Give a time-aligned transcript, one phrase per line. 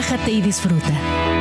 [0.00, 0.90] relájate y disfruta.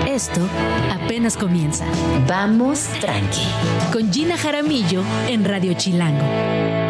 [0.06, 0.42] Esto
[0.92, 1.86] apenas comienza.
[2.28, 3.48] Vamos tranqui.
[3.94, 6.89] Con Gina Jaramillo en Radio Chilango.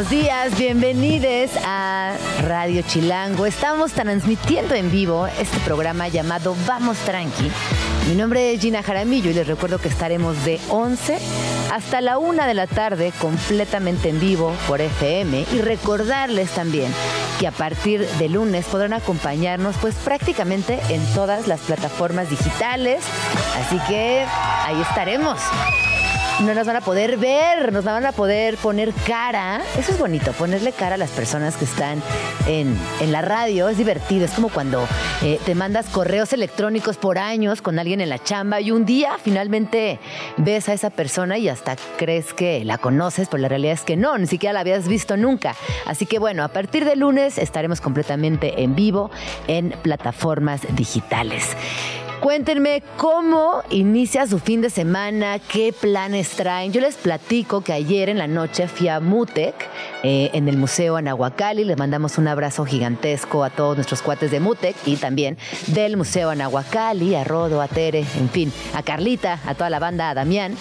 [0.00, 3.44] Buenos días, bienvenidos a Radio Chilango.
[3.44, 7.50] Estamos transmitiendo en vivo este programa llamado Vamos Tranqui.
[8.08, 11.18] Mi nombre es Gina Jaramillo y les recuerdo que estaremos de 11
[11.70, 16.90] hasta la 1 de la tarde completamente en vivo por FM y recordarles también
[17.38, 23.04] que a partir de lunes podrán acompañarnos pues prácticamente en todas las plataformas digitales.
[23.58, 24.24] Así que
[24.64, 25.38] ahí estaremos
[26.40, 29.60] no nos van a poder ver, nos van a poder poner cara.
[29.78, 32.02] Eso es bonito, ponerle cara a las personas que están
[32.46, 32.78] en,
[33.10, 33.68] la radio.
[33.68, 34.86] Es divertido, es como cuando
[35.22, 39.16] eh, te mandas correos electrónicos por años con alguien en la chamba y un día
[39.22, 39.98] finalmente
[40.36, 43.96] ves a esa persona y hasta crees que la conoces, pero la realidad es que
[43.96, 45.54] no, ni siquiera la habías visto nunca.
[45.86, 49.10] Así que bueno, a partir de lunes estaremos completamente en vivo
[49.46, 51.56] en plataformas digitales.
[52.20, 56.70] Cuéntenme cómo inicia su fin de semana, qué planes traen.
[56.70, 59.54] Yo les platico que ayer en la noche fui a Mutec,
[60.02, 61.64] eh, en el Museo Anahuacali.
[61.64, 65.38] Les mandamos un abrazo gigantesco a todos nuestros cuates de Mutec y también
[65.68, 70.10] del Museo Anahuacali, a Rodo, a Tere, en fin, a Carlita, a toda la banda,
[70.10, 70.58] a Damián.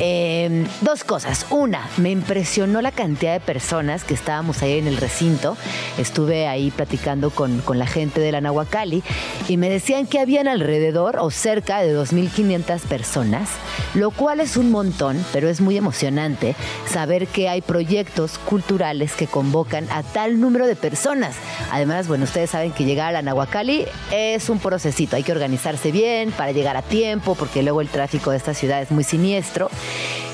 [0.00, 1.46] Em, dos cosas.
[1.50, 5.56] Una, me impresionó la cantidad de personas que estábamos ahí en el recinto.
[5.96, 9.02] Estuve ahí platicando con, con la gente de la Nahuacali
[9.48, 13.48] y me decían que habían alrededor o cerca de 2.500 personas,
[13.94, 19.26] lo cual es un montón, pero es muy emocionante saber que hay proyectos culturales que
[19.26, 21.36] convocan a tal número de personas.
[21.70, 25.16] Además, bueno, ustedes saben que llegar a Nahuacali es un procesito.
[25.16, 28.82] Hay que organizarse bien para llegar a tiempo, porque luego el tráfico de esta ciudad
[28.82, 29.70] es muy siniestro.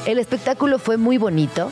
[0.06, 1.70] El espectáculo fue muy bonito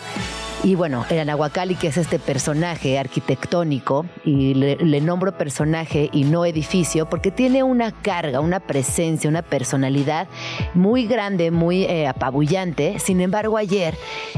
[0.64, 6.46] y bueno, el Anahuacali, que es este personaje arquitectónico, y le, nombro personaje y no
[6.46, 10.28] edificio, porque tiene una carga, una presencia, una personalidad
[10.74, 13.00] muy grande, muy eh, apabullante.
[13.00, 13.96] Sin embargo, ayer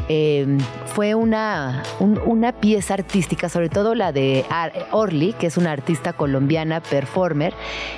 [0.08, 4.46] em, fue una, una pieza artística, sobre todo la de
[4.92, 7.52] Orly, que es una artista colombiana, performer,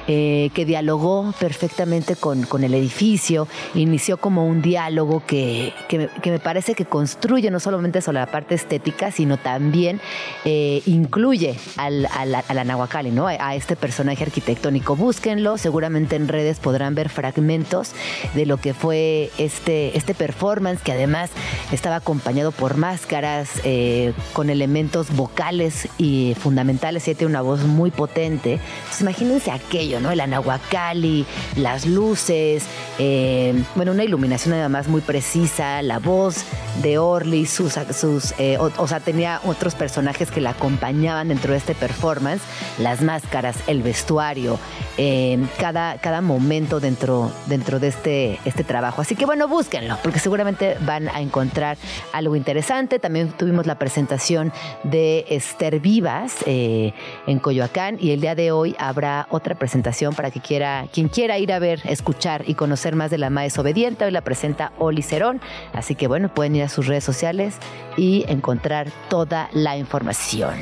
[0.09, 6.31] eh, que dialogó perfectamente con, con, el edificio, inició como un diálogo que, que, que
[6.33, 10.01] me parece que construye no solamente la parte estética, sino también
[10.45, 13.27] eh, incluye al, a la Nahuacali, ¿no?
[13.27, 14.97] A, este personaje arquitectónico.
[14.97, 17.93] Búsquenlo, seguramente en redes podrán ver fragmentos
[18.35, 21.31] de lo que fue este, este performance, que además
[21.73, 27.91] estaba acompañado por máscaras, eh, con elementos vocales y fundamentales, y tiene una voz muy
[27.91, 28.55] potente.
[28.55, 30.11] Entonces imagínense aquello, ¿no?
[30.11, 31.25] El Anahuacali,
[31.57, 32.65] las luces,
[32.99, 36.45] eh, bueno, una iluminación además muy precisa, la voz
[36.83, 41.59] de Orly, sus, sus eh, o, sea, tenía otros personajes que la acompañaban dentro de
[41.59, 42.43] este performance,
[42.79, 44.59] las máscaras, el vestuario,
[44.99, 49.01] eh, cada, cada momento dentro, dentro de este, este trabajo.
[49.01, 51.79] Así que bueno, búsquenlo, porque seguramente van a encontrar
[52.13, 52.99] algo interesante.
[52.99, 56.93] También tuvimos la presentación de Esther Vivas eh,
[57.27, 61.39] en Coyoacán y el día de hoy habrá otra presentación para que quiera, quien quiera
[61.39, 64.05] ir a ver, escuchar y conocer más de la Maes Obediente.
[64.05, 65.41] Hoy la presenta Oli Cerón,
[65.73, 67.57] así que bueno, pueden ir a sus redes sociales
[67.97, 70.55] y encontrar toda la información.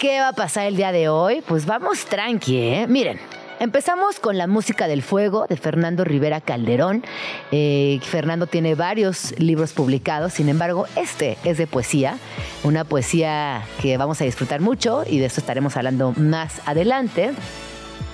[0.00, 1.42] ¿Qué va a pasar el día de hoy?
[1.46, 2.86] Pues vamos tranqui, ¿eh?
[2.86, 3.18] Miren,
[3.58, 7.02] Empezamos con la música del fuego de Fernando Rivera Calderón.
[7.52, 12.18] Eh, Fernando tiene varios libros publicados, sin embargo, este es de poesía,
[12.64, 17.32] una poesía que vamos a disfrutar mucho y de eso estaremos hablando más adelante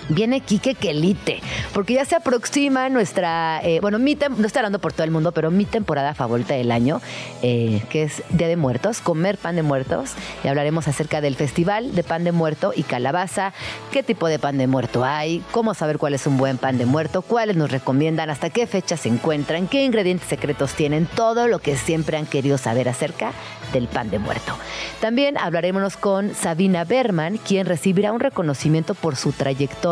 [0.09, 1.41] viene Quique Quelite,
[1.73, 5.33] porque ya se aproxima nuestra, eh, bueno, mi no estoy hablando por todo el mundo,
[5.33, 7.01] pero mi temporada favorita del año,
[7.43, 10.13] eh, que es Día de Muertos, comer pan de muertos,
[10.45, 13.53] y hablaremos acerca del festival de pan de muerto y calabaza,
[13.91, 16.87] qué tipo de pan de muerto hay, cómo saber cuál es un buen pan de
[16.87, 21.59] muerto, cuáles nos recomiendan, hasta qué fechas se encuentran, qué ingredientes secretos tienen, todo lo
[21.59, 23.33] que siempre han querido saber acerca
[23.73, 24.57] del pan de muerto.
[25.01, 29.92] También hablaremos con Sabina Berman, quien recibirá un reconocimiento por su trayectoria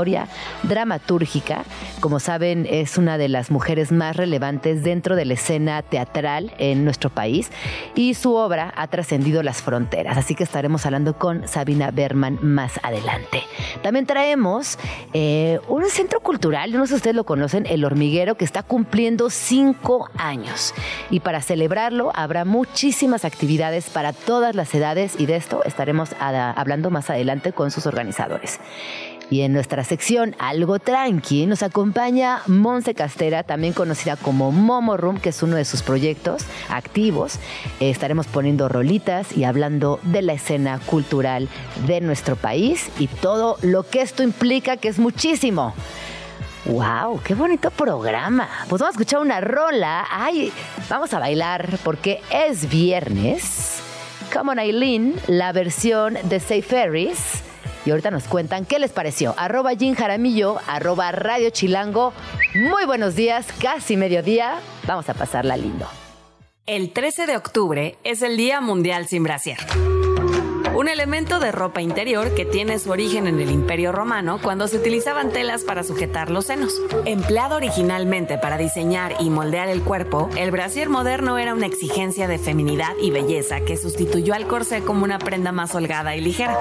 [0.63, 1.65] dramatúrgica.
[2.01, 6.85] Como saben, es una de las mujeres más relevantes dentro de la escena teatral en
[6.85, 7.51] nuestro país
[7.95, 10.17] y su obra ha trascendido las fronteras.
[10.17, 13.43] Así que estaremos hablando con Sabina Berman más adelante.
[13.83, 14.79] También traemos
[15.13, 19.31] eh, un centro cultural, no sé si ustedes lo conocen, El Hormiguero, que está cumpliendo
[19.31, 20.75] cinco años.
[21.11, 26.91] Y para celebrarlo habrá muchísimas actividades para todas las edades y de esto estaremos hablando
[26.91, 28.61] más adelante con sus organizadores.
[29.31, 35.19] Y en nuestra sección Algo Tranqui nos acompaña Monse Castera, también conocida como Momo Room,
[35.19, 37.39] que es uno de sus proyectos activos.
[37.79, 41.49] Estaremos poniendo rolitas y hablando de la escena cultural
[41.87, 45.75] de nuestro país y todo lo que esto implica, que es muchísimo.
[46.67, 47.21] ¡Wow!
[47.23, 48.49] ¡Qué bonito programa!
[48.69, 50.07] Pues vamos a escuchar una rola.
[50.11, 50.53] ¡Ay!
[50.89, 53.81] Vamos a bailar porque es viernes.
[54.33, 57.45] Come on Eileen, la versión de Say Ferris.
[57.85, 59.35] Y ahorita nos cuentan qué les pareció.
[59.37, 62.13] Arroba Jim Jaramillo, arroba Radio Chilango.
[62.55, 64.57] Muy buenos días, casi mediodía.
[64.87, 65.87] Vamos a pasarla lindo.
[66.67, 69.59] El 13 de octubre es el Día Mundial sin Brasier
[70.81, 74.79] un elemento de ropa interior que tiene su origen en el Imperio Romano cuando se
[74.79, 76.73] utilizaban telas para sujetar los senos.
[77.05, 82.39] Empleado originalmente para diseñar y moldear el cuerpo, el brasier moderno era una exigencia de
[82.39, 86.57] feminidad y belleza que sustituyó al corsé como una prenda más holgada y ligera.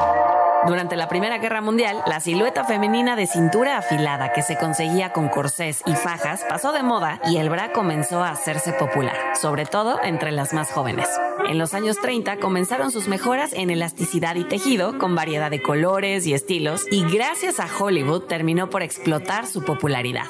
[0.69, 5.27] Durante la Primera Guerra Mundial, la silueta femenina de cintura afilada que se conseguía con
[5.27, 9.99] corsés y fajas pasó de moda y el bra comenzó a hacerse popular, sobre todo
[10.03, 11.09] entre las más jóvenes.
[11.47, 16.27] En los años 30 comenzaron sus mejoras en elasticidad y tejido, con variedad de colores
[16.27, 20.25] y estilos, y gracias a Hollywood terminó por explotar su popularidad.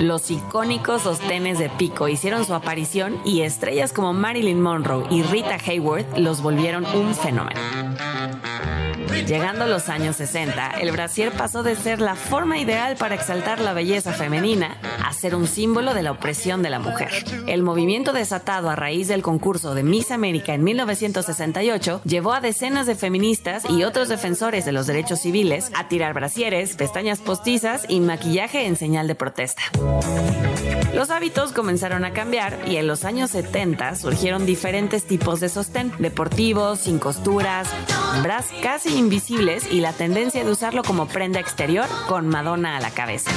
[0.00, 5.56] Los icónicos sostenes de pico hicieron su aparición y estrellas como Marilyn Monroe y Rita
[5.64, 7.60] Hayworth los volvieron un fenómeno.
[9.24, 13.60] Llegando a los años 60, el brasier pasó de ser la forma ideal para exaltar
[13.60, 17.24] la belleza femenina a ser un símbolo de la opresión de la mujer.
[17.46, 22.86] El movimiento desatado a raíz del concurso de Miss América en 1968 llevó a decenas
[22.86, 28.00] de feministas y otros defensores de los derechos civiles a tirar brasieres, pestañas postizas y
[28.00, 29.62] maquillaje en señal de protesta.
[30.94, 35.92] Los hábitos comenzaron a cambiar y en los años 70 surgieron diferentes tipos de sostén,
[35.98, 37.68] deportivos, sin costuras,
[38.22, 42.90] bras casi invisibles y la tendencia de usarlo como prenda exterior con Madonna a la
[42.90, 43.30] cabeza.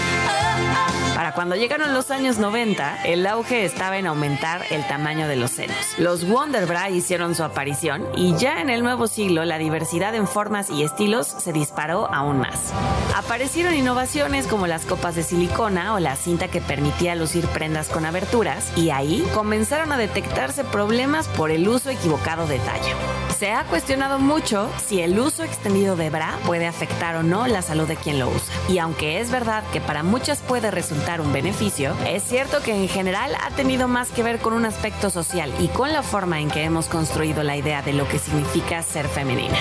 [1.15, 5.51] Para cuando llegaron los años 90, el auge estaba en aumentar el tamaño de los
[5.51, 5.75] senos.
[5.97, 10.27] Los Wonder Bra hicieron su aparición y ya en el nuevo siglo la diversidad en
[10.27, 12.71] formas y estilos se disparó aún más.
[13.15, 18.05] Aparecieron innovaciones como las copas de silicona o la cinta que permitía lucir prendas con
[18.05, 22.95] aberturas y ahí comenzaron a detectarse problemas por el uso equivocado de tallo.
[23.37, 27.61] Se ha cuestionado mucho si el uso extendido de bra puede afectar o no la
[27.61, 28.53] salud de quien lo usa.
[28.69, 32.87] Y aunque es verdad que para muchas puede resultar un beneficio, es cierto que en
[32.87, 36.49] general ha tenido más que ver con un aspecto social y con la forma en
[36.49, 39.57] que hemos construido la idea de lo que significa ser femenina.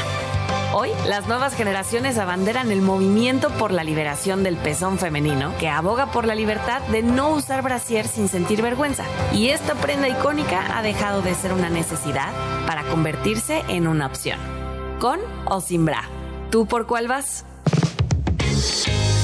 [0.72, 6.12] Hoy, las nuevas generaciones abanderan el movimiento por la liberación del pezón femenino, que aboga
[6.12, 9.04] por la libertad de no usar brasier sin sentir vergüenza.
[9.32, 12.32] Y esta prenda icónica ha dejado de ser una necesidad
[12.66, 14.57] para convertirse en una opción.
[14.98, 16.02] ¿Con o sin bra?
[16.50, 17.44] ¿Tú por cuál vas?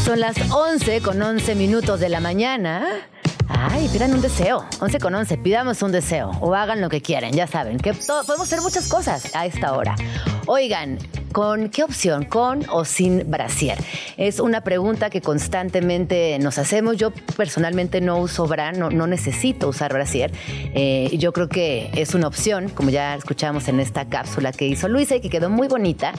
[0.05, 2.87] Son las 11 con 11 minutos de la mañana.
[3.49, 4.65] Ay, pidan un deseo.
[4.81, 6.31] 11 con 11, pidamos un deseo.
[6.41, 7.79] O hagan lo que quieran, ya saben.
[7.79, 9.97] Que podemos hacer muchas cosas a esta hora.
[10.47, 10.99] Oigan,
[11.35, 12.27] ¿Con qué opción?
[12.27, 13.77] ¿Con o sin brasier?
[14.17, 16.97] Es una pregunta que constantemente nos hacemos.
[16.97, 20.31] Yo personalmente no uso bra, no, necesito usar brasier.
[20.75, 24.87] Eh, yo creo que es una opción, como ya escuchamos en esta cápsula que hizo
[24.87, 26.13] Luisa y que quedó muy bonita.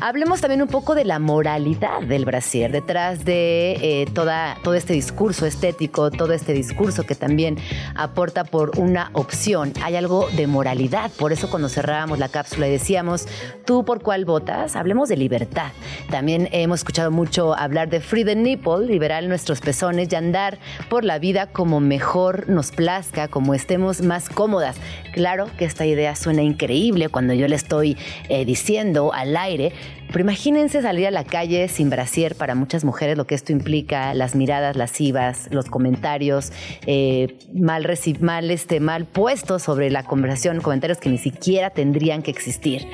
[0.00, 4.92] Hablemos también un poco de la moralidad del brasier, detrás de eh, toda, todo este
[4.92, 7.58] discurso estético, todo este discurso que también
[7.94, 9.72] aporta por una opción.
[9.82, 13.26] Hay algo de moralidad, por eso cuando cerrábamos la cápsula y decíamos,
[13.64, 14.47] ¿tú por cuál votas?
[14.48, 15.72] Hablemos de libertad.
[16.10, 21.04] También hemos escuchado mucho hablar de free the nipple, liberar nuestros pezones y andar por
[21.04, 24.76] la vida como mejor nos plazca, como estemos más cómodas.
[25.12, 27.96] Claro que esta idea suena increíble cuando yo le estoy
[28.28, 29.72] eh, diciendo al aire,
[30.08, 34.14] pero imagínense salir a la calle sin brasier para muchas mujeres, lo que esto implica,
[34.14, 36.52] las miradas lascivas, los comentarios
[36.86, 37.86] eh, mal,
[38.20, 42.86] mal, este, mal puestos sobre la conversación, comentarios que ni siquiera tendrían que existir.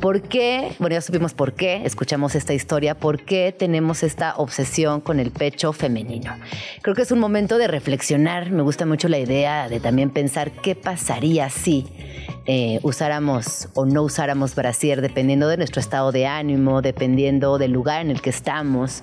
[0.00, 0.72] ¿Por qué?
[0.78, 5.30] Bueno, ya supimos por qué, escuchamos esta historia, por qué tenemos esta obsesión con el
[5.30, 6.36] pecho femenino.
[6.82, 10.50] Creo que es un momento de reflexionar, me gusta mucho la idea de también pensar
[10.50, 11.86] qué pasaría si
[12.48, 18.00] eh, usáramos o no usáramos brasier dependiendo de nuestro estado de ánimo, dependiendo del lugar
[18.00, 19.02] en el que estamos.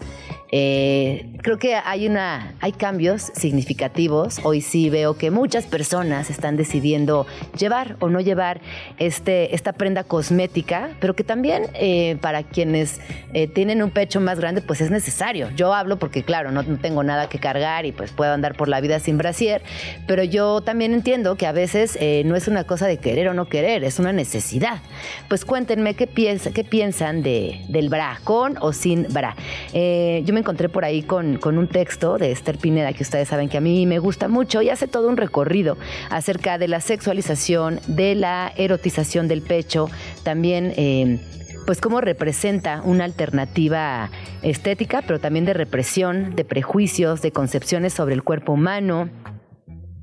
[0.55, 4.39] Eh, creo que hay una, hay cambios significativos.
[4.43, 7.25] Hoy sí veo que muchas personas están decidiendo
[7.57, 8.61] llevar o no llevar
[8.99, 13.01] este, esta prenda cosmética, pero que también eh, para quienes
[13.33, 15.49] eh, tienen un pecho más grande, pues es necesario.
[15.55, 18.67] Yo hablo porque, claro, no, no tengo nada que cargar y pues puedo andar por
[18.67, 19.63] la vida sin brasier,
[20.05, 23.45] pero yo también entiendo que a veces no es una cosa de querer o no
[23.49, 24.83] querer, es una necesidad.
[25.29, 29.35] Pues cuéntenme qué, piensa, qué piensan de, del bra, con o sin bra.
[29.73, 33.47] yo me encontré por ahí con, con un texto de Esther Pineda, que ustedes saben
[33.47, 35.77] que a mí me gusta mucho, y hace todo un recorrido
[36.09, 39.89] acerca de la sexualización, de la erotización del pecho,
[40.23, 40.73] también...
[40.77, 41.19] Eh,
[41.65, 48.15] pues cómo representa una alternativa estética, pero también de represión, de prejuicios, de concepciones sobre
[48.15, 49.09] el cuerpo humano,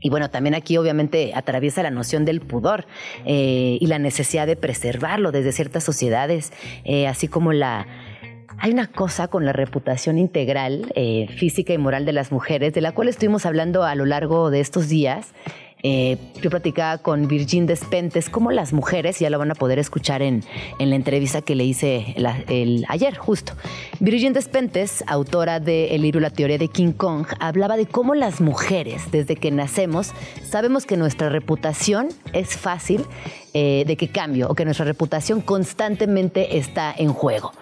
[0.00, 2.86] y bueno, también aquí obviamente atraviesa la noción del pudor
[3.26, 6.54] eh, y la necesidad de preservarlo desde ciertas sociedades,
[6.84, 7.86] eh, así como la,
[8.60, 12.82] hay una cosa con la reputación integral, eh, física y moral de las mujeres, de
[12.82, 15.28] la cual estuvimos hablando a lo largo de estos días.
[15.82, 20.20] Eh, yo platicaba con Virgin Despentes cómo las mujeres, ya lo van a poder escuchar
[20.20, 20.44] en,
[20.78, 22.14] la entrevista que le hice
[22.48, 23.54] el, ayer justo.
[23.98, 28.42] Virgin Despentes, autora de El libro La teoría de King Kong, hablaba de cómo las
[28.42, 30.12] mujeres, desde que nacemos,
[30.44, 33.06] sabemos que nuestra reputación es fácil
[33.54, 37.52] eh, de que cambie o que nuestra reputación constantemente está en juego.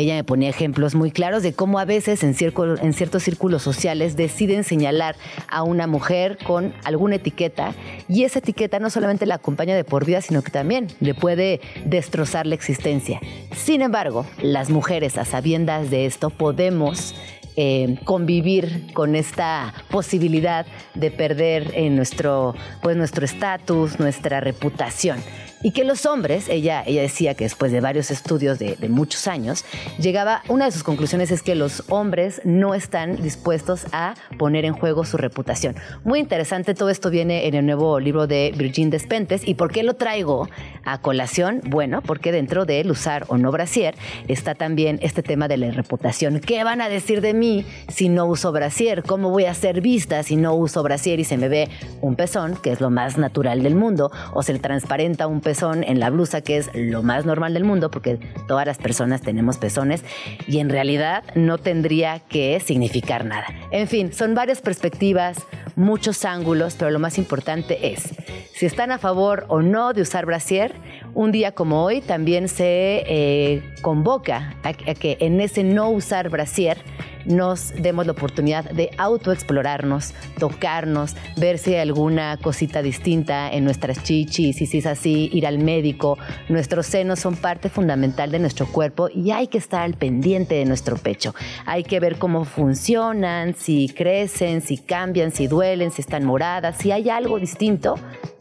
[0.00, 4.64] Ella me ponía ejemplos muy claros de cómo a veces en, ciertos círculos sociales deciden
[4.64, 5.14] señalar
[5.46, 7.74] a una mujer con alguna etiqueta
[8.08, 11.60] y esa etiqueta no solamente la acompaña de por vida, sino que también le puede
[11.84, 13.20] destrozar la existencia.
[13.54, 17.14] Sin embargo, las mujeres a sabiendas de esto podemos
[17.56, 20.64] eh, convivir con esta posibilidad
[20.94, 25.18] de perder en nuestro pues nuestro estatus, nuestra reputación
[25.62, 29.64] y que los hombres, ella, ella decía que después de varios estudios de, muchos años,
[29.98, 34.72] llegaba, una de sus conclusiones es que los hombres no están dispuestos a poner en
[34.72, 35.76] juego su reputación.
[36.02, 39.46] Muy interesante, todo esto viene en el nuevo libro de Virgin Despentes.
[39.46, 40.48] ¿Y por qué lo traigo
[40.84, 41.60] a colación?
[41.66, 43.94] Bueno, porque dentro de el usar o no brasier
[44.28, 46.40] está también este tema de la reputación.
[46.40, 49.02] ¿Qué van a decir de mí si no uso brasier?
[49.02, 51.68] ¿Cómo voy a ser vista si no uso brasier y se me ve
[52.00, 55.49] un pezón, que es lo más natural del mundo, o se le transparenta un pezón
[55.50, 59.20] pezón en la blusa, que es lo más normal del mundo, porque todas las personas
[59.20, 60.04] tenemos pezones,
[60.46, 63.46] y en realidad no tendría que significar nada.
[63.72, 65.38] En fin, son varias perspectivas,
[65.74, 68.14] muchos ángulos, pero lo más importante es
[68.54, 70.72] si están a favor o no de usar brasier.
[71.14, 76.78] Un día como hoy también se eh, convoca a que en ese no usar brasier
[77.24, 84.02] nos demos la oportunidad de autoexplorarnos, tocarnos, ver si hay alguna cosita distinta en nuestras
[84.02, 86.18] chichis y si es así, ir al médico.
[86.48, 90.64] Nuestros senos son parte fundamental de nuestro cuerpo y hay que estar al pendiente de
[90.64, 91.34] nuestro pecho.
[91.66, 96.92] Hay que ver cómo funcionan, si crecen, si cambian, si duelen, si están moradas, si
[96.92, 97.96] hay algo distinto,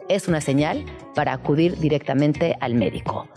[0.10, 0.86] es una señal
[1.16, 3.30] para acudir directamente al médico.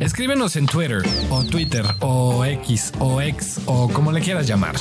[0.00, 4.76] Escríbenos en Twitter o Twitter o X o X o como le quieras llamar.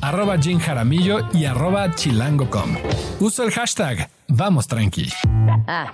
[0.00, 2.76] Arroba Jim Jaramillo y arroba chilango.com.
[3.20, 5.08] Uso el hashtag Vamos Tranqui.
[5.66, 5.92] Ah.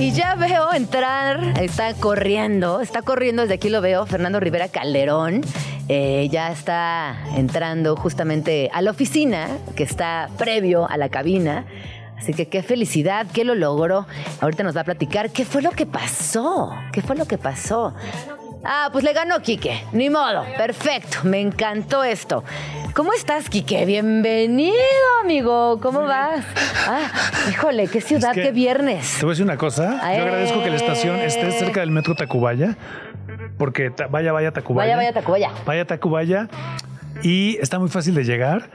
[0.00, 5.40] Y ya veo entrar, está corriendo, está corriendo, desde aquí lo veo, Fernando Rivera Calderón.
[5.88, 11.66] Eh, ya está entrando justamente a la oficina, que está previo a la cabina.
[12.16, 14.06] Así que qué felicidad, que lo logró.
[14.40, 16.70] Ahorita nos va a platicar qué fue lo que pasó.
[16.92, 17.92] ¿Qué fue lo que pasó?
[18.70, 19.82] Ah, pues le ganó Quique.
[19.92, 20.44] Ni modo.
[20.58, 21.20] Perfecto.
[21.24, 22.44] Me encantó esto.
[22.94, 23.86] ¿Cómo estás, Quique?
[23.86, 24.76] Bienvenido,
[25.22, 25.80] amigo.
[25.80, 26.44] ¿Cómo vas?
[26.86, 27.10] Ah,
[27.48, 29.16] híjole, qué ciudad, qué viernes.
[29.20, 29.98] Te voy a decir una cosa.
[30.14, 32.76] Yo agradezco que la estación esté cerca del metro Tacubaya.
[33.56, 34.96] Porque vaya, vaya Tacubaya.
[34.96, 35.50] Vaya, vaya Tacubaya.
[35.64, 36.48] Vaya Tacubaya.
[37.22, 38.68] Y está muy fácil de llegar.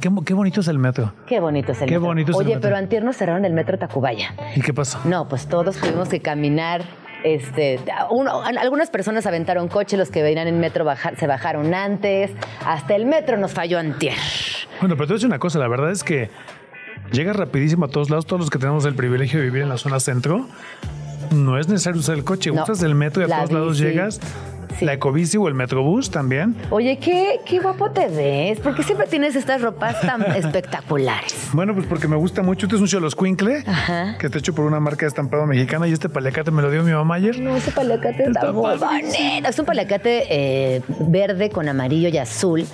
[0.00, 1.12] Qué, bonito es el metro.
[1.26, 2.06] Qué bonito es el qué metro.
[2.06, 2.68] bonito es Oye, el metro.
[2.70, 4.34] pero antier nos cerraron el metro Tacubaya.
[4.56, 4.98] ¿Y qué pasó?
[5.04, 6.82] No, pues todos tuvimos que caminar.
[7.24, 10.86] Este, uno, algunas personas aventaron coche, los que venían en metro
[11.18, 12.30] se bajaron antes.
[12.64, 14.16] Hasta el metro nos falló antier.
[14.80, 16.30] Bueno, pero te voy a decir una cosa, la verdad es que
[17.10, 19.78] llega rapidísimo a todos lados, todos los que tenemos el privilegio de vivir en la
[19.78, 20.46] zona centro.
[21.34, 24.20] No es necesario usar el coche, usas el metro y a todos lados llegas
[24.80, 26.56] la Ecobici o el Metrobús también.
[26.70, 28.60] Oye, qué, qué guapo te ves.
[28.60, 31.48] ¿Por qué siempre tienes estas ropas tan espectaculares?
[31.52, 32.66] Bueno, pues porque me gusta mucho.
[32.66, 33.64] Este es un Choloscuincle
[34.18, 36.82] que está hecho por una marca de estampado mexicana y este paliacate me lo dio
[36.82, 37.38] mi mamá ayer.
[37.40, 39.48] No, ese paliacate está, muy bonito.
[39.48, 40.26] Es un paliacate
[40.76, 42.66] eh, verde con amarillo y azul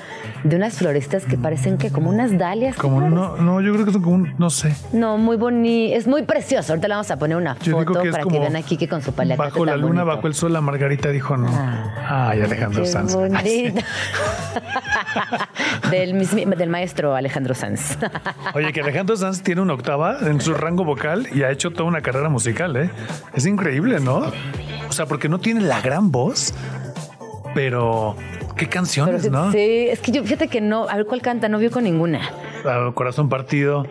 [0.45, 2.77] de unas florestas que parecen que como unas dalias.
[2.77, 4.75] Como no, no, yo creo que son como un, no sé.
[4.93, 6.73] No, muy bonito, es muy precioso.
[6.73, 9.51] Ahorita le vamos a poner una foto para que vean aquí que con su paliacate
[9.51, 11.49] Bajo la luna, bajo el sol, la Margarita dijo no.
[11.51, 13.17] Ah, Ay, Alejandro Sanz.
[15.91, 17.97] del, del maestro Alejandro Sanz.
[18.55, 21.89] Oye, que Alejandro Sanz tiene una octava en su rango vocal y ha hecho toda
[21.89, 22.91] una carrera musical, ¿eh?
[23.33, 24.31] Es increíble, ¿no?
[24.89, 26.53] O sea, porque no tiene la gran voz,
[27.55, 28.17] pero
[28.57, 29.53] qué canciones, ¿no?
[29.53, 32.21] Sí, es que yo fíjate que no, a ver cuál canta, no vio con ninguna.
[32.95, 33.87] Corazón partido.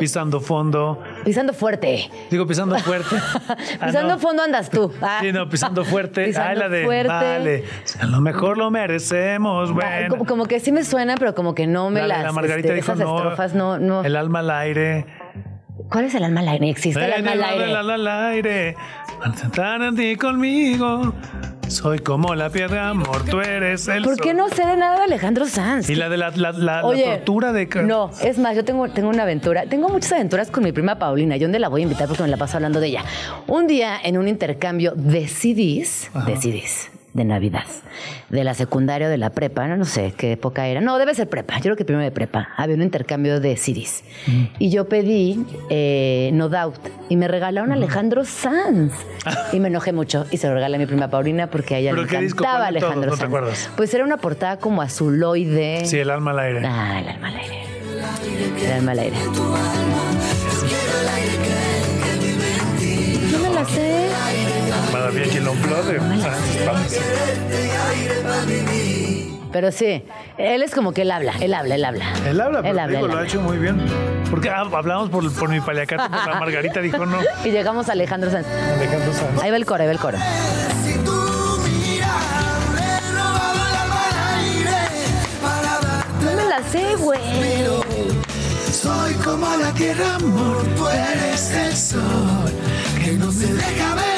[0.00, 1.02] Pisando fondo.
[1.24, 2.10] Pisando fuerte.
[2.30, 3.16] Digo, pisando fuerte.
[3.84, 4.92] pisando ah, fondo andas tú.
[5.00, 5.18] Ah.
[5.20, 6.32] Sí, no, pisando fuerte.
[6.36, 6.84] ah, la de.
[6.84, 7.08] Fuerte.
[7.08, 7.64] Vale.
[8.00, 10.18] A lo mejor lo merecemos, bueno.
[10.26, 12.22] Como, que sí me suena, pero como que no me las.
[12.22, 14.04] La Margarita este, dijo, no, estrofas no, no.
[14.04, 15.06] El alma al aire.
[15.90, 16.70] ¿Cuál es el alma al aire?
[16.70, 17.64] ¿Existe el alma al aire?
[17.64, 18.76] El alma al aire.
[19.22, 21.14] Al en ti conmigo.
[21.68, 25.02] Soy como la piedra, amor, tú eres el ¿Por qué no sé de nada de
[25.02, 25.90] Alejandro Sanz?
[25.90, 27.66] Y la de la, la, tortura de...
[27.84, 29.64] No, es más, yo tengo, tengo una aventura.
[29.66, 31.36] Tengo muchas aventuras con mi prima Paulina.
[31.36, 33.04] Yo dónde la voy a invitar porque me la paso hablando de ella.
[33.46, 37.64] Un día en un intercambio de CDs, de CDs, de Navidad,
[38.30, 40.80] de la secundaria o de la prepa, no, sé qué época era.
[40.80, 42.48] No, debe ser prepa, yo creo que primero de prepa.
[42.56, 44.04] Había un intercambio de CDs.
[44.58, 48.92] Y yo pedí eh, No Doubt y me regalaron Alejandro Sanz.
[49.52, 51.92] y me enojé mucho y se lo regalé a mi prima Paulina porque a ella
[51.92, 53.12] le encantaba Alejandro Sanz.
[53.12, 53.70] ¿No te acuerdas?
[53.76, 55.84] Pues era una portada como azuloide.
[55.84, 56.62] Sí, el alma al aire.
[56.64, 57.62] Ah, el alma al aire.
[58.64, 59.16] El alma al aire.
[63.32, 64.47] No me la sé.
[69.52, 70.04] Pero sí,
[70.36, 72.04] él es como que él habla, él habla, él habla.
[72.26, 73.80] Él habla, pero él habla, lo ha hecho muy bien.
[74.30, 77.18] Porque ah, hablamos por, por mi paliacate, por la Margarita dijo no.
[77.44, 78.46] Y llegamos a Alejandro Sanz.
[78.46, 79.42] Alejandro Sanz.
[79.42, 80.18] Ahí va el coro, ahí va el coro.
[86.20, 87.20] No me la sé, güey.
[88.70, 92.52] Soy como la tierra, amor, tú eres el sol
[93.02, 94.17] que no se deja ver,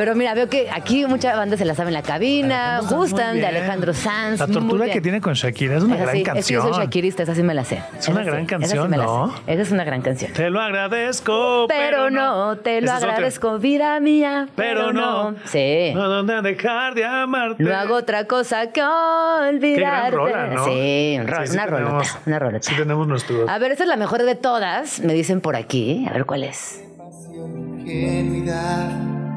[0.00, 3.46] Pero mira, veo que aquí muchas bandas se la saben en la cabina, gustan de
[3.46, 4.40] Alejandro Sanz.
[4.40, 6.38] La tortura que tiene con Shakira es una gran canción.
[6.38, 7.82] Es que yo soy shakirista, esa sí me la sé.
[7.98, 9.34] Es una gran canción, ¿no?
[9.46, 10.32] Esa es una gran canción.
[10.32, 15.34] Te lo agradezco, pero, no, te lo agradezco, vida mía, pero, no.
[15.44, 15.92] Sí.
[15.94, 17.62] No dónde dejar de amarte.
[17.62, 20.16] No hago otra cosa que olvidarte.
[20.54, 20.64] ¿no?
[20.64, 22.62] Sí, una rolota, una rolota.
[22.62, 23.50] Sí tenemos nuestro.
[23.50, 26.06] A ver, esa es la mejor de todas, me dicen por aquí.
[26.08, 26.82] A ver cuál es.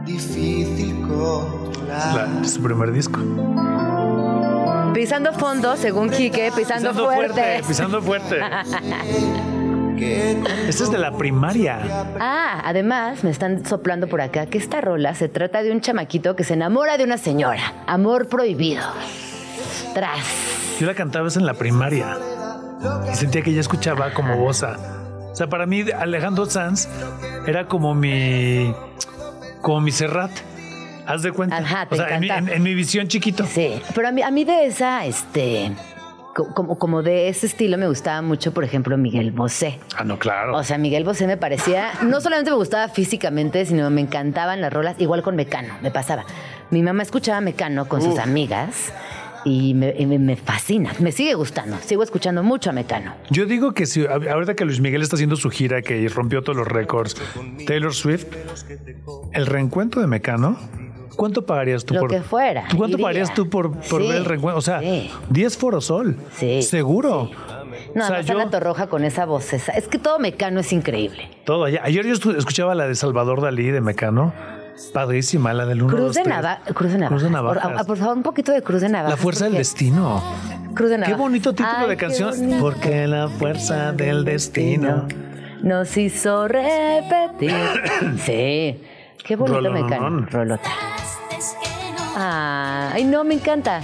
[0.06, 2.46] Difícil controlar.
[2.46, 3.20] su primer disco.
[4.94, 7.62] Pisando fondo, según Quique, pisando, fuerte.
[7.68, 8.40] Pisando fuerte.
[10.68, 11.80] Esta es de la primaria.
[12.20, 16.36] Ah, además me están soplando por acá que esta rola se trata de un chamaquito
[16.36, 17.74] que se enamora de una señora.
[17.88, 18.84] Amor prohibido.
[19.94, 20.20] Tras.
[20.80, 22.18] Yo la cantaba en la primaria
[23.12, 25.03] y sentía que ella escuchaba como bosa.
[25.34, 26.88] O sea, para mí Alejandro Sanz
[27.48, 28.72] era como mi
[29.62, 30.30] como mi Serrat.
[31.08, 31.58] Haz de cuenta.
[31.58, 33.44] Ajá, te o sea, en mi, visión chiquito.
[33.46, 35.72] Sí, pero a mí, a mí de esa, este,
[36.54, 39.80] como, como de ese estilo me gustaba mucho, por ejemplo, Miguel Bosé.
[39.98, 40.56] Ah, no, claro.
[40.56, 44.72] O sea, Miguel Bosé me parecía, no solamente me gustaba físicamente, sino me encantaban las
[44.72, 46.26] rolas, igual con Mecano, me pasaba.
[46.70, 48.94] Mi mamá escuchaba Mecano con sus amigas
[49.46, 53.14] y me, fascina, me sigue gustando, sigo escuchando mucho a Mecano.
[53.30, 56.58] Yo digo que si ahorita que Luis Miguel está haciendo su gira que rompió todos
[56.58, 57.16] los récords,
[57.66, 58.26] Taylor Swift,
[59.34, 60.58] el reencuentro de Mecano,
[61.16, 62.66] ¿cuánto pagarías tú Lo por que fuera?
[62.76, 64.58] ¿Cuánto pagarías tú por, ver el reencuentro?
[64.58, 64.82] O sea,
[65.30, 66.18] 10 Forosol.
[66.38, 66.62] Sí.
[66.62, 67.30] Seguro.
[67.96, 69.54] No, o sea, yo, Torroja con esa voz.
[69.54, 71.30] Es que todo Mecano es increíble.
[71.46, 71.66] Todo.
[71.66, 74.34] Ayer yo escuchaba la de Salvador Dalí de Mecano
[74.94, 77.86] Padrísima, la del 1, Cruz, de Nava Cruz de Navajas.
[77.86, 79.18] Por, favor, un poquito de Cruz de Navajas.
[79.18, 80.22] La fuerza del destino.
[80.74, 82.34] Cruz de Qué bonito título de canción.
[82.60, 85.08] Porque la fuerza del destino
[85.62, 87.54] nos hizo repetir.
[88.26, 88.82] sí.
[89.24, 90.30] Qué bonito me encanta.
[90.32, 90.70] Rolota.
[92.16, 93.82] Ay, no, me encanta.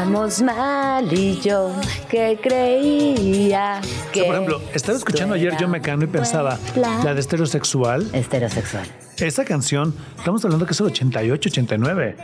[0.00, 1.74] Pensamos mal y yo
[2.08, 4.24] que creía que.
[4.24, 8.08] por ejemplo, estaba escuchando ayer Yo Mecano y pensaba, la de estereosexual.
[8.14, 8.86] Estereosexual.
[9.18, 12.16] Esa canción, estamos hablando que es el 88, 89.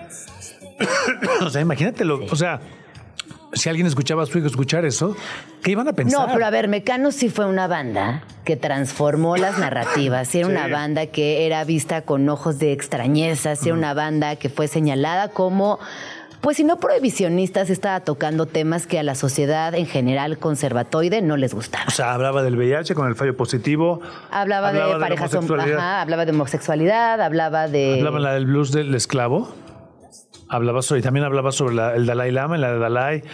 [1.42, 2.24] o sea, imagínatelo.
[2.30, 2.60] O sea,
[3.52, 5.14] si alguien escuchaba a su hijo escuchar eso,
[5.62, 6.28] ¿qué iban a pensar?
[6.28, 10.28] No, pero a ver, Mecano sí fue una banda que transformó las narrativas.
[10.28, 13.54] Sí era una banda que era vista con ojos de extrañeza.
[13.54, 15.78] Sí era una banda que fue señalada como
[16.46, 21.36] pues si no prohibicionistas, estaba tocando temas que a la sociedad en general conservatoide no
[21.36, 21.86] les gustaba.
[21.88, 24.00] O sea, hablaba del VIH con el fallo positivo.
[24.30, 27.94] Hablaba, de, parejas ajá, hablaba de homosexualidad, hablaba de.
[27.94, 29.52] ¿Hablaba la del blues del esclavo?
[30.48, 33.24] Hablaba sobre, y también hablaba sobre la- el Dalai Lama, en la de Dalai.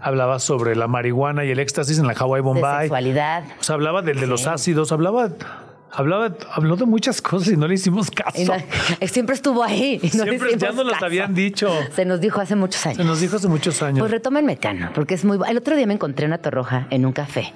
[0.00, 2.80] Hablaba sobre la marihuana y el éxtasis en la Hawaii De Bombay.
[2.82, 3.42] sexualidad.
[3.58, 5.30] O sea, hablaba del de los ácidos, hablaba,
[5.92, 8.38] hablaba, habló de muchas cosas y no le hicimos caso.
[8.44, 10.00] No- siempre estuvo ahí.
[10.02, 11.70] y no Siempre ya nos las habían dicho.
[11.94, 12.98] Se nos dijo hace muchos años.
[12.98, 14.00] Se nos dijo hace muchos años.
[14.00, 17.12] Pues retomen Mecano, porque es muy El otro día me encontré una torroja en un
[17.12, 17.52] café.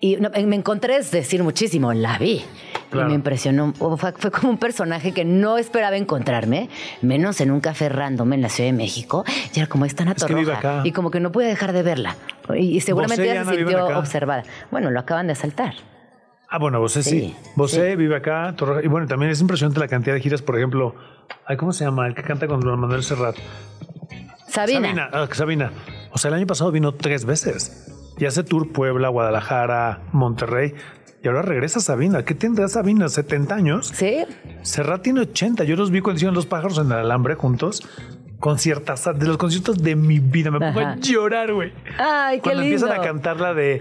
[0.00, 2.44] Y me encontré, es decir, muchísimo, la vi.
[2.90, 3.08] Claro.
[3.08, 3.72] Y me impresionó.
[3.72, 6.68] Fue, fue como un personaje que no esperaba encontrarme,
[7.02, 9.24] menos en un café random en la Ciudad de México.
[9.52, 10.46] Y era como esta una Es que.
[10.84, 12.14] Y como que no pude dejar de verla.
[12.54, 14.44] Y, y seguramente ella se sintió observada.
[14.70, 15.74] Bueno, lo acaban de asaltar.
[16.50, 17.10] Ah, bueno, Bosé sí.
[17.10, 18.54] Sí, Bosé vive acá.
[18.56, 20.94] Torroja- Y bueno, también es impresionante la cantidad de giras, por ejemplo.
[21.46, 22.06] Ay, ¿Cómo se llama?
[22.06, 23.36] El que canta con Don Manuel Serrat.
[24.48, 24.88] Sabina.
[24.88, 25.10] Sabina.
[25.12, 25.72] ah, Sabina.
[26.12, 27.92] O sea, el año pasado vino tres veces.
[28.18, 30.74] Y hace tour Puebla, Guadalajara, Monterrey.
[31.22, 32.24] Y ahora regresa Sabina.
[32.24, 33.06] ¿Qué tendrá Sabina?
[33.06, 33.88] ¿70 años?
[33.94, 34.24] Sí.
[34.62, 35.64] Serrat tiene 80.
[35.64, 37.86] Yo los vi cuando hicieron Los Pájaros en el Alambre juntos.
[38.40, 40.50] Conciertas, de los conciertos de mi vida.
[40.52, 41.72] Me pongo a llorar, güey.
[41.98, 42.76] Ay, qué Cuando lindo.
[42.76, 43.80] empiezan a cantar la de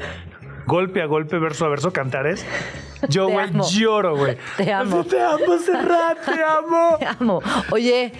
[0.67, 2.45] golpe a golpe, verso a verso, cantares.
[3.10, 4.38] Yo, güey, lloro, güey.
[4.58, 5.03] Te amo.
[5.03, 6.95] Te amo, Serrat, te amo.
[6.99, 7.41] Te amo.
[7.71, 8.12] Oye,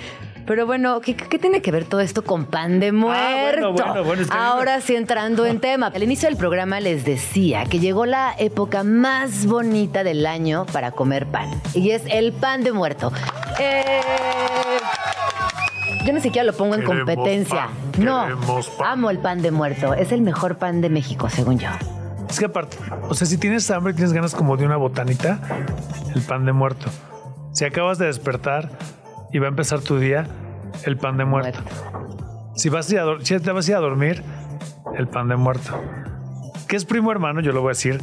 [0.45, 3.67] pero bueno, ¿qué, qué tiene que ver todo esto con pan de muerto?
[3.67, 5.88] Ah, bueno, bueno, es que Ahora sí entrando en tema.
[5.88, 10.91] Al inicio del programa les decía que llegó la época más bonita del año para
[10.91, 11.49] comer pan.
[11.73, 13.12] Y es el pan de muerto.
[13.60, 13.83] Eh,
[16.05, 17.69] yo ni siquiera lo pongo en Queremos competencia.
[17.95, 18.27] pan, no,
[18.86, 19.93] amo el pan de muerto.
[19.95, 21.69] Es el mejor pan de México, según yo.
[22.29, 22.77] Es que aparte,
[23.09, 25.39] o sea, si tienes hambre, tienes ganas como de una botanita,
[26.13, 26.89] el pan de muerto.
[27.53, 28.69] Si acabas de despertar
[29.31, 30.27] y va a empezar tu día,
[30.83, 31.59] el pan de muerto.
[32.55, 34.23] Si vas a ir a, dor- si te vas a ir a dormir,
[34.95, 35.79] el pan de muerto.
[36.67, 38.01] Que es primo hermano, yo lo voy a decir,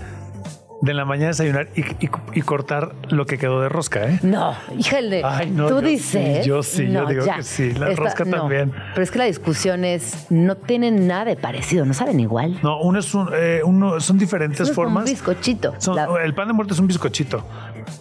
[0.84, 4.18] de la mañana desayunar y, y- y cortar lo que quedó de rosca, ¿eh?
[4.22, 5.22] No, híjole.
[5.24, 6.42] Ay, no, Tú yo dices.
[6.44, 8.72] sí, yo sí, yo digo que sí, la rosca también.
[8.92, 12.58] Pero es que la discusión es, no tienen nada de parecido, no saben igual.
[12.62, 15.04] No, uno es un, eh, uno, son diferentes formas.
[15.04, 15.74] Un bizcochito.
[15.78, 17.44] Son- La- El pan de muerto es un bizcochito.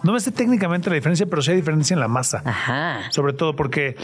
[0.03, 2.41] No me sé técnicamente la diferencia, pero sí hay diferencia en la masa.
[2.45, 2.99] Ajá.
[3.09, 3.95] Sobre todo porque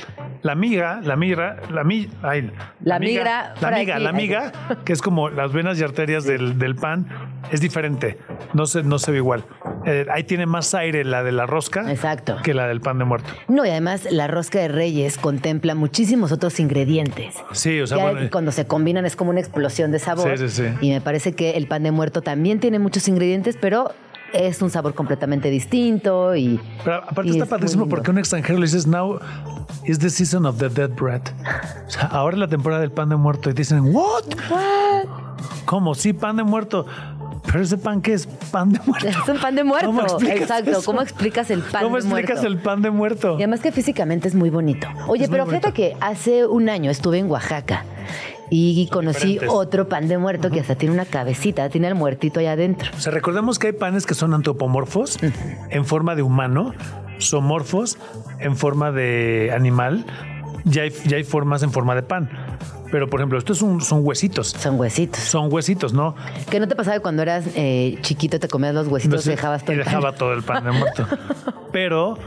[0.42, 4.04] la miga, la migra, la mi, ay, La migra, la miga, aquí.
[4.04, 4.52] la miga,
[4.86, 7.08] que es como las venas y arterias del, del pan,
[7.52, 8.18] es diferente.
[8.54, 9.44] No se, no se ve igual.
[9.86, 12.38] Eh, ahí tiene más aire la de la rosca Exacto.
[12.44, 13.30] que la del pan de muerto.
[13.50, 17.36] No, y además la rosca de reyes contempla muchísimos otros ingredientes.
[17.52, 20.38] Sí, o sea, Ya bueno, eh, cuando se combinan es como una explosión de sabor.
[20.38, 20.78] Sí, sí, sí.
[20.80, 23.94] Y me parece que el pan de muerto también tiene muchos ingredientes, pero
[24.34, 26.60] es un sabor completamente distinto y...
[26.84, 29.20] pero aparte y está es padrísimo porque a un extranjero le dices, now
[29.86, 31.22] is the season of the dead bread.
[31.88, 34.24] O sea, ahora es la temporada del pan de muerto y dicen, what?
[35.66, 35.96] ¿Cómo?
[35.96, 36.86] Sí, pan de muerto.
[37.46, 39.08] Pero ese pan que es pan de muerto.
[39.10, 39.88] Es un pan de muerto.
[39.88, 40.72] ¿Cómo explicas Exacto.
[40.72, 40.84] eso?
[40.84, 42.20] ¿Cómo explicas el pan ¿Cómo de muerto?
[42.20, 43.32] explicas el pan de muerto?
[43.34, 44.88] Y además que físicamente es muy bonito.
[45.08, 47.86] Oye, Es pero fíjate que hace un año estuve en Oaxaca
[48.50, 49.58] y conocí Diferentes.
[49.58, 52.92] otro pan de muerto que hasta tiene una cabecita, tiene el muertito allá adentro.
[52.96, 55.20] O sea, recordemos que hay panes que son antropomorfos
[55.70, 56.74] en forma de humano,
[57.20, 57.98] somorfos
[58.40, 60.06] en forma de animal,
[60.66, 62.30] ya hay, ya hay formas en forma de pan.
[62.92, 64.48] Pero, por ejemplo, estos son, son huesitos.
[64.48, 65.22] Son huesitos.
[65.22, 66.16] Son huesitos, ¿no?
[66.50, 69.64] ¿Que no te pasaba que cuando eras eh, chiquito te comías los huesitos y dejabas
[69.64, 69.94] todo y el pan?
[69.94, 71.06] dejaba todo el pan de muerto.
[71.72, 72.18] Pero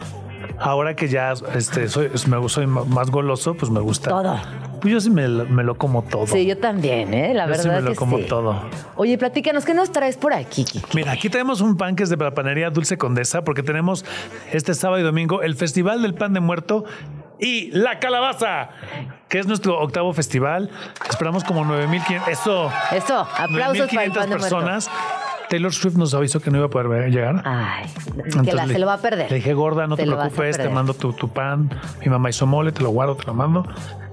[0.58, 2.10] ahora que ya este, soy,
[2.46, 4.10] soy más goloso, pues me gusta.
[4.10, 4.38] Todo.
[4.82, 6.26] Pues yo sí me, lo- me lo como todo.
[6.26, 7.32] Sí, yo también, ¿eh?
[7.34, 8.24] La Yo sí verdad me lo que como sí.
[8.24, 8.60] todo.
[8.96, 10.82] Oye, platícanos, ¿qué nos traes por aquí, Kiki?
[10.96, 14.04] Mira, aquí tenemos un pan que es de la panería Dulce Condesa, porque tenemos
[14.52, 16.84] este sábado y domingo el Festival del Pan de Muerto
[17.38, 18.70] y La Calabaza,
[19.28, 20.68] que es nuestro octavo festival.
[21.08, 22.28] Esperamos como 9.500.
[22.28, 22.70] Eso.
[22.92, 24.36] Eso, aplausos para el 9.500 pan de muerto.
[24.58, 24.90] personas.
[25.48, 27.42] Taylor Swift nos avisó que no iba a poder llegar.
[27.44, 27.84] Ay,
[28.44, 29.28] que la- le- se lo va a perder.
[29.30, 31.68] Le dije, gorda, no Te preocupes, te mando tu, tu pan.
[32.00, 33.66] Mi mamá hizo mole, te lo guardo, te lo mando.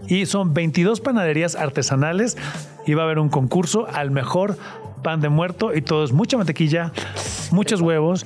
[0.10, 2.36] Y son 22 panaderías artesanales.
[2.86, 4.58] Y va a haber un concurso al mejor
[5.02, 6.92] pan de muerto y todo es mucha mantequilla,
[7.52, 8.26] muchos huevos,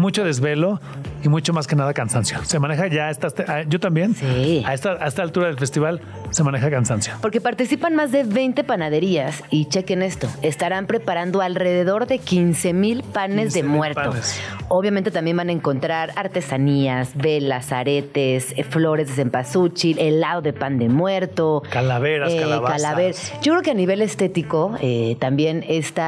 [0.00, 0.80] mucho desvelo
[1.22, 2.42] y mucho más que nada cansancio.
[2.44, 4.62] Se maneja ya, esta, yo también, Sí.
[4.66, 7.14] a, esta, a esta altura del festival se maneja cansancio.
[7.22, 13.02] Porque participan más de 20 panaderías y chequen esto, estarán preparando alrededor de 15 mil
[13.02, 14.10] panes de 15,000 muerto.
[14.10, 14.40] panes.
[14.68, 20.78] Obviamente también van a encontrar artesanías, velas, aretes, eh, flores de cempasúchil, helado de pan
[20.78, 21.62] de muerto.
[21.64, 22.82] eh, Calaveras, calabazas.
[22.82, 25.64] calaver- Yo creo que a nivel estético eh, también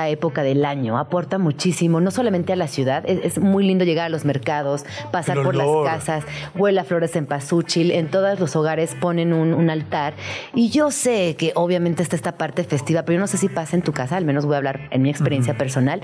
[0.07, 3.85] esta época del año aporta muchísimo, no solamente a la ciudad, es, es muy lindo
[3.85, 8.38] llegar a los mercados, pasar por las casas, huele a flores en pazúchil, en todos
[8.38, 10.14] los hogares ponen un, un altar.
[10.55, 13.77] Y yo sé que obviamente está esta parte festiva, pero yo no sé si pasa
[13.77, 16.01] en tu casa, al menos voy a hablar en mi experiencia personal.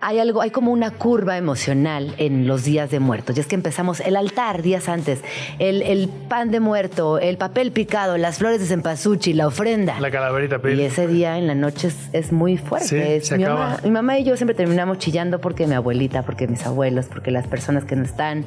[0.00, 3.36] Hay algo, hay como una curva emocional en los días de muertos.
[3.36, 5.20] Y es que empezamos el altar días antes,
[5.58, 9.98] el, pan de muerto, el papel picado, las flores de cempasúchil, la ofrenda.
[10.00, 13.22] La calaverita Y ese día en la noche es, muy fuerte.
[13.36, 17.06] mi, Mamá, mi mamá y yo siempre terminamos chillando porque mi abuelita, porque mis abuelos,
[17.06, 18.44] porque las personas que no están,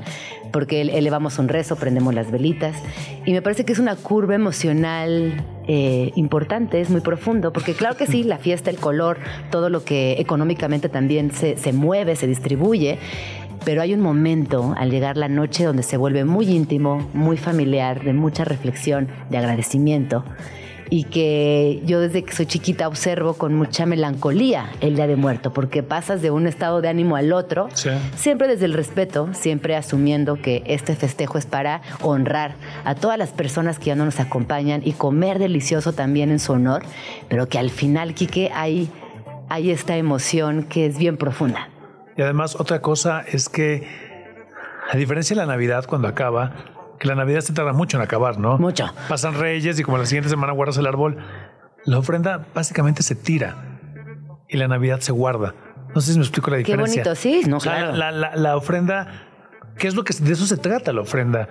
[0.51, 2.75] porque elevamos un rezo, prendemos las velitas.
[3.25, 7.95] Y me parece que es una curva emocional eh, importante, es muy profundo, porque claro
[7.97, 9.17] que sí, la fiesta, el color,
[9.51, 12.99] todo lo que económicamente también se, se mueve, se distribuye,
[13.65, 18.03] pero hay un momento al llegar la noche donde se vuelve muy íntimo, muy familiar,
[18.03, 20.23] de mucha reflexión, de agradecimiento
[20.89, 25.53] y que yo desde que soy chiquita observo con mucha melancolía el Día de Muerto,
[25.53, 27.69] porque pasas de un estado de ánimo al otro,
[28.15, 33.29] siempre desde el respeto, siempre asumiendo que este festejo es para honrar a todas las
[33.29, 36.83] personas que ya no nos acompañan y comer delicioso también en su honor,
[37.29, 38.89] pero que al final, Quique, hay,
[39.49, 41.69] hay esta emoción que es bien profunda.
[42.15, 43.87] Y además otra cosa es que,
[44.89, 48.39] a diferencia de la Navidad cuando acaba, que la Navidad se tarda mucho en acabar,
[48.39, 48.57] ¿no?
[48.57, 48.85] Mucho.
[49.07, 51.17] Pasan reyes y como la siguiente semana guardas el árbol.
[51.85, 53.55] La ofrenda básicamente se tira
[54.49, 55.53] y la Navidad se guarda.
[55.93, 57.03] No sé si me explico la diferencia.
[57.03, 57.93] Qué bonito, sí, no, claro.
[57.95, 59.27] La, ofrenda,
[59.77, 61.47] ¿qué es lo que de eso se trata la ofrenda?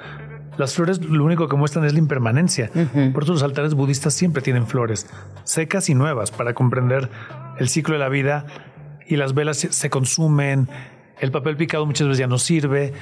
[0.59, 2.71] Las flores lo único que muestran es la impermanencia.
[3.13, 5.07] Por eso los altares budistas siempre tienen flores,
[5.45, 7.11] secas y nuevas, para comprender
[7.59, 8.47] el ciclo de la vida.
[9.09, 10.69] Y las velas se consumen,
[11.21, 12.93] el papel picado muchas veces ya no sirve,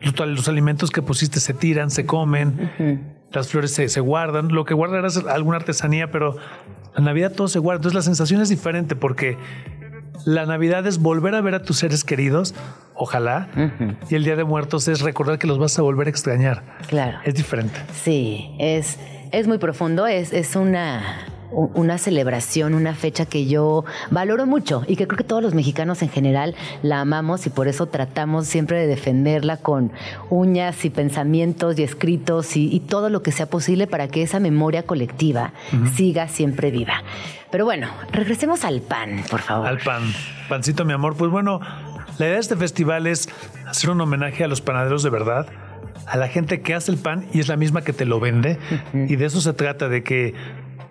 [0.00, 4.48] los, alimentos que pusiste se tiran, se comen, las flores se, guardan.
[4.48, 6.36] Lo que guardan es alguna artesanía, pero
[6.94, 7.78] la Navidad todo se guarda.
[7.78, 9.36] Entonces la sensación es diferente porque
[10.24, 12.54] la Navidad es volver a ver a tus seres queridos,
[12.94, 13.48] ojalá,
[14.08, 16.64] y el Día de Muertos es recordar que los vas a volver a extrañar.
[16.88, 17.18] Claro.
[17.24, 17.78] Es diferente.
[17.92, 18.98] Sí, es,
[19.32, 21.26] es muy profundo, es, es una
[21.56, 26.02] una celebración, una fecha que yo valoro mucho y que creo que todos los mexicanos
[26.02, 29.90] en general la amamos y por eso tratamos siempre de defenderla con
[30.28, 34.84] uñas y pensamientos y escritos y, todo lo que sea posible para que esa memoria
[34.84, 35.52] colectiva
[35.94, 37.02] siga siempre viva.
[37.50, 39.66] Pero bueno, regresemos al pan, por favor.
[39.66, 40.02] Al pan.
[40.48, 41.16] Pancito, mi amor.
[41.16, 41.60] Pues bueno,
[42.18, 43.28] la idea de este festival es
[43.66, 45.46] hacer un homenaje a los panaderos de verdad
[46.06, 48.58] a la gente que hace el pan y es la misma que te lo vende.
[48.94, 50.34] Y de eso se trata, de que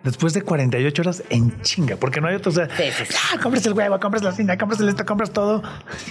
[0.05, 2.51] después de 48 horas en chinga, porque no hay otro.
[2.51, 5.61] O sea, ah, compras el huevo, compras la cina, compras el esto, compras todo.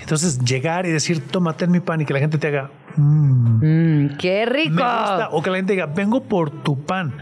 [0.00, 4.16] Entonces llegar y decir, tómate en mi pan y que la gente te haga, mmm,
[4.18, 4.83] qué rico.
[5.30, 7.14] O que la gente diga, vengo por tu pan.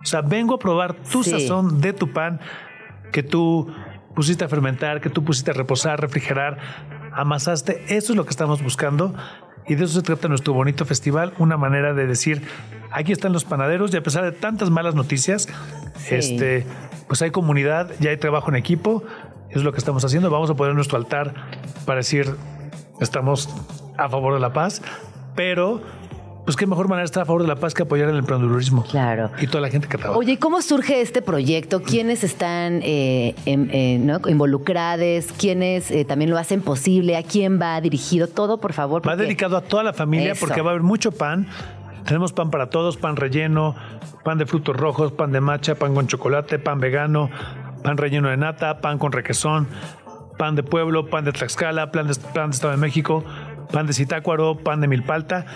[0.00, 2.40] O sea, vengo a probar tu sazón de tu pan
[3.10, 3.72] que tú
[4.14, 6.58] pusiste a fermentar, que tú pusiste a reposar, refrigerar,
[7.12, 7.84] amasaste.
[7.88, 9.14] Eso es lo que estamos buscando.
[9.66, 12.42] Y de eso se trata nuestro bonito festival, una manera de decir,
[12.90, 15.48] aquí están los panaderos y a pesar de tantas malas noticias,
[16.10, 16.66] este,
[17.06, 19.04] pues hay comunidad, ya hay trabajo en equipo,
[19.50, 20.30] es lo que estamos haciendo.
[20.30, 21.34] Vamos a poner nuestro altar
[21.84, 22.34] para decir,
[23.00, 23.48] estamos
[23.96, 24.82] a favor de la paz,
[25.34, 25.82] pero
[26.44, 28.84] pues qué mejor manera estar a favor de la paz que apoyar el emprendedurismo.
[28.84, 29.30] Claro.
[29.40, 30.18] Y toda la gente que trabaja.
[30.18, 31.82] Oye, ¿cómo surge este proyecto?
[31.82, 35.26] ¿Quiénes están eh, eh, involucrados?
[35.38, 37.16] ¿Quiénes eh, también lo hacen posible?
[37.16, 38.26] ¿A quién va dirigido?
[38.26, 39.06] Todo, por favor.
[39.06, 41.46] Va dedicado a toda la familia porque va a haber mucho pan.
[42.04, 43.76] Tenemos pan para todos, pan relleno,
[44.24, 47.30] pan de frutos rojos, pan de macha, pan con chocolate, pan vegano,
[47.84, 49.68] pan relleno de nata, pan con requesón,
[50.36, 53.24] pan de pueblo, pan de Tlaxcala, pan de, pan de Estado de México,
[53.70, 55.46] pan de Zitácuaro, pan de milpalta,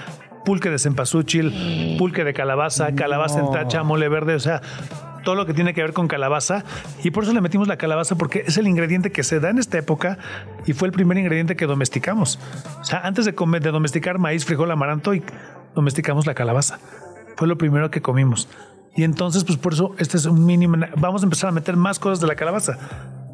[0.46, 4.62] pulque de cempasúchil, pulque de calabaza, calabaza en tacha, mole verde, o sea,
[5.24, 6.64] todo lo que tiene que ver con calabaza.
[7.02, 9.58] Y por eso le metimos la calabaza, porque es el ingrediente que se da en
[9.58, 10.18] esta época
[10.64, 12.38] y fue el primer ingrediente que domesticamos.
[12.80, 15.22] O sea, antes de, comer, de domesticar maíz, frijol, amaranto, y
[15.74, 16.78] domesticamos la calabaza.
[17.36, 18.48] Fue lo primero que comimos.
[18.94, 20.78] Y entonces, pues por eso, este es un mínimo.
[20.96, 22.78] Vamos a empezar a meter más cosas de la calabaza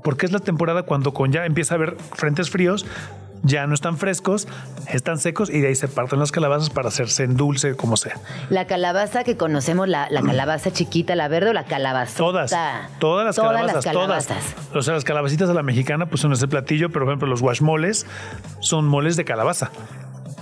[0.02, 2.86] porque es la temporada cuando con ya empieza a haber frentes fríos,
[3.42, 4.46] ya no están frescos,
[4.88, 8.16] están secos y de ahí se parten las calabazas para hacerse en dulce, como sea.
[8.50, 12.16] La calabaza que conocemos, la, calabaza chiquita, la verde o la calabaza.
[12.16, 12.54] Todas,
[13.00, 14.28] todas las calabazas, todas.
[14.74, 17.42] O sea, las calabacitas a la mexicana, pues son ese platillo, pero por ejemplo los
[17.42, 18.06] guashmoles
[18.60, 19.70] son moles de calabaza.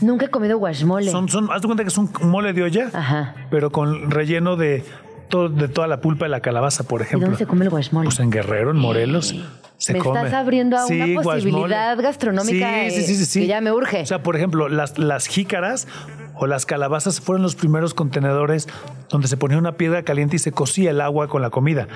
[0.01, 1.11] Nunca he comido guashmole.
[1.11, 4.85] Son, son, haz de cuenta que es un mole de olla, pero con relleno de
[5.31, 7.27] de toda la pulpa de la calabaza, por ejemplo.
[7.27, 8.07] ¿Y dónde se come el guashmole?
[8.07, 9.35] Pues en Guerrero, en Morelos.
[9.81, 14.03] Se me estás abriendo a una posibilidad gastronómica sí, sí, sí, que ya me urge.
[14.03, 15.89] O sea, por ejemplo, las, las jícaras
[16.35, 18.69] o las calabazas fueron los primeros contenedores
[19.09, 21.89] donde se ponía una piedra caliente y se cocía el agua con la comida.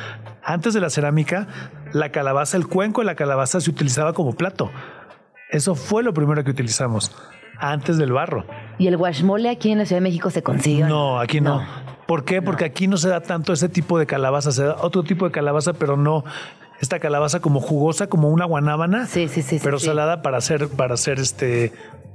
[0.43, 1.47] Antes de la cerámica,
[1.93, 4.71] la calabaza, el cuenco de la calabaza se utilizaba como plato.
[5.51, 7.13] Eso fue lo primero que utilizamos
[7.59, 8.47] antes del barro.
[8.79, 10.85] ¿Y el guashmole aquí en la Ciudad de México se consigue?
[10.85, 11.63] No, aquí no.
[12.07, 12.43] ¿Por qué?
[12.43, 15.31] Porque aquí no se da tanto ese tipo de calabaza, se da otro tipo de
[15.33, 16.25] calabaza, pero no
[16.81, 20.95] esta calabaza como jugosa, como una guanábana, Sí, sí, sí, pero salada para hacer, para
[20.95, 21.73] hacer este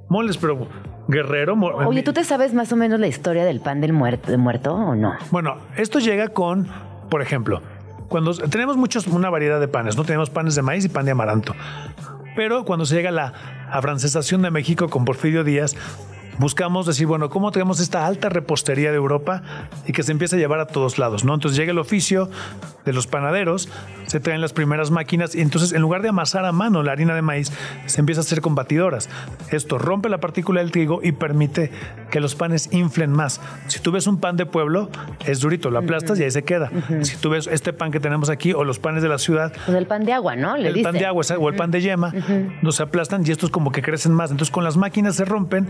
[0.10, 0.68] moles, pero
[1.08, 1.56] guerrero.
[1.56, 4.38] mo- Oye, ¿tú te sabes más o menos la historia del pan del muerto, de
[4.38, 5.14] muerto o no?
[5.32, 6.68] Bueno, esto llega con,
[7.10, 7.62] por ejemplo,
[8.10, 11.12] cuando tenemos muchos, una variedad de panes, no tenemos panes de maíz y pan de
[11.12, 11.56] amaranto.
[12.36, 13.34] Pero cuando se llega a la
[13.72, 15.76] afrancesación de México con Porfirio Díaz,
[16.40, 19.44] buscamos decir, bueno, ¿cómo tenemos esta alta repostería de Europa
[19.86, 21.24] y que se empieza a llevar a todos lados?
[21.24, 21.34] ¿no?
[21.34, 22.30] Entonces llega el oficio
[22.86, 23.70] de los panaderos,
[24.08, 27.14] se traen las primeras máquinas y entonces en lugar de amasar a mano la harina
[27.14, 27.52] de maíz,
[27.86, 29.10] se empieza a hacer con batidoras.
[29.52, 31.72] Esto rompe la partícula del trigo y permite
[32.10, 33.42] que los panes inflen más.
[33.68, 34.90] Si tú ves un pan de pueblo,
[35.26, 36.72] es durito, lo aplastas y ahí se queda.
[37.02, 39.76] Si tú ves este pan que tenemos aquí o los panes de la ciudad, Con
[39.76, 40.58] el pan de agua, ¿no?
[40.58, 42.14] Le el pan de agua o el pan de yema,
[42.62, 44.32] no se aplastan y estos como que crecen más.
[44.32, 45.68] Entonces con las máquinas se rompen,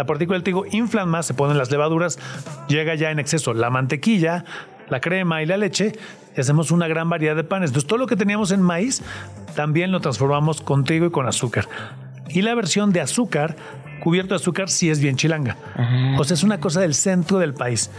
[0.00, 2.18] la partícula del trigo inflan más, se ponen las levaduras,
[2.68, 4.46] llega ya en exceso la mantequilla,
[4.88, 5.92] la crema y la leche
[6.34, 7.68] y hacemos una gran variedad de panes.
[7.68, 9.02] Entonces todo lo que teníamos en maíz
[9.54, 11.68] también lo transformamos con trigo y con azúcar.
[12.30, 13.56] Y la versión de azúcar,
[14.02, 15.58] cubierto de azúcar, sí es bien chilanga.
[16.18, 17.90] O sea, es una cosa del centro del país.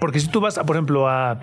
[0.00, 1.38] Porque si tú vas, a, por ejemplo, a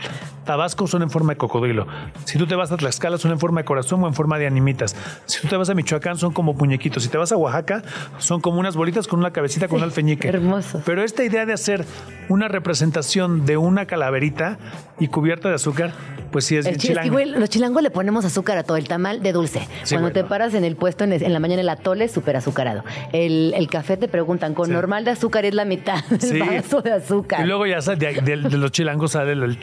[0.49, 1.85] Tabasco son en forma de cocodrilo.
[2.25, 4.47] Si tú te vas a Tlaxcala son en forma de corazón o en forma de
[4.47, 4.95] animitas.
[5.27, 7.03] Si tú te vas a Michoacán son como muñequitos.
[7.03, 7.83] Si te vas a Oaxaca
[8.17, 10.27] son como unas bolitas con una cabecita con un alfeñique.
[10.27, 10.81] hermosos.
[10.88, 11.85] Pero esta idea de hacer
[12.29, 14.57] una representación de una calaverita
[14.99, 15.91] y cubierta de azúcar,
[16.31, 18.77] pues sí es bien chi- es que, güey, los chilangos le ponemos azúcar a todo,
[18.77, 19.67] el tamal de dulce.
[19.83, 22.83] Sí, Cuando te paras en el puesto en, la mañana el atole es súper azucarado.
[23.13, 24.71] El, el café te preguntan, con Sí.
[24.71, 26.39] normal de azúcar es la mitad del Sí.
[26.39, 27.41] vaso de azúcar.
[27.45, 29.59] Y luego ya de- de los chilangos sale el,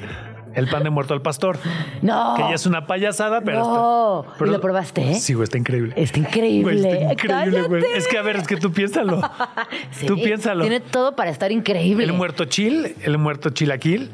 [0.57, 1.59] el pan de muerto al pastor.
[2.03, 2.35] no.
[2.37, 3.61] Que ya es una payasada, pero.
[3.61, 4.21] No.
[4.23, 5.15] está- pero- ¿Y lo probaste?
[5.15, 5.95] Sí, güey, está increíble.
[5.97, 6.63] Está increíble.
[6.81, 7.85] Güey, está increíble, güey.
[7.95, 9.21] Es que, a ver, es que tú piénsalo.
[9.93, 10.63] Sí, Tú piénsalo.
[10.63, 12.05] Tiene todo para estar increíble.
[12.05, 14.11] El muerto chil, el muerto chilaquil.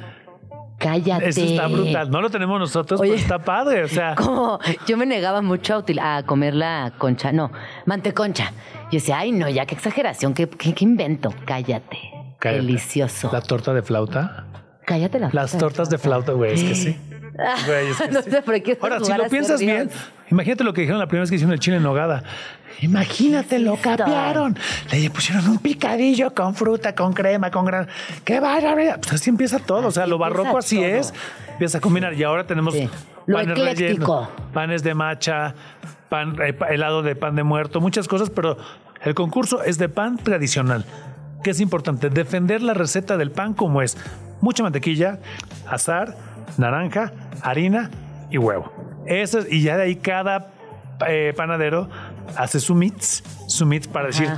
[0.79, 1.29] Cállate.
[1.29, 2.11] Eso está brutal.
[2.11, 3.11] No lo tenemos nosotros, Oye.
[3.11, 3.85] pero está padre.
[3.85, 7.53] O sea, Como yo me negaba mucho a, util- a comer la concha, no,
[7.87, 8.53] manteconcha.
[8.91, 11.33] Yo decía, ay, no, ya qué exageración, qué, qué- qué invento.
[11.45, 11.99] Cállate.
[12.39, 12.63] cállate.
[12.63, 13.31] Delicioso.
[13.33, 14.47] La torta de flauta.
[14.85, 16.97] Cállate la Las tortas de flauta, güey, es que sí.
[17.67, 18.31] Güey, es que No sí.
[18.31, 19.89] sé por qué Ahora, si lo piensas bien,
[20.31, 22.23] imagínate lo que dijeron la primera vez que hicieron el chile en nogada.
[22.81, 24.57] Imagínate, lo capearon.
[24.91, 27.87] Le pusieron un picadillo con fruta, con crema, con gran.
[28.25, 28.99] ¡Qué barbaridad!
[29.01, 29.89] Pues así empieza todo.
[29.89, 30.87] o sea, lo barroco así todo.
[30.87, 31.15] es.
[31.53, 32.15] Empieza a combinar.
[32.15, 32.89] Y ahora tenemos Sí.
[33.27, 34.29] Lo panes ecléctico.
[34.53, 35.55] panes de macha,
[36.09, 38.57] pan, eh, helado de pan de muerto, muchas cosas, pero
[39.05, 40.85] el concurso es de pan tradicional.
[41.45, 43.97] Que es importante defender la receta del pan como es
[44.43, 45.19] mucha mantequilla,
[45.71, 46.15] azar,
[46.59, 47.91] naranja, harina
[48.31, 48.71] y huevo.
[49.07, 50.49] Eso es- y ya de ahí cada
[51.09, 51.89] eh, panadero
[52.37, 54.29] hace su mix, su mix para decir,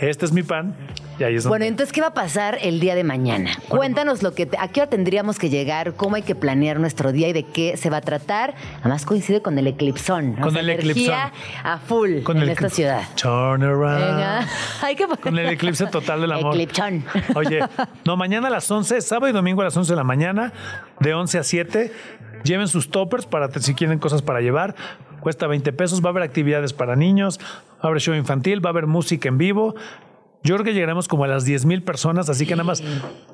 [0.00, 0.74] este es mi pan
[1.18, 3.50] y ahí es Bueno, entonces, ¿qué va a pasar el día de mañana?
[3.68, 7.12] Cuéntanos lo que te- a qué hora tendríamos que llegar, cómo hay que planear nuestro
[7.12, 8.54] día y de qué se va a tratar.
[8.80, 10.32] Además coincide con el eclipsón.
[10.34, 10.40] ¿no?
[10.40, 13.02] Con O sea, el energía a full con en el esta ciudad.
[13.14, 14.00] Turn around.
[14.00, 14.48] Venga,
[14.82, 16.54] hay que Con el eclipse total del amor.
[16.54, 17.04] Eclipsón.
[17.36, 17.60] Oye,
[18.04, 20.52] no, mañana a las 11, sábado y domingo a las 11 de la mañana,
[21.00, 21.92] de 11 a 7.
[22.42, 24.74] Lleven sus toppers para si quieren cosas para llevar.
[25.24, 26.00] Cuesta 20 pesos.
[26.04, 29.28] Va a haber actividades para niños, va a haber show infantil, va a haber música
[29.28, 29.74] en vivo.
[30.42, 32.82] Yo creo que llegaremos como a las 10 mil personas, así que nada más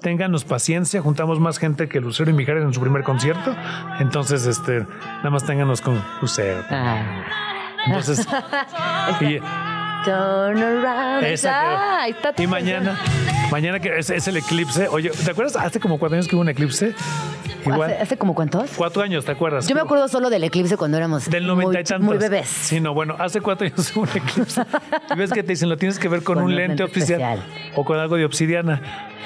[0.01, 1.03] ténganos paciencia.
[1.03, 3.53] Juntamos más gente que Lucero y Mijares en su primer concierto.
[3.99, 4.87] Entonces, este,
[5.19, 6.63] nada más ténganos con Lucero.
[6.71, 7.25] Ah.
[7.87, 8.27] Entonces,
[9.23, 9.41] y-
[10.05, 11.25] Turn around.
[11.25, 12.99] esa Ah, ahí está y mañana,
[13.51, 14.89] mañana que es, es el eclipse.
[14.89, 15.57] Oye, ¿te acuerdas?
[15.57, 16.95] Hace como cuatro años que hubo un eclipse.
[17.67, 17.91] Igual.
[17.91, 18.71] ¿Hace, hace como cuántos?
[18.75, 19.69] Cuatro años, ¿te acuerdas?
[19.69, 22.01] Yo me acuerdo solo del eclipse cuando éramos Del 90 muy, y tantos.
[22.07, 22.49] muy bebés.
[22.49, 24.63] Sí, no, bueno, hace cuatro años hubo un eclipse.
[25.15, 27.45] y ves que te dicen, lo tienes que ver con, Con un un lente oficial
[27.77, 28.81] o con algo de obsidiana.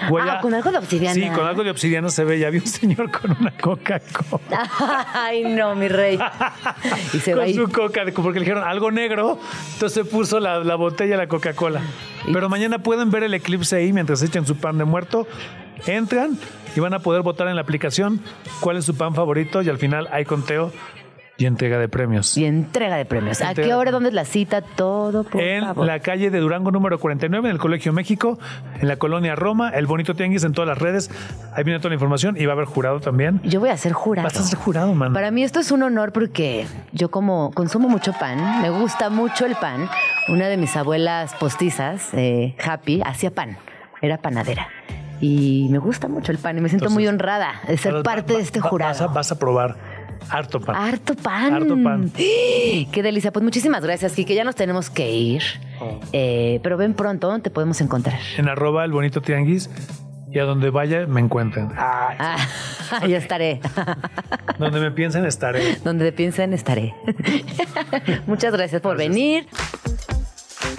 [0.09, 1.15] Güey, Ah, con algo de obsidiana.
[1.15, 2.41] Sí, con algo de obsidiana se ve.
[2.41, 4.69] Ya vi un señor con una Coca-Cola.
[5.15, 6.19] Ay, no, mi rey.
[7.15, 7.55] Y se va con ahí.
[7.55, 9.39] su coca, porque le dijeron algo negro,
[9.75, 11.81] entonces puso la, la botella la Coca-Cola.
[12.33, 15.27] Pero mañana pueden ver el eclipse ahí mientras echan su pan de muerto.
[15.87, 16.39] Entran
[16.77, 18.21] y van a poder votar en la aplicación
[18.61, 20.73] cuál es su pan favorito y al final hay conteo
[21.37, 22.37] y entrega de premios.
[22.39, 23.41] Y entrega de premios.
[23.41, 23.91] ¿A Entrega qué hora?
[23.91, 24.63] ¿Dónde es la cita?
[24.63, 25.85] Todo, por en favor.
[25.85, 28.39] la calle de Durango número 49 en el Colegio México,
[28.81, 31.11] en la colonia Roma, el bonito tianguis en todas las redes.
[31.53, 33.41] Ahí viene toda la información y va a haber jurado también.
[33.43, 34.29] Yo voy a ser jurado.
[34.29, 35.13] Vas a ser jurado, man.
[35.13, 39.45] Para mí esto es un honor porque yo como consumo mucho pan, me gusta mucho
[39.45, 39.89] el pan.
[40.29, 43.59] Una de mis abuelas postizas, eh, Happy, hacía pan,
[44.01, 44.69] era panadera.
[45.21, 48.33] Y me gusta mucho el pan y me siento Entonces, muy honrada de ser parte
[48.33, 48.91] va- de este jurado.
[48.93, 49.77] Vas a, vas a probar
[50.31, 50.77] harto pan.
[50.77, 51.53] Harto pan.
[51.55, 52.11] Harto pan.
[52.17, 53.33] Qué delicia.
[53.33, 54.35] Pues muchísimas gracias, Kike.
[54.35, 55.43] Ya nos tenemos que ir.
[55.81, 56.01] Oh.
[56.13, 58.19] Eh, pero ven pronto, ¿dónde te podemos encontrar?
[58.39, 59.69] En arroba el bonito tianguis
[60.33, 61.71] Y a donde vaya me encuentren.
[61.77, 62.37] Ah,
[63.09, 63.61] ya estaré.
[64.59, 65.77] donde me piensen estaré.
[65.85, 66.95] Donde piensen estaré.
[68.27, 69.47] Muchas gracias por venir.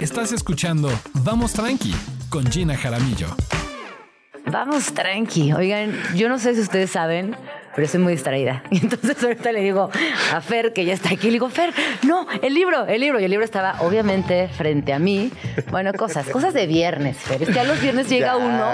[0.00, 1.94] Estás escuchando Vamos Tranqui
[2.28, 3.28] con Gina Jaramillo.
[4.46, 5.52] Vamos tranqui.
[5.52, 7.36] Oigan, yo no sé si ustedes saben,
[7.76, 8.62] pero estoy muy distraída.
[8.70, 9.90] Y entonces ahorita le digo
[10.32, 11.72] a Fer, que ya está aquí, le digo, Fer,
[12.02, 13.20] no, el libro, el libro.
[13.20, 15.30] Y el libro estaba obviamente frente a mí.
[15.70, 17.42] Bueno, cosas, cosas de viernes, Fer.
[17.42, 18.64] Es que a los viernes llega uno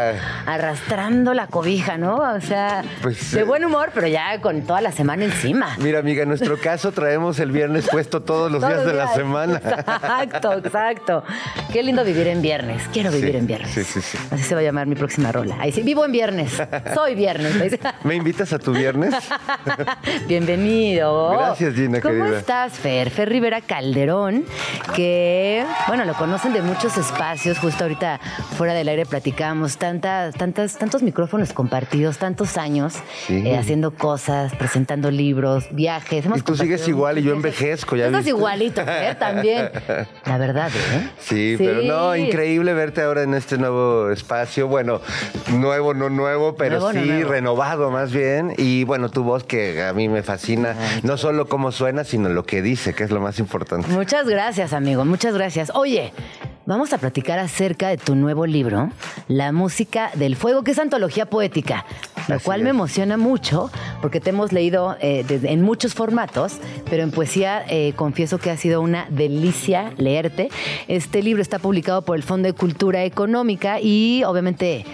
[0.46, 2.16] arrastrando la cobija, ¿no?
[2.16, 5.76] O sea, pues, de eh, buen humor, pero ya con toda la semana encima.
[5.78, 9.60] Mira, amiga, en nuestro caso traemos el viernes puesto todos los días de la semana.
[9.64, 11.24] Exacto, exacto.
[11.72, 12.82] Qué lindo vivir en viernes.
[12.92, 13.70] Quiero vivir en viernes.
[13.70, 14.18] Sí, sí, sí.
[14.30, 15.56] Así se va a llamar mi próxima rola.
[15.60, 16.60] Ahí sí, vivo en viernes.
[16.94, 17.78] Soy viernes.
[18.04, 18.91] ¿Me invitas a tu viernes?
[20.28, 21.30] Bienvenido.
[21.30, 23.10] Gracias, Gina, ¿Cómo estás, Fer?
[23.10, 24.44] Fer Rivera Calderón,
[24.94, 27.58] que, bueno, lo conocen de muchos espacios.
[27.58, 28.20] Justo ahorita
[28.56, 32.94] fuera del aire platicamos tantas, tantas, tantos micrófonos compartidos, tantos años
[33.28, 36.24] eh, haciendo cosas, presentando libros, viajes.
[36.34, 39.70] y tú sigues igual y yo envejezco, ya Estás igualito, Fer, también.
[40.26, 41.08] La verdad, ¿eh?
[41.18, 44.68] Sí, pero no, increíble verte ahora en este nuevo espacio.
[44.68, 45.00] Bueno,
[45.52, 48.54] nuevo, no nuevo, pero sí renovado más bien.
[48.58, 50.74] Y y bueno, tu voz que a mí me fascina,
[51.04, 53.86] no solo cómo suena, sino lo que dice, que es lo más importante.
[53.86, 55.70] Muchas gracias, amigo, muchas gracias.
[55.72, 56.12] Oye,
[56.66, 58.90] vamos a platicar acerca de tu nuevo libro,
[59.28, 61.84] La música del fuego, que es antología poética,
[62.28, 66.58] lo cual me emociona mucho porque te hemos leído eh, en muchos formatos,
[66.88, 70.48] pero en poesía eh, confieso que ha sido una delicia leerte.
[70.88, 74.84] Este libro está publicado por el Fondo de Cultura Económica y obviamente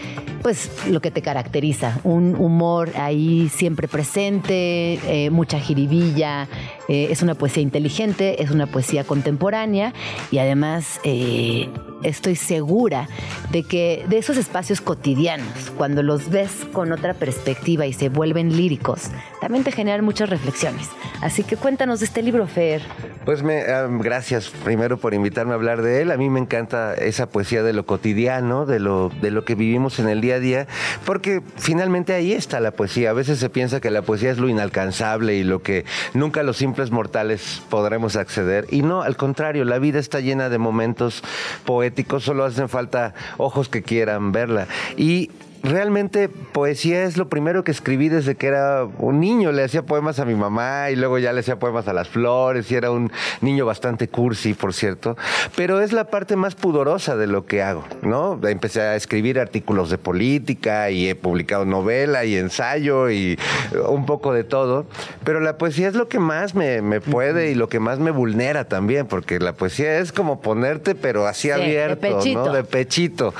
[0.42, 6.48] pues lo que te caracteriza, un humor ahí siempre presente, eh, mucha jiribilla,
[6.88, 9.92] eh, es una poesía inteligente, es una poesía contemporánea
[10.30, 11.68] y además eh,
[12.02, 13.08] estoy segura
[13.50, 18.56] de que de esos espacios cotidianos, cuando los ves con otra perspectiva y se vuelven
[18.56, 19.10] líricos,
[19.40, 20.88] también te generan muchas reflexiones.
[21.20, 22.82] Así que cuéntanos de este libro, Fer.
[23.24, 23.64] Pues me,
[23.98, 26.12] gracias primero por invitarme a hablar de él.
[26.12, 29.98] A mí me encanta esa poesía de lo cotidiano, de lo, de lo que vivimos
[29.98, 30.66] en el día a día,
[31.04, 33.10] porque finalmente ahí está la poesía.
[33.10, 35.84] A veces se piensa que la poesía es lo inalcanzable y lo que
[36.14, 38.66] nunca los mortales podremos acceder.
[38.70, 41.22] Y no, al contrario, la vida está llena de momentos
[41.64, 44.66] poéticos, solo hacen falta ojos que quieran verla.
[44.96, 45.30] Y
[45.62, 49.52] realmente poesía es lo primero que escribí desde que era un niño.
[49.52, 52.70] Le hacía poemas a mi mamá y luego ya le hacía poemas a las flores
[52.70, 55.16] y era un niño bastante cursi, por cierto.
[55.56, 58.40] Pero es la parte más pudorosa de lo que hago, ¿no?
[58.46, 63.38] Empecé a escribir artículos de política y he publicado novela y ensayo y
[63.86, 64.86] un poco de todo.
[65.24, 68.64] Pero la poesía es lo que más me, puede y lo que más me vulnera
[68.64, 72.52] también, porque la poesía es como ponerte, pero así abierto, ¿no?
[72.52, 73.34] De pechito.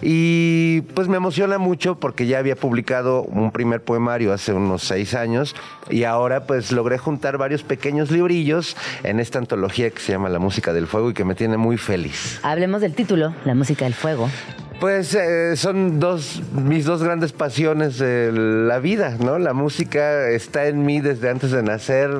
[0.00, 1.63] Y pues me emociona mucho
[1.98, 5.54] porque ya había publicado un primer poemario hace unos seis años
[5.90, 10.38] y ahora pues logré juntar varios pequeños librillos en esta antología que se llama La
[10.38, 12.40] Música del Fuego y que me tiene muy feliz.
[12.42, 14.28] Hablemos del título, La Música del Fuego.
[14.80, 19.38] Pues eh, son dos, mis dos grandes pasiones de la vida, ¿no?
[19.38, 22.10] La música está en mí desde antes de nacer.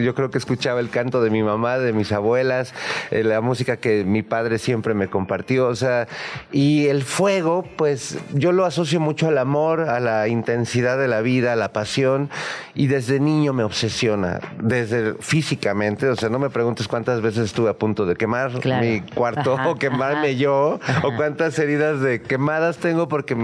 [0.00, 2.72] Yo creo que escuchaba el canto de mi mamá, de mis abuelas,
[3.10, 6.06] eh, la música que mi padre siempre me compartió, o sea,
[6.52, 11.20] y el fuego, pues yo lo asocio mucho al amor, a la intensidad de la
[11.20, 12.30] vida, a la pasión,
[12.76, 17.70] y desde niño me obsesiona, desde físicamente, o sea, no me preguntes cuántas veces estuve
[17.70, 23.08] a punto de quemar mi cuarto o quemarme yo, o cuántas heridas de quemadas tengo
[23.08, 23.36] porque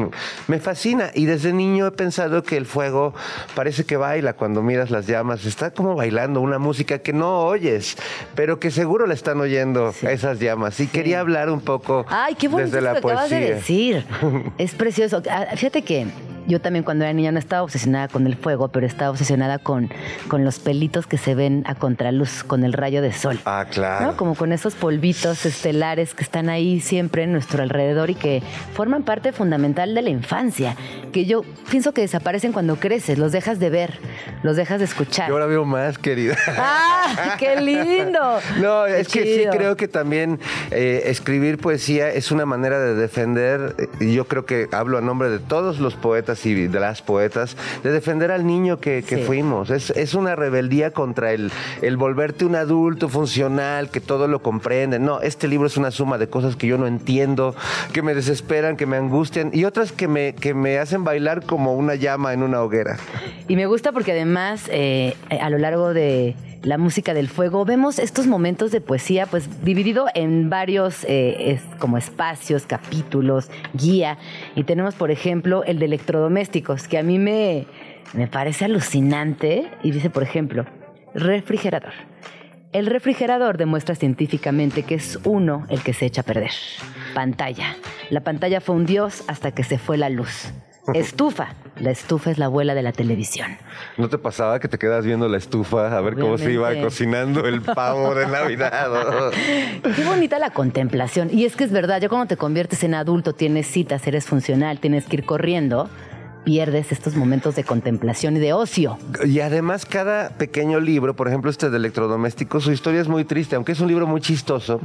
[0.49, 1.11] me fascina.
[1.15, 3.15] Y desde niño he pensado que el fuego
[3.55, 5.45] parece que baila cuando miras las llamas.
[5.45, 7.97] Está como bailando una música que no oyes,
[8.35, 10.81] pero que seguro la están oyendo esas llamas.
[10.81, 13.11] Y quería hablar un poco Ay, qué desde la poesía.
[13.11, 14.07] Acabas de decir.
[14.59, 15.23] es precioso.
[15.31, 16.07] Ah, fíjate que
[16.51, 19.89] yo también cuando era niña no estaba obsesionada con el fuego, pero estaba obsesionada con,
[20.29, 23.39] con los pelitos que se ven a contraluz, con el rayo de sol.
[23.45, 24.17] Ah, claro.
[24.17, 28.43] Como con esos polvitos estelares que están ahí siempre en nuestro alrededor y que
[28.75, 30.77] forman parte fundamental de la infancia,
[31.13, 33.99] que yo pienso que desaparecen cuando creces, los dejas de ver,
[34.43, 35.29] los dejas de escuchar.
[35.29, 36.37] Yo ahora veo más, querida.
[36.49, 38.21] ¡Ah, qué lindo!
[38.61, 40.39] No, es que sí creo que también
[40.71, 45.31] eh, escribir poesía es una manera de defender, y yo creo que hablo a nombre
[45.31, 49.71] de todos los poetas y de las poetas, de defender al niño que, fuimos.
[49.71, 51.51] Es, es, una rebeldía contra el,
[51.83, 54.99] el volverte un adulto funcional, que todo lo comprende.
[54.99, 57.55] No, este libro es una suma de cosas que yo no entiendo,
[57.93, 61.75] que me desesperan, que me angustian y otras que me, que me hacen bailar como
[61.75, 62.97] una llama en una hoguera.
[63.49, 67.99] Y me gusta porque además eh, a lo largo de la música del fuego, vemos
[67.99, 74.19] estos momentos de poesía, pues dividido en varios eh, como espacios, capítulos, guía.
[74.55, 77.67] Y tenemos, por ejemplo, el de electrodomésticos, que a mí me,
[78.13, 79.71] me parece alucinante.
[79.83, 80.67] Y dice, por ejemplo,
[81.15, 81.93] refrigerador.
[82.73, 86.53] El refrigerador demuestra científicamente que es uno el que se echa a perder.
[87.15, 87.77] Pantalla.
[88.11, 90.53] La pantalla fue un dios hasta que se fue la luz.
[90.95, 91.55] Estufa.
[91.79, 93.57] La estufa es la abuela de la televisión.
[93.97, 97.47] ¿No te pasaba que te quedas viendo la estufa a ver cómo se iba cocinando
[97.47, 99.31] el pavo de Navidad?
[99.83, 101.29] Qué bonita la contemplación.
[101.33, 104.79] Y es que es verdad, ya cuando te conviertes en adulto, tienes citas, eres funcional,
[104.79, 105.89] tienes que ir corriendo
[106.45, 108.99] pierdes estos momentos de contemplación y de ocio.
[109.25, 113.57] Y además cada pequeño libro, por ejemplo este de electrodomésticos, su historia es muy triste,
[113.57, 114.81] aunque es un libro muy chistoso.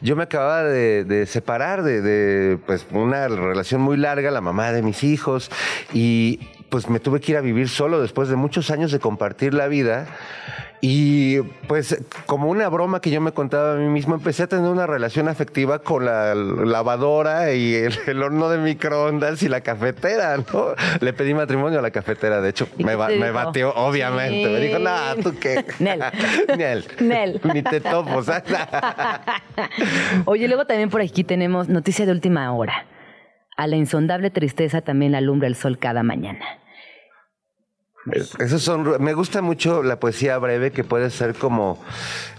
[0.00, 4.82] Yo me acababa de, separar de, de, pues, una relación muy larga, la mamá de
[4.82, 5.50] mis hijos,
[5.92, 6.40] y
[6.74, 9.68] pues me tuve que ir a vivir solo después de muchos años de compartir la
[9.68, 10.08] vida.
[10.80, 14.68] Y pues como una broma que yo me contaba a mí mismo, empecé a tener
[14.68, 20.74] una relación afectiva con la lavadora y el, horno de microondas y la cafetera, ¿no?
[20.98, 24.50] Le pedí matrimonio a la cafetera, de hecho, me, me, batió, obviamente.
[24.50, 25.64] Me dijo, nada, ¿tú qué?
[25.78, 26.02] Nel.
[26.58, 26.84] Nel.
[26.98, 27.40] Nel.
[27.54, 28.20] Ni te topo,
[30.24, 32.84] Oye, luego también por aquí tenemos noticia de última hora.
[33.56, 36.44] A la insondable tristeza también alumbra el sol cada mañana.
[38.38, 41.82] Esos son, me gusta mucho la poesía breve que puede ser como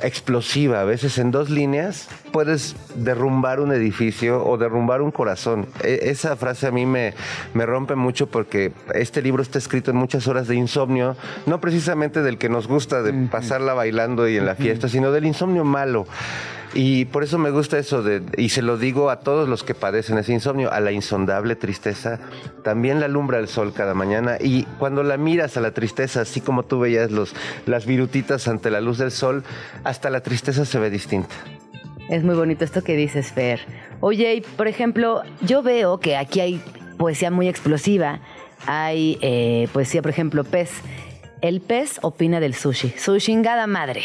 [0.02, 0.82] explosiva.
[0.82, 5.68] A veces en dos líneas puedes derrumbar un edificio o derrumbar un corazón.
[5.82, 7.16] E, esa frase a mí me,
[7.56, 12.22] me rompe mucho porque este libro está escrito en muchas horas de insomnio, no precisamente
[12.22, 16.06] del que nos gusta de pasarla bailando y en la fiesta, sino del insomnio malo.
[16.76, 19.74] Y por eso me gusta eso, de, y se lo digo a todos los que
[19.74, 22.20] padecen ese insomnio, a la insondable tristeza,
[22.64, 24.38] también la alumbra el sol cada mañana.
[24.42, 27.34] Y cuando la miras a la tristeza, así como tú veías los,
[27.66, 29.46] las virutitas ante la luz del sol,
[29.86, 31.34] hasta la tristeza se ve distinta.
[32.10, 33.62] Es muy bonito esto que dices, Fer.
[34.02, 36.62] Oye, por ejemplo, yo veo que aquí hay
[36.98, 38.20] poesía muy explosiva.
[38.68, 40.72] Hay eh, poesía, por ejemplo, pez.
[41.46, 42.96] El pez opina del sushi.
[42.98, 44.02] Su chingada madre.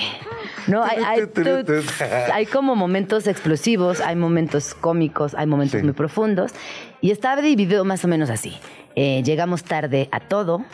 [0.67, 0.85] ¿no?
[0.85, 0.99] Hay,
[2.35, 6.53] hay, como momentos explosivos, hay momentos cómicos, hay momentos muy profundos.
[7.01, 8.59] Y estaba dividido más o menos así.
[8.95, 10.67] Eh, llegamos tarde a todo,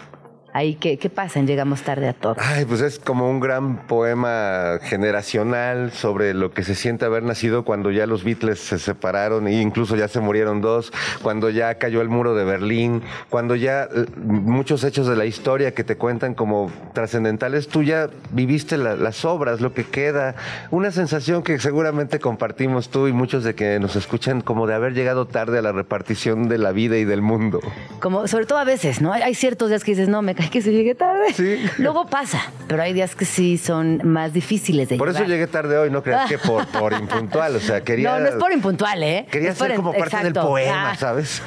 [0.57, 2.37] ahí qué, qué pasa en Llegamos tarde a todo?
[2.39, 7.65] Ay, pues es como un gran poema generacional sobre lo que se siente haber nacido
[7.65, 10.93] cuando ya los Beatles se separaron e incluso ya se murieron dos,
[11.23, 15.73] cuando ya cayó el muro de Berlín, cuando ya eh, muchos hechos de la historia
[15.73, 20.35] que te cuentan como trascendentales, tú ya viviste las obras, lo que queda,
[20.71, 24.95] una sensación que seguramente compartimos tú y muchos de que nos escuchan como de haber
[24.95, 27.61] llegado tarde a la repartición de la vida y del mundo.
[28.01, 29.13] Como sobre todo a veces, ¿no?
[29.13, 31.33] Hay ciertos días que dices, no, me que se llegue tarde.
[31.33, 31.65] Sí.
[31.79, 35.79] Luego pasa, pero hay días que sí son más difíciles de Por eso llegué tarde
[35.79, 38.13] hoy, no creas que por, por impuntual, o sea, quería...
[38.13, 39.27] No, no es por impuntual, ¿eh?
[39.31, 40.97] Quería ser como parte del poema, ah.
[40.97, 41.43] ¿sabes?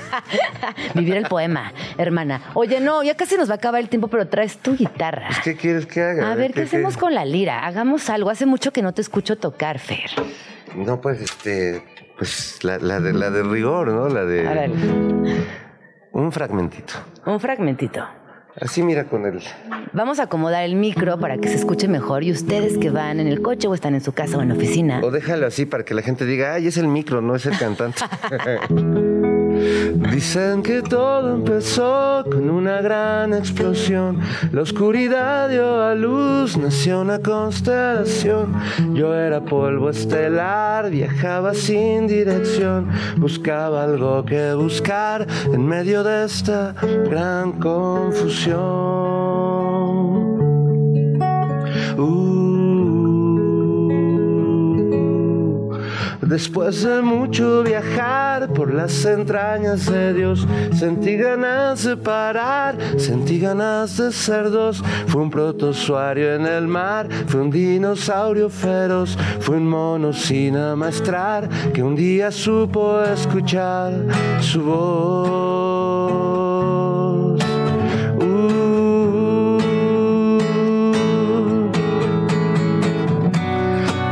[0.95, 2.41] Vivir el poema, hermana.
[2.53, 5.27] Oye, no, ya casi nos va a acabar el tiempo, pero traes tu guitarra.
[5.27, 6.31] Pues, ¿Qué quieres que haga?
[6.31, 7.65] A ver, ¿qué, hacemos con la lira?
[7.65, 8.29] Hagamos algo.
[8.29, 10.09] Hace mucho que no te escucho tocar, Fer.
[10.75, 11.83] No, pues, este...
[12.17, 14.09] Pues la, la de, la de rigor, ¿no?
[14.09, 14.45] La de...
[14.45, 14.71] A ver.
[16.11, 16.95] Un fragmentito.
[17.25, 18.05] Un fragmentito.
[18.61, 19.41] Así mira con él.
[19.93, 23.27] Vamos a acomodar el micro para que se escuche mejor y ustedes que van en
[23.27, 25.01] el coche o están en su casa o en la oficina.
[25.03, 27.57] O déjalo así para que la gente diga, ay, es el micro, no es el
[27.57, 28.01] cantante.
[30.11, 34.19] Dicen que todo empezó con una gran explosión.
[34.51, 38.53] La oscuridad dio a luz, nació una constelación.
[38.93, 42.89] Yo era polvo estelar, viajaba sin dirección.
[43.17, 46.73] Buscaba algo que buscar en medio de esta
[47.09, 48.59] gran confusión.
[51.97, 52.48] Uh.
[56.21, 63.95] Después de mucho viajar por las entrañas de Dios, sentí ganas de parar, sentí ganas
[63.97, 64.83] de ser dos.
[65.07, 71.47] Fue un protozoario en el mar, fue un dinosaurio feroz, fue un mono sin amastrar
[71.73, 73.93] que un día supo escuchar
[74.41, 75.79] su voz.
[78.21, 78.59] Uh.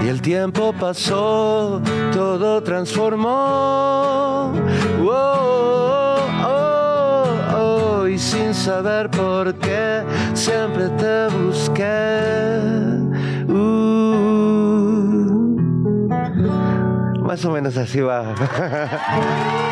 [0.06, 1.82] y el tiempo pasó
[2.18, 4.52] todo transformó.
[5.00, 10.02] Oh, oh, oh, y sin saber por qué,
[10.34, 12.58] siempre te busqué.
[13.48, 14.08] Uh.
[17.22, 18.34] Más o menos así va.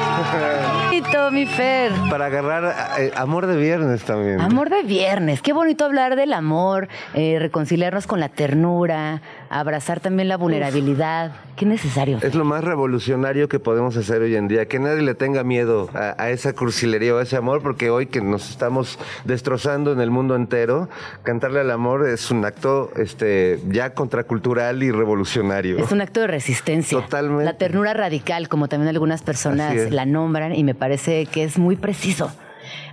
[1.32, 1.92] mi Fer.
[2.10, 4.42] Para agarrar eh, amor de viernes también.
[4.42, 5.42] Amor de viernes.
[5.42, 11.32] Qué bonito hablar del amor, eh, reconciliarnos con la ternura, abrazar también la vulnerabilidad.
[11.56, 12.20] Qué necesario.
[12.22, 14.68] Es lo más revolucionario que podemos hacer hoy en día.
[14.68, 18.22] Que nadie le tenga miedo a, esa cursilería o a ese amor, porque hoy que
[18.22, 20.90] nos estamos destrozando en el mundo entero,
[21.24, 25.78] cantarle al amor es un acto este, ya contracultural y revolucionario.
[25.78, 27.00] Es un acto de resistencia.
[27.00, 27.46] Totalmente.
[27.46, 31.76] La ternura radical, como también algunas personas la nombran, y me parece que es muy
[31.76, 32.32] preciso.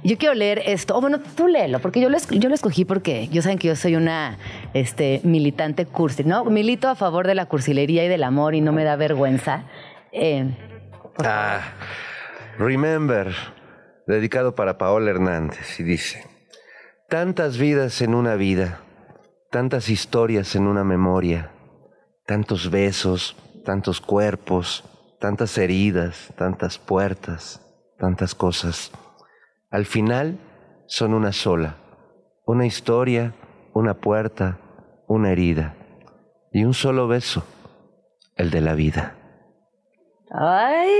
[0.03, 0.97] Yo quiero leer esto.
[0.97, 3.77] O bueno, tú léelo, porque yo lo, yo lo escogí porque yo saben que yo
[3.77, 4.39] soy una
[4.75, 6.45] este, militante cursi, ¿no?
[6.45, 9.65] Milito a favor de la cursilería y del amor y no me da vergüenza.
[10.13, 10.47] Eh,
[11.25, 11.61] ah,
[12.59, 13.35] Remember,
[14.07, 16.27] dedicado para Paola Hernández, y dice,
[17.09, 18.81] tantas vidas en una vida,
[19.51, 21.51] tantas historias en una memoria,
[22.27, 24.85] tantos besos, tantos cuerpos,
[25.19, 27.61] tantas heridas, tantas puertas,
[27.99, 28.93] tantas cosas
[29.73, 30.39] al final
[30.87, 31.77] son una sola,
[32.47, 33.35] una historia,
[33.73, 34.59] una puerta,
[35.09, 35.75] una herida
[36.53, 37.43] y un solo beso,
[38.37, 39.17] el de la vida.
[40.31, 40.91] ¡Ay!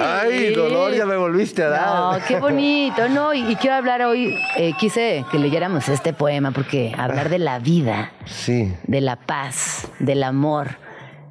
[0.00, 0.92] ¡Ay, dolor!
[0.94, 2.20] Ya me volviste a dar.
[2.20, 3.08] No, qué bonito.
[3.08, 7.58] No, y, quiero hablar hoy, eh, quise que leyéramos este poema porque hablar de la
[7.58, 8.72] vida, sí.
[8.84, 10.78] de la paz, del amor,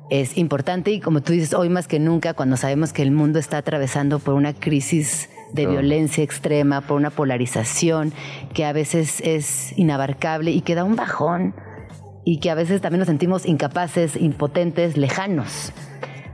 [0.10, 3.40] es importante y como tú dices, hoy más que nunca, cuando sabemos que el mundo
[3.40, 8.14] está atravesando por una crisis de violencia extrema, por una polarización
[8.54, 11.56] que a veces es inabarcable y que da un bajón
[12.26, 15.72] y que a veces también nos sentimos incapaces, impotentes, lejanos.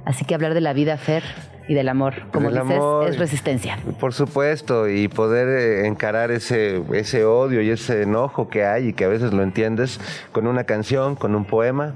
[0.06, 1.24] Así que hablar de la vida, Fer,
[1.68, 3.78] y del amor, como dices, es resistencia.
[4.00, 8.94] Por supuesto, y poder eh, encarar ese, ese odio y ese enojo que hay y
[8.94, 10.00] que a veces lo entiendes
[10.32, 11.94] con una canción, con un poema.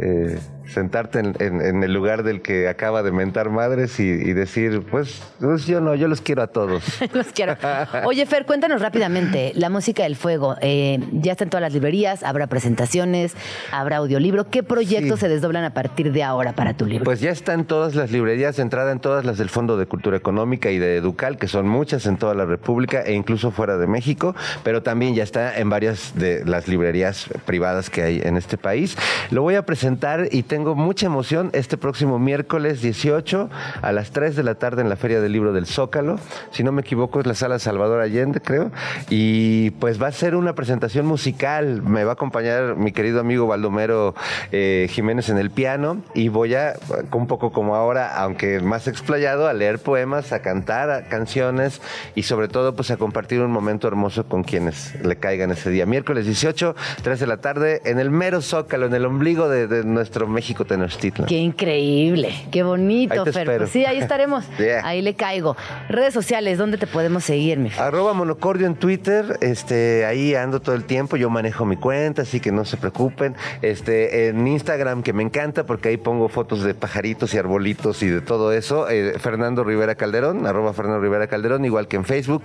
[0.00, 0.38] Eh,
[0.72, 5.80] sentarte en, el lugar del que acaba de mentar madres y, decir, pues, pues, yo
[5.80, 6.84] no, yo los quiero a todos.
[7.12, 7.56] los quiero.
[8.04, 12.22] Oye, Fer, cuéntanos rápidamente, la música del fuego, eh, ya está en todas las librerías,
[12.22, 13.34] habrá presentaciones,
[13.72, 14.48] habrá audiolibro.
[14.48, 17.04] ¿Qué proyectos se desdoblan a partir de ahora para tu libro?
[17.04, 20.16] Pues ya está en todas las librerías, entrada en todas las del Fondo de Cultura
[20.16, 23.86] Económica y de Educal, que son muchas en toda la República e incluso fuera de
[23.86, 28.58] México, pero también ya está en varias de las librerías privadas que hay en este
[28.58, 28.96] país.
[29.30, 33.48] Lo voy a presentar y tengo tengo mucha emoción este próximo miércoles 18
[33.80, 36.18] a las 3 de la tarde en la Feria del Libro del Zócalo.
[36.50, 38.70] Si no me equivoco, es la sala Salvador Allende, creo.
[39.08, 41.80] Y pues va a ser una presentación musical.
[41.80, 44.14] Me va a acompañar mi querido amigo Baldomero
[44.52, 46.74] eh, Jiménez en el piano y voy a,
[47.10, 51.80] un poco como ahora, aunque más explayado, a leer poemas, a cantar canciones
[52.14, 55.86] y sobre todo pues a compartir un momento hermoso con quienes le caigan ese día.
[55.86, 60.28] Miércoles 18, 3 de la tarde, en el mero Zócalo, en el ombligo de, nuestro
[60.28, 60.49] México
[61.26, 63.68] Qué increíble, qué bonito, Fer.
[63.68, 64.44] sí, ahí estaremos.
[64.82, 65.56] Ahí le caigo.
[65.88, 70.74] Redes sociales, ¿dónde te podemos seguir, mi Arroba Monocordio en Twitter, este, ahí ando todo
[70.74, 73.34] el tiempo, yo manejo mi cuenta, así que no se preocupen.
[73.62, 78.08] Este, en Instagram, que me encanta porque ahí pongo fotos de pajaritos y arbolitos y
[78.08, 78.88] de todo eso.
[78.88, 82.44] Eh, Fernando Rivera Calderón, arroba Fernando Rivera Calderón, igual que en Facebook.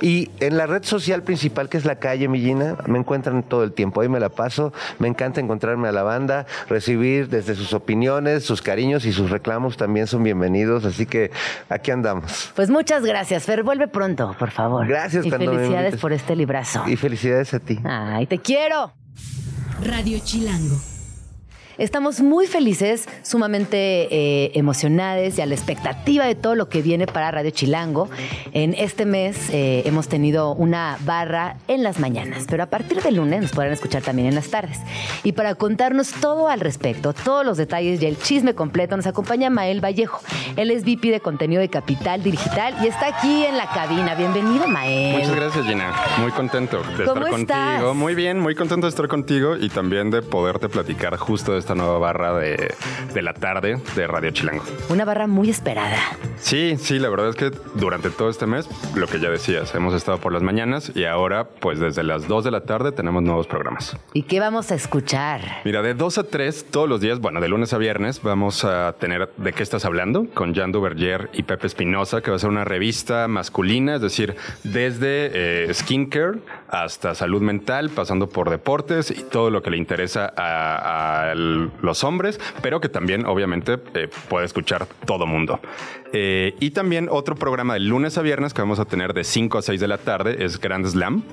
[0.00, 3.72] Y en la red social principal, que es la calle Millina, me encuentran todo el
[3.72, 4.00] tiempo.
[4.00, 4.72] Ahí me la paso.
[4.98, 9.76] Me encanta encontrarme a la banda, recibir desde sus opiniones, sus cariños y sus reclamos
[9.76, 11.32] también son bienvenidos, así que
[11.68, 12.52] aquí andamos.
[12.54, 14.86] Pues muchas gracias, Fer, vuelve pronto, por favor.
[14.86, 16.84] Gracias, Y felicidades por este librazo.
[16.86, 17.80] Y felicidades a ti.
[17.84, 18.92] Ay, te quiero.
[19.82, 20.93] Radio Chilango.
[21.76, 23.76] Estamos muy felices, sumamente
[24.10, 28.08] eh, emocionadas y a la expectativa de todo lo que viene para Radio Chilango.
[28.52, 33.16] En este mes eh, hemos tenido una barra en las mañanas, pero a partir del
[33.16, 34.78] lunes nos podrán escuchar también en las tardes.
[35.24, 39.50] Y para contarnos todo al respecto, todos los detalles y el chisme completo, nos acompaña
[39.50, 40.20] Mael Vallejo.
[40.54, 44.14] Él es VP de contenido de Capital Digital y está aquí en la cabina.
[44.14, 45.18] Bienvenido, Mael.
[45.18, 45.92] Muchas gracias, Gina.
[46.20, 47.94] Muy contento de estar contigo.
[47.94, 51.74] Muy bien, muy contento de estar contigo y también de poderte platicar justo de esta
[51.74, 52.74] nueva barra de,
[53.22, 54.62] la tarde de Radio Chilango.
[54.90, 55.96] Una barra muy esperada.
[56.36, 59.94] Sí, sí, la verdad es que durante todo este mes, lo que ya decías, hemos
[59.94, 63.46] estado por las mañanas y ahora, pues desde las 2 de la tarde tenemos nuevos
[63.46, 63.96] programas.
[64.12, 65.40] ¿Y qué vamos a escuchar?
[65.64, 68.94] Mira, de 2 a 3 todos los días, bueno, de lunes a viernes, vamos a
[69.00, 70.26] tener ¿De qué estás hablando?
[70.34, 74.36] con Jan Duverger y Pepe Espinosa, que va a ser una revista masculina, es decir,
[74.64, 75.30] desde
[75.68, 81.32] eh, skincare hasta salud mental, pasando por deportes y todo lo que le interesa a,
[81.54, 85.60] los hombres, pero que también obviamente eh, puede escuchar todo mundo.
[86.16, 89.58] Eh, y también otro programa de lunes a viernes que vamos a tener de 5
[89.58, 91.24] a 6 de la tarde es Grand Slam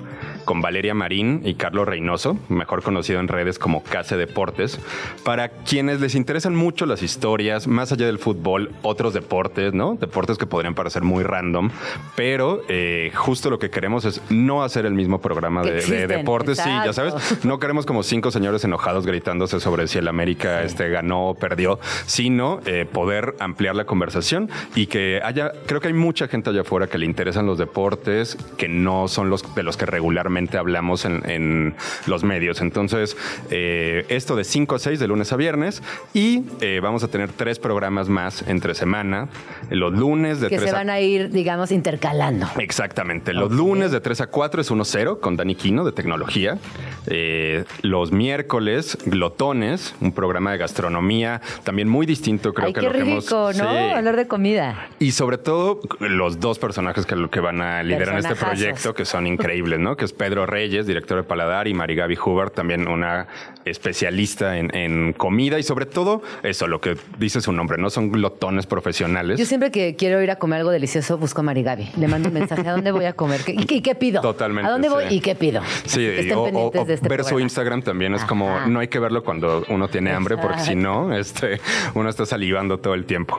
[0.44, 4.80] con Valeria Marín y Carlos Reynoso, mejor conocido en redes como Case Deportes,
[5.24, 9.94] para quienes les interesan mucho las historias, más allá del fútbol, otros deportes, ¿no?
[9.94, 11.70] Deportes que podrían parecer muy random,
[12.16, 16.58] pero eh, justo lo que queremos es no hacer el mismo programa de, deportes.
[16.58, 17.14] Sí, ya sabes,
[17.44, 21.78] no queremos como cinco señores enojados gritándose sobre si el América este, ganó o perdió,
[22.06, 26.62] sino eh, poder ampliar la conversación y que haya, creo que hay mucha gente allá
[26.62, 31.04] afuera que le interesan los deportes que no son los de los que regularmente hablamos
[31.04, 31.74] en,
[32.06, 32.60] los medios.
[32.60, 33.16] Entonces,
[33.50, 35.82] eh, esto de 5 a 6 de lunes a viernes
[36.14, 39.28] y eh, vamos a tener tres programas más entre semana.
[39.70, 41.00] Los lunes de que se van a...
[41.00, 42.46] ir, digamos, intercalando.
[42.58, 43.32] Exactamente.
[43.32, 46.58] Los lunes de 3 a 4 es 1-0 con Dani Quino de tecnología.
[47.06, 52.92] Eh, los miércoles, Glotones, un programa de gastronomía también muy distinto, creo que qué lo
[52.92, 53.68] que rico, ¿no?
[53.68, 54.61] Hablar de comida.
[54.98, 59.26] Y sobre todo, los dos personajes que, que van a liderar este proyecto, que son
[59.26, 59.96] increíbles, ¿no?
[59.96, 63.26] Que es Pedro Reyes, director de Paladar, y Marigaby Huber, también una
[63.64, 67.90] especialista en, comida y sobre todo eso, lo que dice su nombre, ¿no?
[67.90, 69.38] Son glotones profesionales.
[69.38, 71.90] Yo siempre que quiero ir a comer algo delicioso busco a Marigaby.
[71.96, 73.40] Le mando un mensaje, ¿a dónde voy a comer?
[73.46, 74.20] ¿Y qué, pido?
[74.20, 74.68] Totalmente.
[74.68, 75.62] ¿A dónde voy y qué pido?
[75.84, 79.88] Sí, o, este ver su Instagram también es como, no hay que verlo cuando uno
[79.88, 81.60] tiene hambre porque si no, este,
[81.94, 83.38] uno está salivando todo el tiempo.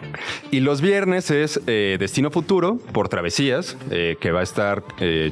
[0.51, 4.83] Y los viernes es eh, Destino Futuro por Travesías, eh, que va a estar...
[4.99, 5.31] Eh,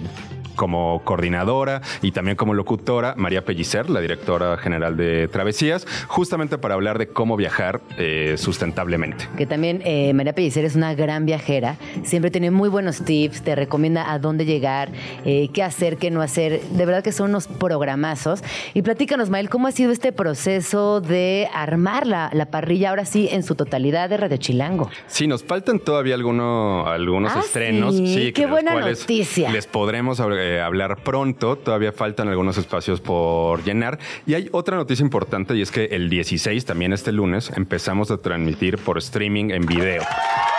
[0.55, 6.75] como coordinadora y también como locutora María Pellicer, la directora general de Travesías, justamente para
[6.75, 9.27] hablar de cómo viajar eh, sustentablemente.
[9.37, 13.55] Que también eh, María Pellicer es una gran viajera, siempre tiene muy buenos tips, te
[13.55, 14.89] recomienda a dónde llegar,
[15.25, 16.61] eh, qué hacer, qué no hacer.
[16.61, 18.43] De verdad que son unos programazos.
[18.73, 23.43] Y platícanos, Mael, ¿cómo ha sido este proceso de armar la, parrilla ahora sí en
[23.43, 24.89] su totalidad de Radio Chilango?
[25.07, 27.95] Sí, nos faltan todavía algunos ah, estrenos.
[27.95, 29.51] Sí, qué buena noticia.
[29.51, 31.57] Les podremos eh, hablar pronto.
[31.57, 33.99] Todavía faltan algunos espacios por llenar.
[34.25, 38.17] Y hay otra noticia importante y es que el 16, también este lunes, empezamos a
[38.17, 40.03] transmitir por streaming en video.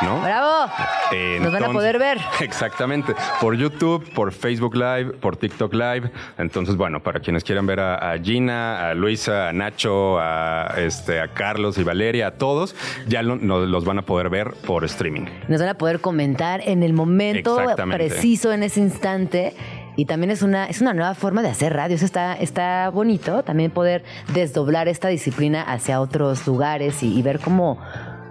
[0.02, 0.20] ¿no?
[0.20, 0.70] ¡Bravo!
[1.40, 2.18] Nos van a poder ver.
[2.40, 3.14] Exactamente.
[3.40, 6.10] Por YouTube, por Facebook Live, por TikTok Live.
[6.38, 11.28] Entonces, bueno, para quienes quieran ver a, Gina, a Luisa, a Nacho, a, este, a
[11.28, 12.74] Carlos y Valeria, a todos,
[13.08, 15.26] ya los van a poder ver por streaming.
[15.48, 17.58] Nos van a poder comentar en el momento
[17.90, 19.54] preciso, en ese instante
[19.96, 21.96] y también es una, es una nueva forma de hacer radio.
[21.96, 27.78] Está, está bonito, también poder desdoblar esta disciplina hacia otros lugares y ver cómo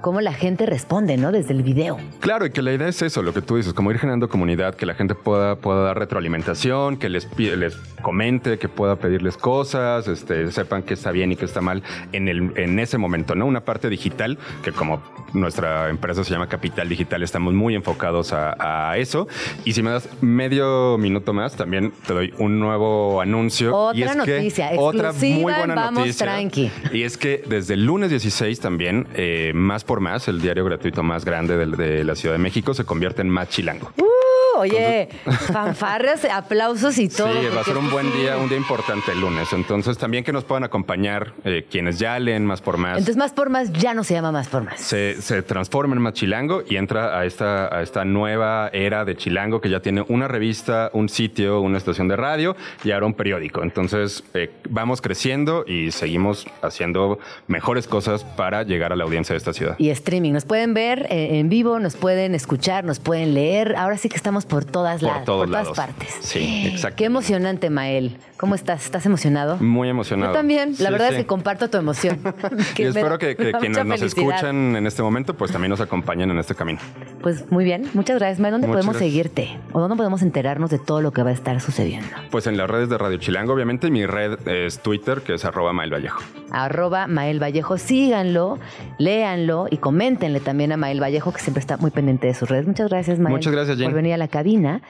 [0.01, 1.31] cómo la gente responde, ¿no?
[1.31, 1.97] Desde el video.
[2.19, 4.75] Claro, y que la idea es eso, lo que tú dices, como ir generando comunidad,
[4.75, 10.07] que la gente pueda, pueda dar retroalimentación, que les, les comente, que pueda pedirles cosas,
[10.07, 13.45] este, sepan que está bien y que está mal en, el, en ese momento, ¿no?
[13.45, 15.01] Una parte digital, que como
[15.33, 18.51] nuestra empresa se llama Capital Digital, estamos muy enfocados a,
[18.97, 19.27] eso.
[19.63, 23.75] Y si me das medio minuto más, también te doy un nuevo anuncio.
[23.75, 26.25] Otra y es noticia, que, otra muy buena vamos noticia.
[26.25, 26.71] Tranqui.
[26.91, 31.03] Y es que desde el lunes 16 también, eh, más por más, el diario gratuito
[31.03, 33.91] más grande de, la Ciudad de México, se convierte en Más Chilango.
[33.97, 35.09] Uh, oye,
[35.51, 37.31] fanfarras, aplausos y todo.
[37.33, 39.51] Sí, va a ser un buen día, un día importante el lunes.
[39.53, 42.97] Entonces, también que nos puedan acompañar eh, quienes ya leen Más por Más.
[42.97, 44.79] Entonces, Más por Más ya no se llama Más por Más.
[44.79, 49.61] Se, transforma en Más Chilango y entra a esta, a esta nueva era de Chilango
[49.61, 53.63] que ya tiene una revista, un sitio, una estación de radio y ahora un periódico.
[53.63, 59.37] Entonces, eh, vamos creciendo y seguimos haciendo mejores cosas para llegar a la audiencia de
[59.37, 60.31] esta ciudad y streaming.
[60.33, 63.75] Nos pueden ver eh, en vivo, nos pueden escuchar, nos pueden leer.
[63.75, 66.15] Ahora sí que estamos por todas, las, por todas partes.
[66.21, 66.97] Sí, exacto.
[66.97, 68.17] Qué emocionante, Mael.
[68.37, 68.85] ¿Cómo estás?
[68.85, 69.57] ¿Estás emocionado?
[69.57, 70.31] Muy emocionado.
[70.31, 70.73] Yo también.
[70.79, 72.19] La verdad es que comparto tu emoción.
[72.77, 76.55] y espero que, quienes nos escuchan en este momento, pues también nos acompañen en este
[76.55, 76.79] camino.
[77.21, 77.87] Pues muy bien.
[77.93, 78.53] Muchas gracias, Mael.
[78.53, 79.59] ¿Dónde podemos seguirte?
[79.73, 82.07] ¿O dónde podemos enterarnos de todo lo que va a estar sucediendo?
[82.31, 83.91] Pues en las redes de Radio Chilango, obviamente.
[83.91, 86.21] Mi red es Twitter, que es arroba Mael Vallejo.
[86.51, 87.77] Arroba Mael Vallejo.
[87.77, 88.57] Síganlo,
[88.97, 92.65] léanlo y coméntenle también a Mael Vallejo, que siempre está muy pendiente de sus redes.
[92.65, 93.35] Muchas gracias, Mael.
[93.35, 93.87] Muchas gracias, Jen.
[93.87, 94.81] Por venir a la cabina.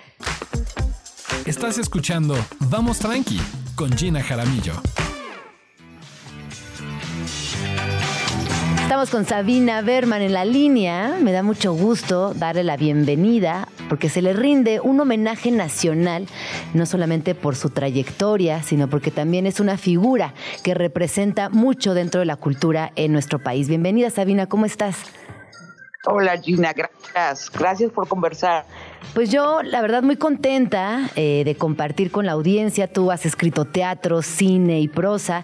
[1.45, 2.37] Estás escuchando
[2.69, 3.41] Vamos Tranqui
[3.75, 4.73] con Gina Jaramillo.
[8.83, 11.17] Estamos con Sabina Berman en la línea.
[11.21, 16.27] Me da mucho gusto darle la bienvenida porque se le rinde un homenaje nacional,
[16.73, 20.33] no solamente por su trayectoria, sino porque también es una figura
[20.63, 23.67] que representa mucho dentro de la cultura en nuestro país.
[23.67, 24.97] Bienvenida Sabina, ¿cómo estás?
[26.05, 27.00] Hola Gina, gracias.
[27.13, 28.65] Gracias por conversar.
[29.13, 32.87] Pues yo, la verdad, muy contenta eh, de compartir con la audiencia.
[32.87, 35.43] Tú has escrito teatro, cine y prosa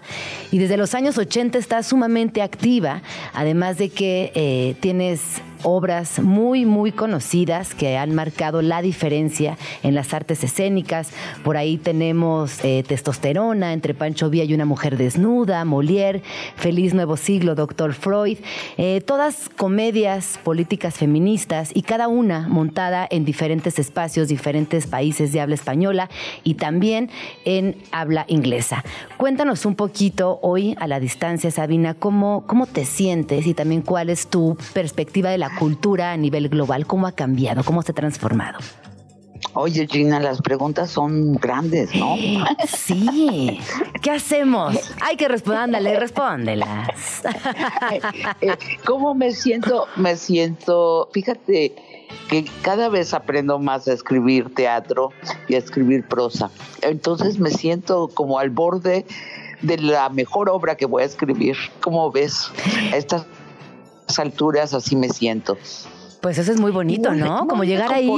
[0.50, 3.02] y desde los años 80 estás sumamente activa,
[3.34, 9.94] además de que eh, tienes obras muy, muy conocidas que han marcado la diferencia en
[9.94, 11.10] las artes escénicas.
[11.42, 16.22] Por ahí tenemos eh, Testosterona, entre Pancho Villa y una mujer desnuda, Molière,
[16.56, 18.38] Feliz Nuevo Siglo, Doctor Freud,
[19.04, 25.54] todas comedias políticas feministas y cada una montada en diferentes espacios, diferentes países de habla
[25.54, 26.08] española
[26.44, 27.10] y también
[27.44, 28.84] en habla inglesa.
[29.16, 34.10] Cuéntanos un poquito hoy a la distancia, Sabina, cómo, cómo te sientes y también cuál
[34.10, 37.94] es tu perspectiva de la cultura a nivel global, cómo ha cambiado, cómo se ha
[37.94, 38.58] transformado.
[39.54, 42.16] Oye, Gina, las preguntas son grandes, ¿no?
[42.66, 43.60] Sí.
[44.02, 44.76] ¿Qué hacemos?
[45.00, 47.22] Hay que responder, ándale, respóndelas.
[48.40, 48.52] Eh,
[48.84, 49.86] ¿Cómo me siento?
[49.96, 51.74] Me siento, fíjate
[52.28, 55.10] que cada vez aprendo más a escribir teatro
[55.48, 56.50] y a escribir prosa.
[56.82, 59.06] Entonces me siento como al borde
[59.62, 61.56] de la mejor obra que voy a escribir.
[61.80, 62.50] ¿Cómo ves?
[62.92, 63.26] A estas
[64.18, 65.58] alturas así me siento.
[66.20, 67.46] Pues eso es muy bonito, ¿no?
[67.46, 68.10] Como llegar ahí.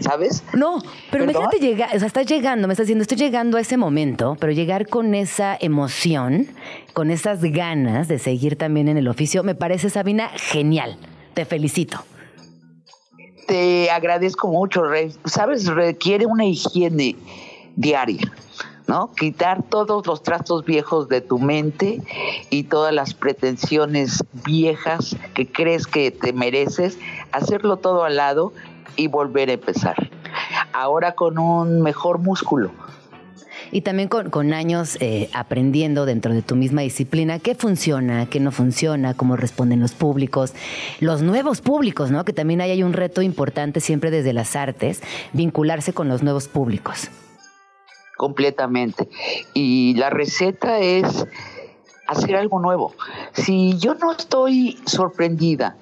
[0.00, 0.44] ¿sabes?
[0.54, 0.80] No,
[1.10, 4.36] pero imagínate llegar, o sea, estás llegando, me estás diciendo, estoy llegando a ese momento,
[4.38, 6.48] pero llegar con esa emoción,
[6.92, 10.96] con esas ganas de seguir también en el oficio, me parece, Sabina, genial.
[11.34, 12.04] Te felicito.
[13.46, 15.12] Te agradezco mucho, Rey.
[15.24, 17.16] Sabes, requiere una higiene
[17.74, 18.32] diaria.
[18.86, 19.12] ¿No?
[19.12, 22.02] Quitar todos los trastos viejos de tu mente
[22.50, 26.98] y todas las pretensiones viejas que crees que te mereces,
[27.32, 28.52] hacerlo todo al lado
[28.96, 30.10] y volver a empezar.
[30.72, 32.70] Ahora con un mejor músculo.
[33.70, 38.52] Y también con, años eh, aprendiendo dentro de tu misma disciplina qué funciona, qué no
[38.52, 40.52] funciona, cómo responden los públicos,
[41.00, 42.26] los nuevos públicos, ¿no?
[42.26, 45.02] Que también hay un reto importante siempre desde las artes,
[45.32, 47.08] vincularse con los nuevos públicos
[48.22, 49.08] completamente.
[49.52, 51.26] Y la receta es
[52.06, 52.94] hacer algo nuevo.
[53.32, 55.76] Si yo no estoy sorprendida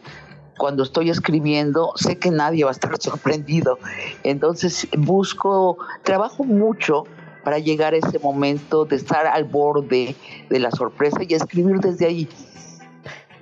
[0.57, 3.78] cuando estoy escribiendo, sé que nadie va a estar sorprendido.
[4.22, 7.05] Entonces busco, trabajo mucho
[7.45, 10.16] para llegar a ese momento de estar al borde
[10.49, 12.26] de la sorpresa y escribir desde ahí.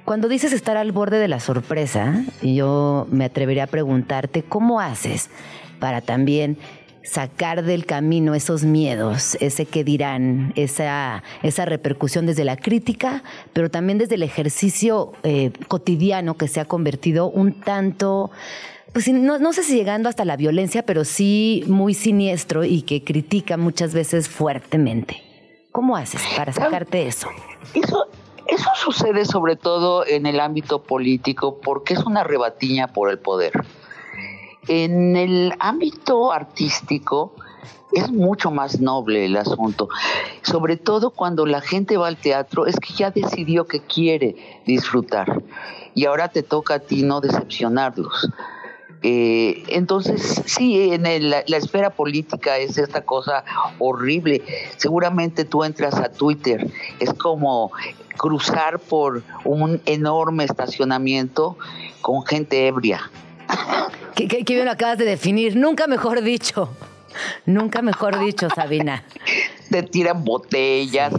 [0.04, 5.30] Cuando dices estar al borde de la sorpresa, yo me atrevería a preguntarte, ¿cómo haces
[5.78, 6.58] para también
[7.08, 13.70] sacar del camino esos miedos, ese que dirán, esa, esa repercusión desde la crítica, pero
[13.70, 18.30] también desde el ejercicio eh, cotidiano que se ha convertido un tanto,
[18.92, 23.02] pues no, no, sé si llegando hasta la violencia, pero sí muy siniestro y que
[23.02, 25.22] critica muchas veces fuertemente.
[25.72, 27.28] ¿Cómo haces para sacarte eso?
[27.74, 28.06] Eso,
[28.46, 33.52] eso sucede sobre todo en el ámbito político porque es una rebatiña por el poder.
[34.68, 37.32] En el ámbito artístico
[37.92, 39.88] es mucho más noble el asunto,
[40.42, 45.42] sobre todo cuando la gente va al teatro, es que ya decidió que quiere disfrutar
[45.94, 48.28] y ahora te toca a ti no decepcionarlos.
[49.02, 53.44] Eh, entonces, sí, en la esfera política es esta cosa
[53.78, 54.42] horrible.
[54.76, 57.72] Seguramente tú entras a Twitter, es como
[58.18, 61.56] cruzar por un enorme estacionamiento
[62.02, 63.10] con gente ebria
[64.14, 65.56] ¿Qué, bien lo acabas de definir?
[65.56, 66.76] Nunca mejor dicho.
[67.46, 69.04] Nunca mejor dicho, Sabina.
[69.70, 71.12] Te tiran botellas,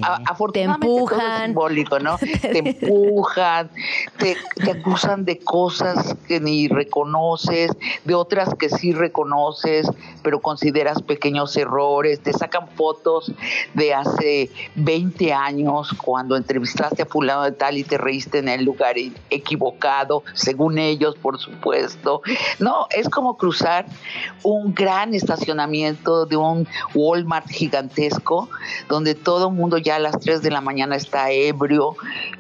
[0.54, 1.48] te empujan.
[1.48, 2.18] simbólico, ¿no?
[2.42, 3.70] Te empujan,
[4.18, 4.36] te,
[4.70, 7.72] acusan de cosas que ni reconoces,
[8.06, 9.88] de otras que sí reconoces,
[10.24, 13.32] pero consideras pequeños errores, te sacan fotos
[13.74, 18.64] de hace 20 años cuando entrevistaste a fulano de tal y te reíste en el
[18.64, 18.96] lugar
[19.30, 22.22] equivocado, según ellos, por supuesto.
[22.60, 23.86] No, es como cruzar
[24.44, 28.39] un gran estacionamiento de un Walmart gigantesco,
[28.88, 31.96] donde todo el mundo ya a las 3 de la mañana está ebrio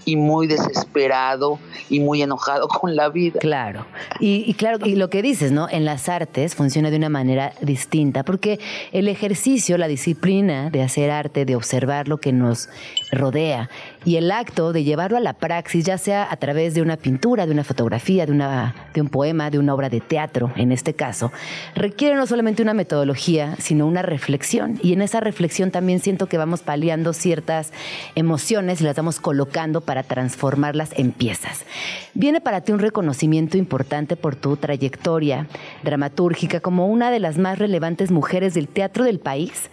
[0.05, 3.39] y muy desesperado y muy enojado con la vida.
[3.39, 3.85] Claro.
[4.19, 5.67] Y, y claro, y lo que dices, ¿no?
[5.69, 8.59] En las artes funciona de una manera distinta, porque
[8.91, 12.69] el ejercicio, la disciplina de hacer arte, de observar lo que nos
[13.11, 13.69] rodea
[14.05, 17.45] y el acto de llevarlo a la praxis, ya sea a través de una pintura,
[17.45, 20.93] de una fotografía, de, una, de un poema, de una obra de teatro, en este
[20.93, 21.31] caso,
[21.75, 24.79] requiere no solamente una metodología, sino una reflexión.
[24.81, 27.71] Y en esa reflexión también siento que vamos paliando ciertas
[28.15, 31.65] emociones y las vamos colocando para transformarlas en piezas.
[32.13, 35.47] Viene para ti un reconocimiento importante por tu trayectoria
[35.83, 39.69] dramatúrgica como una de las más relevantes mujeres del teatro del país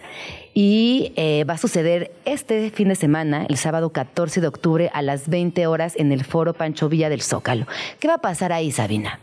[0.59, 5.03] y eh, va a suceder este fin de semana, el sábado 14 de octubre a
[5.03, 7.67] las 20 horas en el Foro Pancho Villa del Zócalo.
[7.99, 9.19] ¿Qué va a pasar ahí, Sabina?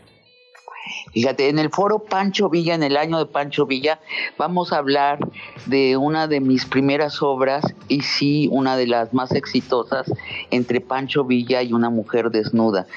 [1.11, 3.99] Fíjate, en el foro Pancho Villa, en el año de Pancho Villa,
[4.37, 5.19] vamos a hablar
[5.65, 10.09] de una de mis primeras obras y sí, una de las más exitosas
[10.51, 12.87] entre Pancho Villa y una mujer desnuda.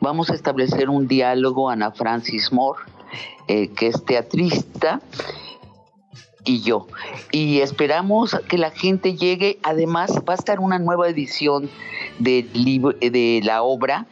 [0.00, 2.80] Vamos a establecer un diálogo, Ana Francis Moore,
[3.48, 5.02] eh, que es teatrista,
[6.44, 6.86] y yo.
[7.30, 9.58] Y esperamos que la gente llegue.
[9.62, 11.70] Además, va a estar una nueva edición
[12.18, 14.06] de, de la obra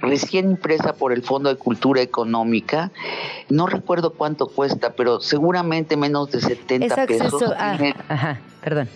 [0.00, 2.90] recién impresa por el Fondo de Cultura Económica.
[3.48, 7.42] No recuerdo cuánto cuesta, pero seguramente menos de 70 pesos.
[7.56, 7.78] Ah,
[8.08, 8.88] ajá, perdón.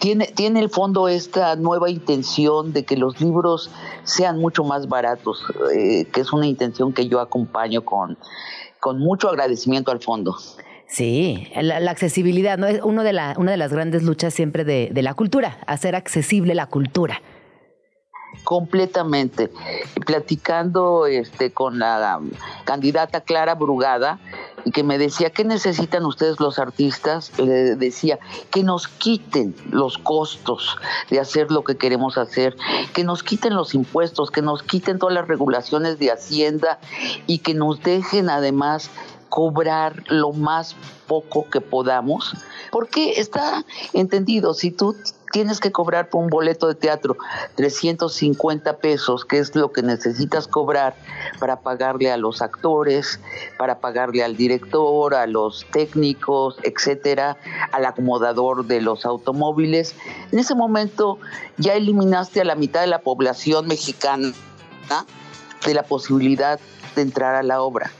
[0.00, 3.70] Tiene, tiene el fondo esta nueva intención de que los libros
[4.02, 5.42] sean mucho más baratos,
[5.74, 8.18] eh, que es una intención que yo acompaño con,
[8.80, 10.36] con mucho agradecimiento al fondo.
[10.86, 12.66] Sí, la, accesibilidad, ¿no?
[12.66, 16.54] Es uno de la, una de las grandes luchas siempre de, la cultura, hacer accesible
[16.54, 17.20] la cultura
[18.42, 19.50] completamente.
[20.06, 22.20] Platicando este, con la
[22.64, 24.18] candidata Clara Brugada,
[24.64, 27.38] y que me decía, ¿qué necesitan ustedes los artistas?
[27.38, 28.18] Le decía,
[28.50, 30.78] que nos quiten los costos
[31.10, 32.56] de hacer lo que queremos hacer,
[32.94, 36.78] que nos quiten los impuestos, que nos quiten todas las regulaciones de Hacienda
[37.26, 38.90] y que nos dejen además
[39.34, 40.76] cobrar lo más
[41.08, 42.36] poco que podamos,
[42.70, 44.94] porque está entendido, si tú
[45.32, 47.16] tienes que cobrar por un boleto de teatro
[47.56, 50.94] 350 pesos, que es lo que necesitas cobrar
[51.40, 53.18] para pagarle a los actores,
[53.58, 57.36] para pagarle al director, a los técnicos, etcétera,
[57.72, 59.96] al acomodador de los automóviles.
[60.30, 61.18] En ese momento
[61.56, 64.32] ya eliminaste a la mitad de la población mexicana
[65.66, 66.60] de la posibilidad
[66.94, 67.90] de entrar a la obra.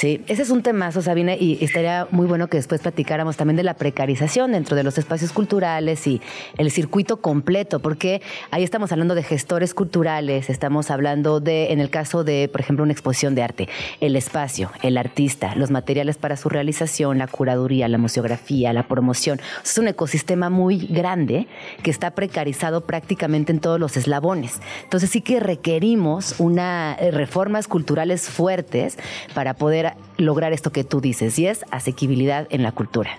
[0.00, 3.64] Sí, ese es un temazo, Sabina, y estaría muy bueno que después platicáramos también de
[3.64, 6.22] la precarización dentro de los espacios culturales y
[6.56, 11.90] el circuito completo, porque ahí estamos hablando de gestores culturales, estamos hablando de, en el
[11.90, 13.68] caso de, por ejemplo, una exposición de arte,
[14.00, 19.38] el espacio, el artista, los materiales para su realización, la curaduría, la museografía, la promoción.
[19.62, 21.46] Es un ecosistema muy grande
[21.82, 24.62] que está precarizado prácticamente en todos los eslabones.
[24.82, 28.96] Entonces sí que requerimos una eh, reformas culturales fuertes
[29.34, 33.18] para poder lograr esto que tú dices, y es asequibilidad en la cultura.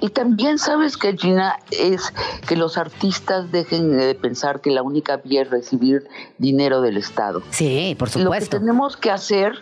[0.00, 2.12] Y también sabes que Gina es
[2.46, 6.06] que los artistas dejen de pensar que la única vía es recibir
[6.38, 7.42] dinero del Estado.
[7.50, 8.56] Sí, por supuesto.
[8.56, 9.52] Lo que tenemos que hacer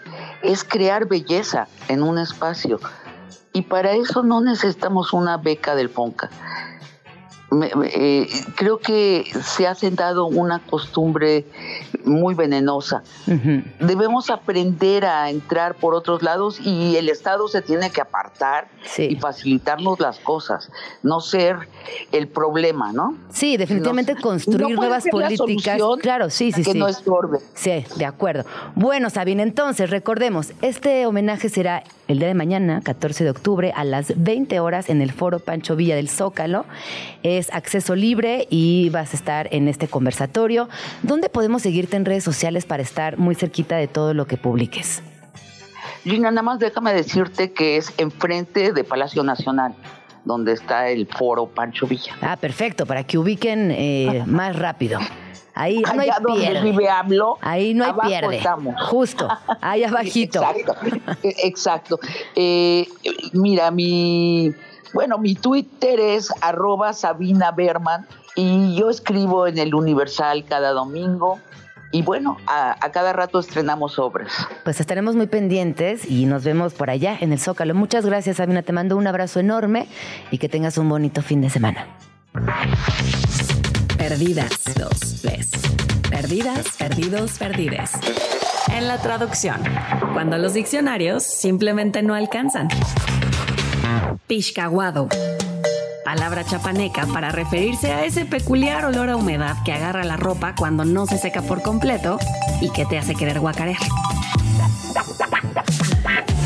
[0.43, 2.81] es crear belleza en un espacio.
[3.53, 6.31] Y para eso no necesitamos una beca del FONCA.
[7.85, 11.45] Eh, creo que se ha sentado una costumbre
[12.05, 13.03] muy venenosa.
[13.79, 19.17] Debemos aprender a entrar por otros lados y el Estado se tiene que apartar y
[19.17, 20.71] facilitarnos las cosas,
[21.03, 21.69] no ser
[22.11, 23.17] el problema, ¿no?
[23.31, 25.81] Sí, definitivamente construir nuevas políticas.
[26.01, 26.79] Claro, sí, sí, que sí.
[26.79, 27.39] no estorbe.
[27.55, 28.45] Sí, de acuerdo.
[28.75, 33.85] Bueno, Sabine, entonces recordemos, este homenaje será el día de mañana, 14 de octubre, a
[33.85, 36.65] las 20 horas en el Foro Pancho Villa del Zócalo.
[37.23, 40.69] Es acceso libre y vas a estar en este conversatorio.
[41.03, 45.03] ¿Dónde podemos seguirte en redes sociales para estar muy cerquita de todo lo que publiques?
[46.05, 49.75] Gina, nada más déjame decirte que es enfrente de Palacio Nacional
[50.25, 52.15] donde está el foro Pancho Villa.
[52.21, 55.01] Ah, perfecto, para que ubiquen eh, más rápido.
[55.55, 58.37] Ahí no hay donde vive AMLO, ahí no hay pierde.
[58.39, 58.75] Estamos.
[58.89, 59.29] Justo,
[59.61, 60.43] ahí abajito.
[60.43, 60.77] Exacto,
[61.23, 62.01] exacto.
[62.35, 62.89] Eh,
[63.33, 64.55] mira, mi,
[64.95, 71.39] bueno, mi Twitter es arroba Sabina Berman y yo escribo en el Universal cada domingo
[71.93, 74.33] y bueno, a, cada rato estrenamos obras.
[74.65, 77.75] Pues estaremos muy pendientes y nos vemos por allá en el Zócalo.
[77.75, 78.63] Muchas gracias, Sabina.
[78.63, 79.87] Te mando un abrazo enorme
[80.31, 81.87] y que tengas un bonito fin de semana.
[84.09, 85.49] Perdidas, dos, tres.
[86.11, 87.93] Perdidas, perdidos, perdides.
[88.75, 89.63] En la traducción,
[90.13, 92.67] cuando los diccionarios simplemente no alcanzan.
[94.27, 95.09] Pishcaguado
[96.05, 100.85] palabra chapaneca para referirse a ese peculiar olor a humedad que agarra la ropa cuando
[100.85, 102.19] no se seca por completo
[102.61, 103.79] y que te hace querer guacarear.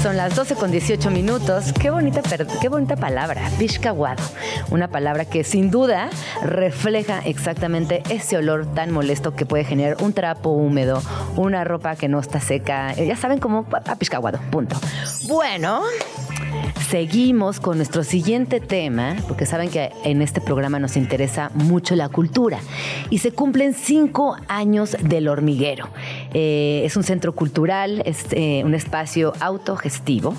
[0.03, 1.73] Son las 12 con 18 minutos.
[1.73, 2.23] Qué bonita,
[2.61, 4.23] qué bonita palabra, Pishkaguado.
[4.71, 6.11] Una palabra que sin duda
[6.43, 11.03] refleja exactamente ese olor tan molesto que puede generar un trapo húmedo,
[11.37, 12.95] una ropa que no está seca.
[12.95, 14.39] Ya saben cómo a Pishkaguado.
[14.51, 14.77] Punto.
[15.29, 15.83] Bueno,
[16.89, 22.09] Seguimos con nuestro siguiente tema, porque saben que en este programa nos interesa mucho la
[22.09, 22.61] cultura.
[23.11, 25.89] Y se cumplen cinco años del hormiguero.
[26.33, 30.35] Eh, es un centro cultural, es eh, un espacio autogestivo.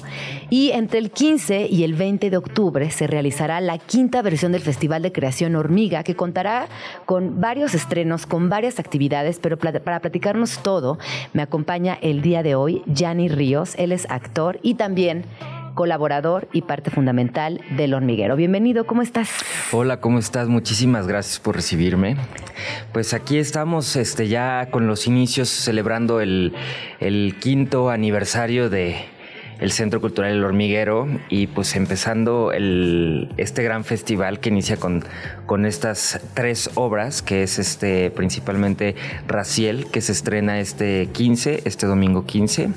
[0.50, 4.62] Y entre el 15 y el 20 de octubre se realizará la quinta versión del
[4.62, 6.70] Festival de Creación Hormiga, que contará
[7.06, 10.98] con varios estrenos, con varias actividades, pero para platicarnos todo,
[11.34, 13.76] me acompaña el día de hoy Yanni Ríos.
[13.78, 15.26] Él es actor y también
[15.78, 18.36] colaborador y parte fundamental del hormiguero.
[18.36, 19.30] Bienvenido, ¿cómo estás?
[19.72, 20.48] Hola, ¿cómo estás?
[20.48, 22.18] Muchísimas gracias por recibirme.
[22.94, 26.56] Pues aquí estamos este, ya con los inicios celebrando el,
[27.40, 28.96] quinto aniversario de,
[29.60, 35.04] el Centro Cultural El Hormiguero y pues empezando el, este gran festival que inicia con,
[35.46, 38.96] con estas tres obras, que es este principalmente
[39.28, 42.70] Raciel, que se estrena este 15, este domingo 15.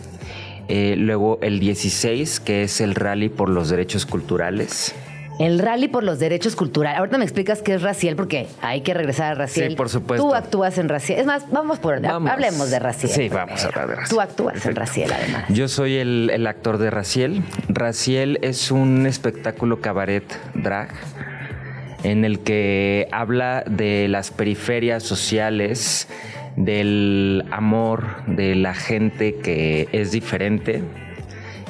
[0.71, 4.95] Eh, luego el 16, que es el Rally por los Derechos Culturales.
[5.41, 6.99] El rally por los derechos culturales.
[6.99, 9.71] Ahorita me explicas qué es Raciel, porque hay que regresar a Raciel.
[9.71, 10.29] Sí, por supuesto.
[10.29, 11.19] Tú actúas en Raciel.
[11.19, 12.05] Es más, vamos por.
[12.05, 13.11] Hablemos de Raciel.
[13.11, 14.11] Sí, vamos a hablar de Raciel.
[14.11, 15.45] Tú actúas en Raciel, además.
[15.49, 17.43] Yo soy el, el actor de Raciel.
[17.71, 20.91] Raciel es un espectáculo cabaret drag
[22.03, 26.07] en el que habla de las periferias sociales
[26.65, 30.83] del amor de la gente que es diferente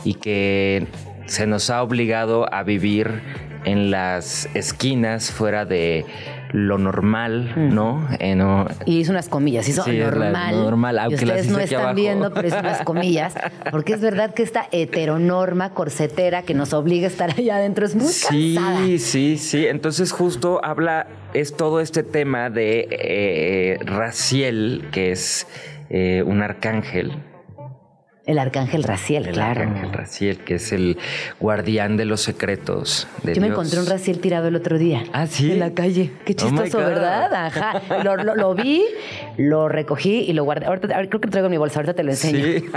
[0.04, 0.86] y que
[1.26, 3.22] se nos ha obligado a vivir
[3.64, 6.04] en las esquinas fuera de
[6.52, 8.08] lo normal, ¿no?
[8.18, 8.36] Eh,
[8.84, 10.56] y hizo unas comillas, hizo normal.
[10.56, 13.34] normal aunque y ustedes no están viendo, pero hizo unas comillas,
[13.70, 17.94] porque es verdad que esta heteronorma corsetera que nos obliga a estar allá adentro es
[17.94, 19.66] muy sí, Sí, sí, sí.
[19.66, 25.46] Entonces justo habla, es todo este tema de eh, Raciel, que es
[25.88, 27.12] eh, un arcángel,
[28.30, 29.62] el arcángel Raciel, el claro.
[29.62, 30.98] El arcángel Raciel, que es el
[31.40, 35.02] guardián de los secretos de Yo me encontré un Raciel tirado el otro día.
[35.12, 35.50] Ah, sí.
[35.50, 36.12] En la calle.
[36.24, 37.34] Qué oh chistoso, ¿verdad?
[37.34, 37.82] Ajá.
[38.04, 38.84] Lo, vi,
[39.36, 40.66] lo recogí y lo guardé.
[40.66, 42.44] Ahorita, creo que lo traigo en mi bolsa, ahorita te lo enseño.
[42.44, 42.70] Sí.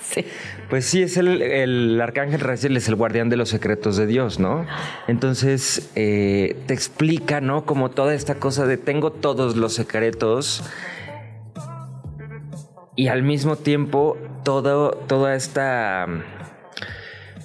[0.00, 0.24] sí.
[0.68, 4.38] Pues sí, es el, el, arcángel Raciel, es el guardián de los secretos de Dios,
[4.38, 4.66] ¿no?
[5.08, 7.66] Entonces eh, te explica, ¿no?
[7.66, 10.62] Como toda esta cosa de tengo todos los secretos
[12.94, 16.06] y al mismo tiempo todo, toda esta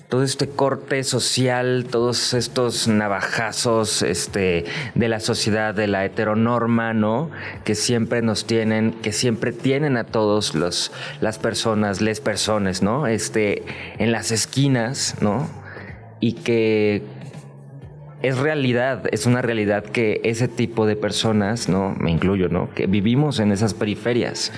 [0.10, 7.32] todo este corte social, todos estos navajazos este, de la sociedad, de la heteronorma, ¿no?
[7.64, 10.92] Que siempre nos tienen, que siempre tienen a todos los,
[11.22, 13.08] las personas, les personas, ¿no?
[13.08, 13.64] Este,
[13.98, 15.50] en las esquinas, ¿no?
[16.20, 17.04] Y que
[18.22, 21.96] es realidad, es una realidad que ese tipo de personas, ¿no?
[22.00, 22.70] Me incluyo, ¿no?
[22.74, 24.52] Que vivimos en esas periferias.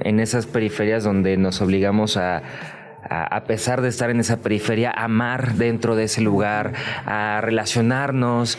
[0.00, 2.42] En esas periferias donde nos obligamos a,
[3.08, 6.72] a, pesar de estar en esa periferia, amar dentro de ese lugar,
[7.06, 8.58] a relacionarnos,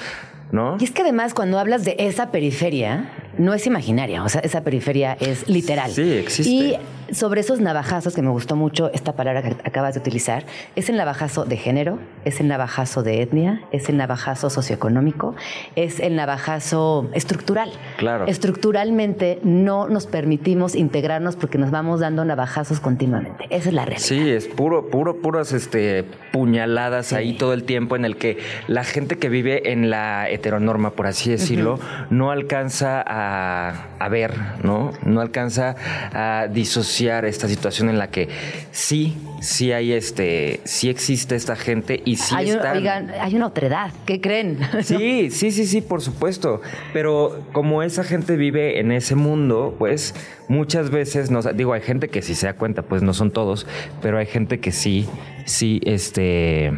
[0.52, 0.78] ¿no?
[0.80, 4.64] Y es que además cuando hablas de esa periferia, no es imaginaria, o sea, esa
[4.64, 5.92] periferia es literal.
[5.92, 6.50] Sí, existe.
[6.50, 6.78] Y
[7.14, 10.98] sobre esos navajazos, que me gustó mucho esta palabra que acabas de utilizar, es el
[10.98, 15.36] navajazo de género, es el navajazo de etnia, es el navajazo socioeconómico,
[15.76, 17.72] es el navajazo estructural.
[17.98, 18.28] Claro.
[18.28, 23.46] Estructuralmente no nos permitimos integrarnos porque nos vamos dando navajazos continuamente.
[23.50, 24.08] Esa es la realidad.
[24.08, 28.84] Sí, es puro, puro, puras este, puñaladas ahí todo el tiempo en el que la
[28.84, 34.92] gente que vive en la heteronorma, por así decirlo, no alcanza a, a ver, ¿no?
[35.04, 35.76] No alcanza
[36.14, 38.30] a disociar esta situación en la que
[38.72, 42.78] sí, sí hay este, sí existe esta gente y sí hay están...
[42.78, 44.60] Oigan, hay una otredad, ¿qué creen?
[44.84, 46.62] Sí, sí, sí, sí, por supuesto.
[46.94, 50.16] Pero como esa gente vive en ese mundo, pues
[50.48, 53.68] muchas veces, no, digo, hay gente que sí se da cuenta, pues no son todos,
[54.02, 55.08] pero hay gente que sí,
[55.46, 56.72] sí, este,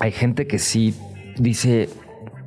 [0.00, 0.94] hay gente que sí
[1.36, 1.88] dice,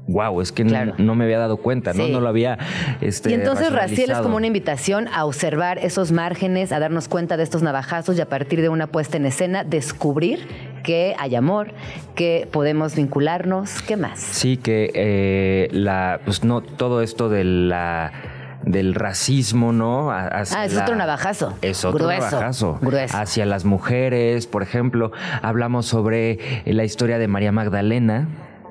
[0.07, 2.07] wow, es que no, me había dado cuenta, ¿no?
[2.07, 2.57] No lo había.
[3.01, 7.37] Este, y entonces Raciel es como una invitación a observar esos márgenes, a darnos cuenta
[7.37, 10.47] de estos navajazos y a partir de una puesta en escena descubrir
[10.83, 11.71] que hay amor,
[12.15, 14.19] que podemos vincularnos, ¿qué más?
[14.19, 18.11] Sí, que eh, la, pues no, todo esto de la
[18.63, 20.09] del racismo, ¿no?
[20.09, 21.53] ah, es otro navajazo.
[21.61, 22.79] Es otro navajazo.
[22.81, 23.17] Grueso.
[23.17, 28.29] Hacia las mujeres, por ejemplo, hablamos sobre la historia de María Magdalena,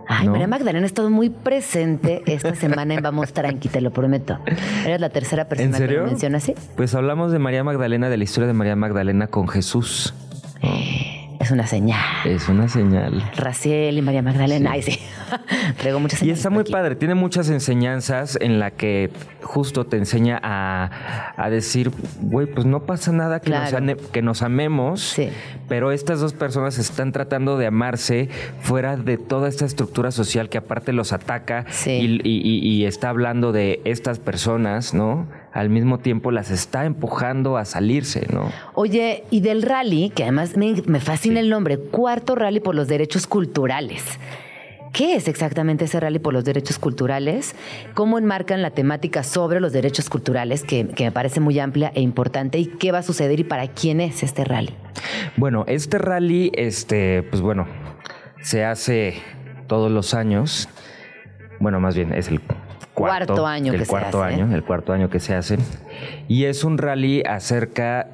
[0.09, 4.39] Ay, María Magdalena ha estado muy presente esta semana en Vamos Tranqui, te lo prometo.
[4.85, 6.55] Eres la tercera persona que lo menciona así.
[6.77, 10.15] Pues hablamos de María Magdalena, de la historia de María Magdalena con Jesús.
[11.43, 12.05] Es una señal.
[12.25, 13.21] Es una señal.
[13.37, 14.71] Raciel y María Magdalena.
[14.71, 14.97] Ay, sí.
[15.79, 16.95] Traigo muchas Y está muy padre.
[16.95, 19.11] Tiene muchas enseñanzas en la que
[19.43, 21.91] justo te enseña a, decir,
[22.21, 23.73] güey, pues no pasa nada que, nos,
[24.13, 25.01] que nos amemos.
[25.01, 25.31] Sí.
[25.69, 28.29] Pero estas dos personas están tratando de amarse
[28.61, 33.81] fuera de toda esta estructura social que aparte los ataca y, y está hablando de
[33.85, 35.27] estas personas, ¿no?
[35.53, 38.51] Al mismo tiempo las está empujando a salirse, ¿no?
[38.75, 43.27] Oye, y del rally, que además me, fascina el nombre, cuarto rally por los derechos
[43.27, 44.03] culturales.
[44.93, 47.55] ¿Qué es exactamente ese rally por los derechos culturales?
[47.95, 52.03] ¿Cómo enmarcan la temática sobre los derechos culturales, que, que, me parece muy amplia e
[52.03, 52.59] importante?
[52.59, 54.75] ¿Y qué va a suceder y para quién es este rally?
[55.37, 57.67] Bueno, este rally, este, pues bueno,
[58.43, 59.15] se hace
[59.67, 60.69] todos los años.
[61.59, 62.41] Bueno, más bien es el
[62.95, 64.35] cuarto, año el que cuarto se hace.
[64.35, 65.59] año, el cuarto año que se hace.
[66.29, 68.09] Y es un rally acerca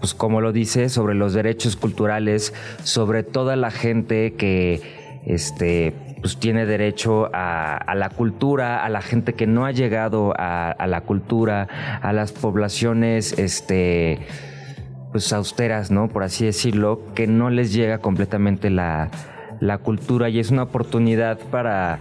[0.00, 4.80] pues como lo dice, sobre los derechos culturales, sobre toda la gente que
[5.26, 10.74] este, pues tiene derecho a, la cultura, a la gente que no ha llegado a,
[10.86, 11.68] la cultura,
[12.00, 14.20] a las poblaciones este,
[15.12, 16.08] pues austeras, ¿no?
[16.08, 19.10] Por así decirlo, que no les llega completamente la,
[19.60, 21.98] la cultura y es una oportunidad para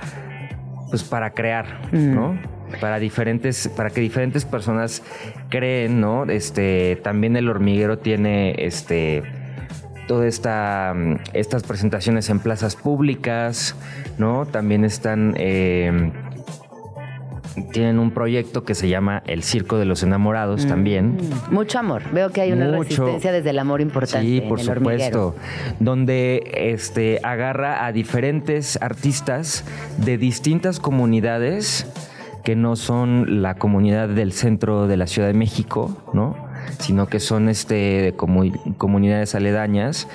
[0.89, 2.15] pues para crear, mm.
[2.15, 2.39] ¿no?
[2.81, 5.03] Para diferentes, para que diferentes personas
[5.49, 6.25] creen, ¿no?
[6.25, 9.23] Este, también el hormiguero tiene este
[10.07, 13.75] toda esta mm, estas presentaciones en plazas públicas,
[14.17, 14.45] ¿no?
[14.45, 16.11] También están eh,
[17.71, 20.67] tienen un proyecto que se llama El Circo de los Enamorados mm.
[20.67, 21.17] también.
[21.51, 22.03] Mucho amor.
[22.11, 24.25] Veo que hay una resistencia desde el amor importante.
[24.25, 25.35] Sí, por supuesto.
[25.79, 29.63] Donde este, agarra a diferentes artistas
[29.97, 31.87] de distintas comunidades
[32.43, 36.35] que no son la comunidad del centro de la Ciudad de México, ¿no?
[36.79, 38.15] Sino que son este,
[38.77, 40.07] comunidades aledañas,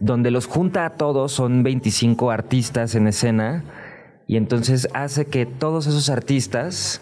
[0.00, 3.62] donde los junta a todos, son 25 artistas en escena
[4.26, 7.00] y entonces hace que todos esos artistas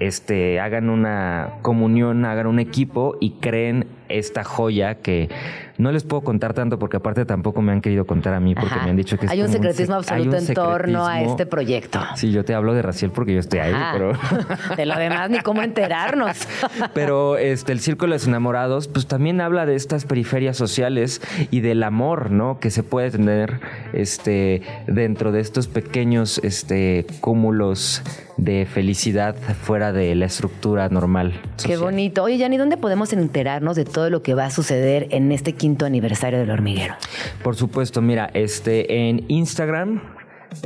[0.00, 5.30] este, hagan una comunión, hagan un equipo y creen esta joya que
[5.78, 8.76] no les puedo contar tanto porque aparte tampoco me han querido contar a mí porque
[8.76, 12.00] me han dicho que hay un secretismo absoluto en torno a este proyecto.
[12.16, 14.12] Sí, yo te hablo de Raciel porque yo estoy ahí, pero
[14.76, 16.36] de lo demás ni cómo enterarnos.
[16.94, 21.20] pero este el Círculo de los Enamorados pues también habla de estas periferias sociales
[21.50, 22.58] y del amor, ¿no?
[22.60, 23.60] que se puede tener
[23.92, 28.02] este dentro de estos pequeños este cúmulos
[28.36, 31.40] de felicidad fuera de la estructura normal.
[31.64, 32.22] Qué bonito.
[32.22, 35.86] Oye, Yanni, ¿dónde podemos enterarnos de todo lo que va a suceder en este quinto
[35.86, 36.94] aniversario del hormiguero?
[37.42, 40.00] Por supuesto, mira, este en Instagram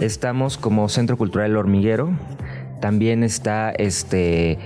[0.01, 2.11] estamos como Centro Cultural El Hormiguero.
[2.81, 4.59] También está este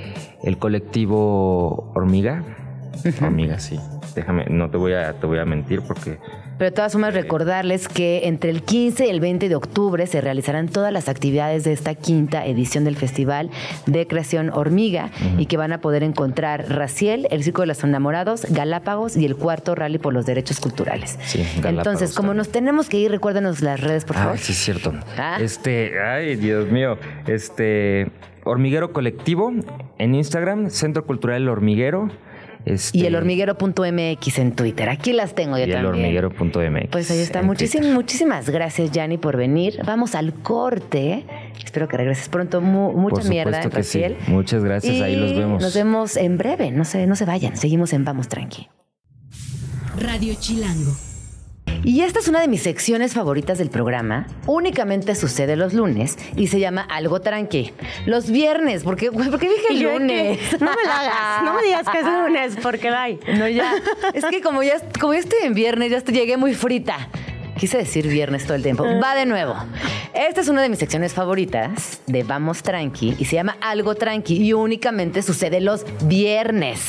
[0.43, 2.45] el colectivo Hormiga.
[3.21, 3.79] Hormiga, sí.
[4.15, 6.19] Déjame, no te voy a te voy a mentir porque
[6.59, 10.21] pero de todas formas, recordarles que entre el 15 y el 20 de octubre se
[10.21, 13.51] realizarán todas las actividades de esta quinta edición del Festival
[13.87, 18.47] de Creación Hormiga y que van a poder encontrar Raciel, el Circo de los Enamorados,
[18.49, 21.19] Galápagos y el cuarto Rally por los Derechos Culturales.
[21.25, 24.39] Sí, Entonces, como nos tenemos que ir, recuérdenos las redes, por favor.
[24.39, 24.93] sí, es cierto.
[25.17, 25.39] Ah.
[25.41, 28.11] Este, ay, Dios mío, este,
[28.45, 29.53] Hormiguero Colectivo
[29.99, 32.11] en Instagram, Centro Cultural Hormiguero.
[32.65, 34.89] Este, y el hormiguero.mx en Twitter.
[34.89, 35.81] Aquí las tengo yo y también.
[35.81, 36.89] el hormiguero.mx.
[36.91, 37.43] Pues ahí está.
[37.43, 39.81] Muchísimas, muchísimas gracias, Yanni, por venir.
[39.85, 41.25] Vamos al corte.
[41.65, 42.61] Espero que regreses pronto.
[42.61, 44.17] mucha mierda, Raciel.
[44.29, 45.01] Muchas gracias.
[45.01, 45.63] ahí los vemos.
[45.63, 46.71] Nos vemos en breve.
[46.71, 47.57] No se, no se vayan.
[47.57, 48.69] Seguimos en Vamos Tranqui.
[49.99, 51.12] Radio Chilango.
[51.85, 54.27] Y esta es una de mis secciones favoritas del programa.
[54.47, 57.73] Únicamente sucede los lunes y se llama Algo Tranqui.
[58.07, 60.39] Los viernes, porque, ¿por qué dije el lunes?
[60.61, 63.37] no me hagas, no me digas que es lunes, porque bye.
[63.39, 63.75] No, ya.
[64.15, 67.09] Es que como ya, como ya estoy en viernes, ya llegué muy frita.
[67.59, 68.85] Quise decir viernes todo el tiempo.
[69.03, 69.55] Va de nuevo.
[70.15, 74.43] Esta es una de mis secciones favoritas de Vamos Tranqui y se llama Algo Tranqui
[74.43, 76.81] y únicamente sucede los viernes.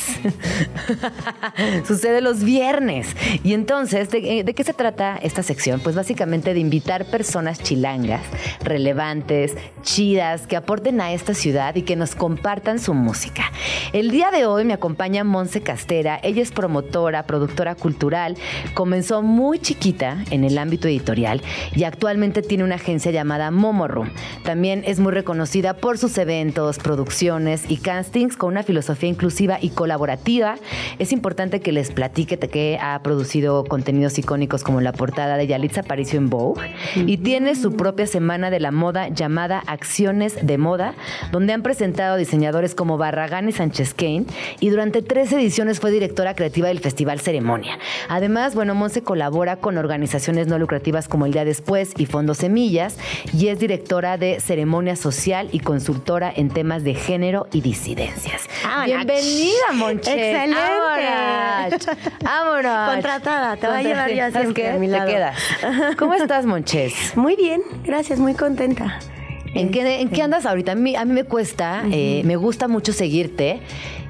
[1.86, 3.14] sucede los viernes.
[3.42, 5.80] Y entonces, ¿de, ¿de, qué se trata esta sección?
[5.80, 8.22] Pues básicamente de invitar personas chilangas,
[8.62, 13.52] relevantes, chidas, que aporten a esta ciudad y que nos compartan su música.
[13.92, 16.18] El día de hoy me acompaña Monse Castera.
[16.22, 18.36] Ella es promotora, productora cultural.
[18.74, 21.42] Comenzó muy chiquita en el ámbito editorial
[21.74, 24.10] y actualmente tiene una agencia llamada Momorum.
[24.44, 29.70] También es muy reconocida por sus eventos, producciones y castings con una filosofía inclusiva y
[29.70, 30.56] colaborativa.
[30.98, 35.80] Es importante que les platique que ha producido contenidos icónicos como la portada de Yalitza
[35.80, 36.60] Aparicio en Vogue
[36.94, 40.94] y tiene su propia semana de la moda llamada Acciones de Moda,
[41.32, 44.24] donde han presentado diseñadores como Barragán y Sánchez Kane
[44.60, 47.78] y durante tres ediciones fue directora creativa del Festival Ceremonia.
[48.08, 52.96] Además, bueno, Monse colabora con organizaciones no lucrativas como el Día Después y Fondo Semillas
[53.32, 58.48] y es directora de Ceremonia Social y consultora en temas de género y disidencias.
[58.84, 60.12] Bienvenida, Monche.
[60.12, 61.92] Excelente.
[62.22, 62.90] Vámonos.
[62.94, 65.06] Contratada, te va a llevar ya siempre a mi lado.
[65.06, 65.38] Te quedas.
[65.98, 66.94] ¿Cómo estás, Monches?
[67.16, 68.98] Muy bien, gracias, muy contenta.
[69.54, 70.72] ¿En qué, ¿En qué andas ahorita?
[70.72, 73.60] A mí, a mí me cuesta, eh, me gusta mucho seguirte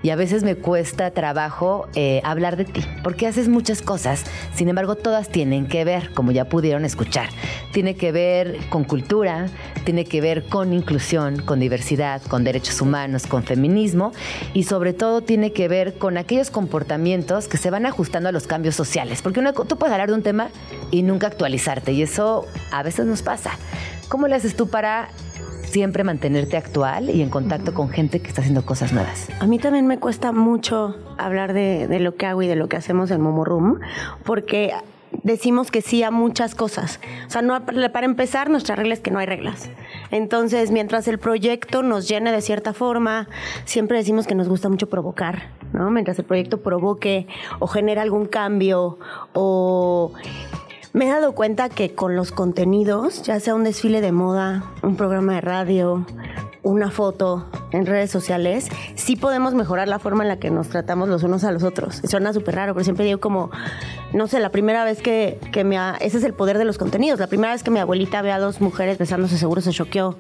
[0.05, 4.25] y a veces me cuesta trabajo eh, hablar de ti, porque haces muchas cosas,
[4.55, 7.31] sin embargo todas tienen que ver, como ya pudieron escuchar,
[7.73, 9.47] tiene que ver con cultura,
[9.85, 14.13] tiene que ver con inclusión, con diversidad, con derechos humanos, con feminismo
[14.53, 18.47] y sobre todo tiene que ver con aquellos comportamientos que se van ajustando a los
[18.47, 20.51] cambios sociales, porque tú puedes hablar de un tema
[20.91, 23.53] y nunca actualizarte y eso a veces nos pasa.
[24.09, 25.09] ¿Cómo le haces tú para
[25.75, 29.29] siempre mantenerte actual y en contacto con gente que está haciendo cosas nuevas?
[29.41, 32.77] A mí también me cuesta mucho hablar de, lo que hago y de lo que
[32.77, 33.81] hacemos en Momo Room,
[34.25, 34.73] porque
[35.25, 37.01] decimos que sí a muchas cosas.
[37.27, 39.69] O sea, no, para empezar, nuestra regla es que no hay reglas.
[40.13, 43.27] Entonces, mientras el proyecto nos llene de cierta forma,
[43.65, 45.91] siempre decimos que nos gusta mucho provocar, ¿no?
[45.91, 47.27] Mientras el proyecto provoque
[47.59, 49.01] o genera algún cambio
[49.33, 50.13] o
[50.95, 54.97] me he dado cuenta que con los contenidos, ya sea un desfile de moda, un
[54.97, 56.07] programa de radio,
[56.63, 61.09] una foto en redes sociales, sí podemos mejorar la forma en la que nos tratamos
[61.09, 62.01] los unos a los otros.
[62.05, 63.51] Suena súper raro, pero siempre digo como,
[64.13, 65.77] no sé, la primera vez que, que me...
[66.01, 67.19] ese es el poder de los contenidos.
[67.19, 70.17] La primera vez que mi abuelita ve a dos mujeres besándose seguro se choqueó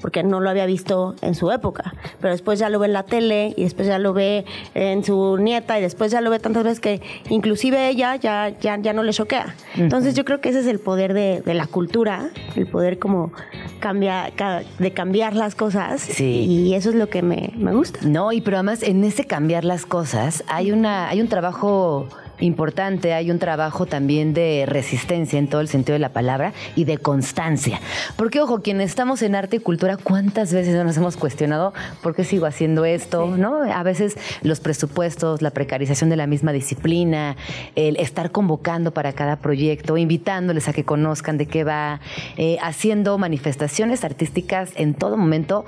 [0.00, 1.94] porque no lo había visto en su época.
[2.20, 4.44] Pero después ya lo ve en la tele y después ya lo ve
[4.74, 8.78] en su nieta y después ya lo ve tantas veces que inclusive ella ya, ya,
[8.78, 9.54] ya no le choquea.
[9.76, 13.32] Entonces yo creo que ese es el poder de, de la cultura, el poder como
[13.80, 14.32] cambiar,
[14.78, 16.00] de cambiar las cosas.
[16.00, 16.44] Sí.
[16.48, 18.00] Y eso es lo que me, me gusta.
[18.02, 22.08] No, y pero además en ese cambiar las cosas hay, una, hay un trabajo
[22.40, 26.84] importante, hay un trabajo también de resistencia en todo el sentido de la palabra y
[26.84, 27.80] de constancia.
[28.16, 31.72] Porque, ojo, quienes estamos en arte y cultura, ¿cuántas veces nos hemos cuestionado
[32.02, 33.26] por qué sigo haciendo esto?
[33.36, 33.62] ¿No?
[33.62, 37.36] A veces los presupuestos, la precarización de la misma disciplina,
[37.74, 42.00] el estar convocando para cada proyecto, invitándoles a que conozcan de qué va,
[42.36, 45.64] eh, haciendo manifestaciones artísticas en todo momento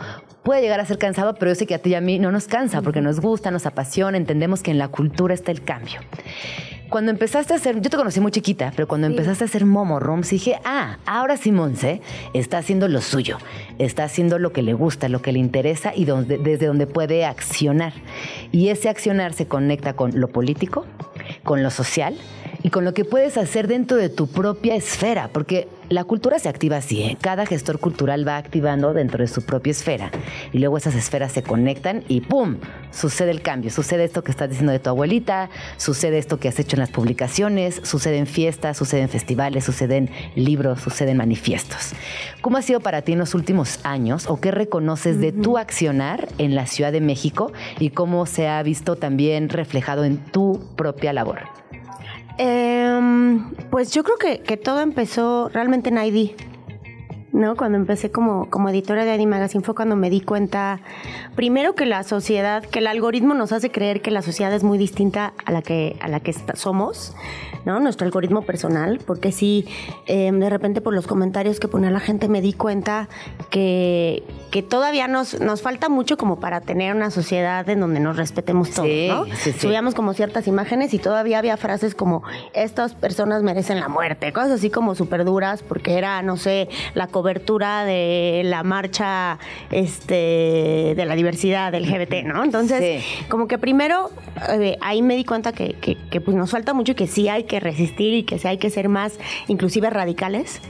[0.49, 2.33] puede llegar a ser cansado, pero yo sé que a ti y a mí no
[2.33, 6.01] nos cansa porque nos gusta, nos apasiona, entendemos que en la cultura está el cambio.
[6.89, 10.01] Cuando empezaste a hacer, yo te conocí muy chiquita, pero cuando empezaste a hacer Momo
[10.01, 12.01] Roms dije, ah, ahora sí Monse
[12.33, 13.37] está haciendo lo suyo,
[13.79, 17.93] está haciendo lo que le gusta, lo que le interesa y desde donde puede accionar.
[18.51, 20.87] Y ese accionar se conecta con lo político,
[21.45, 22.17] con lo social
[22.63, 26.49] y con lo que puedes hacer dentro de tu propia esfera, porque la cultura se
[26.49, 27.17] activa así, ¿eh?
[27.21, 30.11] cada gestor cultural va activando dentro de su propia esfera
[30.53, 32.59] y luego esas esferas se conectan y ¡pum!
[32.91, 35.49] sucede el cambio, sucede esto que estás diciendo de tu abuelita,
[35.79, 39.97] sucede esto que has hecho en las publicaciones, sucede en fiestas, sucede en festivales, sucede
[39.97, 41.93] en libros, sucede en manifiestos.
[42.43, 46.29] ¿Cómo ha sido para ti en los últimos años o qué reconoces de tu accionar
[46.39, 51.13] en la Ciudad de México y cómo se ha visto también reflejado en tu propia
[51.13, 51.41] labor?
[52.39, 53.41] Eh,
[53.71, 56.31] pues yo creo que, que, todo empezó realmente en ID.
[57.39, 57.57] ¿No?
[57.57, 60.81] Cuando empecé como, como editora de ID Magazine fue cuando me di cuenta,
[61.37, 64.77] primero que la sociedad, que el algoritmo nos hace creer que la sociedad es muy
[64.77, 67.15] distinta a la que, a la que somos,
[67.65, 67.79] ¿no?
[67.79, 69.67] Nuestro algoritmo personal, porque sí,
[70.07, 73.09] eh, de repente por los comentarios que ponía la gente me di cuenta
[73.51, 78.17] que, que todavía nos, nos falta mucho como para tener una sociedad en donde nos
[78.17, 79.27] respetemos todos, ¿no?
[79.61, 84.51] Subíamos como ciertas imágenes y todavía había frases como, estas personas merecen la muerte, cosas
[84.51, 87.28] así como súper duras, porque era, no sé, la cobertura
[87.85, 89.39] de la marcha
[89.71, 92.45] este, de la diversidad del LGBT, ¿no?
[92.45, 94.11] Entonces, como que primero
[94.61, 97.45] eh, ahí me di cuenta que, que, pues nos falta mucho y que sí hay
[97.45, 100.61] que resistir y que sí hay que ser más inclusive radicales.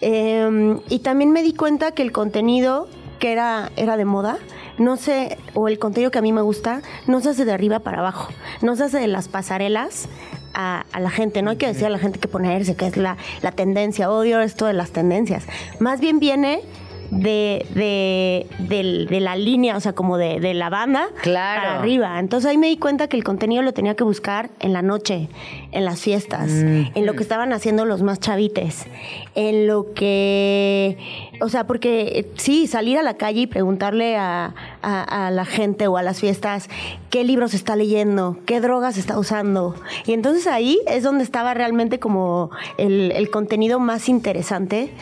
[0.00, 4.38] Em, y también me di cuenta que el contenido que era, era de moda,
[4.78, 7.80] no sé, o el contenido que a mí me gusta, no se hace de arriba
[7.80, 8.32] para abajo,
[8.62, 10.08] no se hace de las pasarelas
[10.54, 11.42] a, la gente.
[11.42, 14.40] No hay que decir a la gente que ponerse, que es la, la tendencia, odio
[14.40, 15.44] esto de las tendencias.
[15.78, 16.62] Más bien viene
[17.10, 21.62] de, de, de, la línea, o sea, como de, de la banda claro.
[21.62, 22.18] para arriba.
[22.18, 25.28] Entonces ahí me di cuenta que el contenido lo tenía que buscar en la noche,
[25.72, 26.82] en las fiestas, mm.
[26.94, 28.86] en lo que estaban haciendo los más chavites,
[29.34, 30.98] en lo que,
[31.40, 35.86] o sea, porque eh, sí, salir a la calle y preguntarle a, a, la gente
[35.86, 36.68] o a las fiestas
[37.10, 39.74] qué libros está leyendo, qué drogas está usando.
[40.06, 44.92] Y entonces ahí es donde estaba realmente como el, el contenido más interesante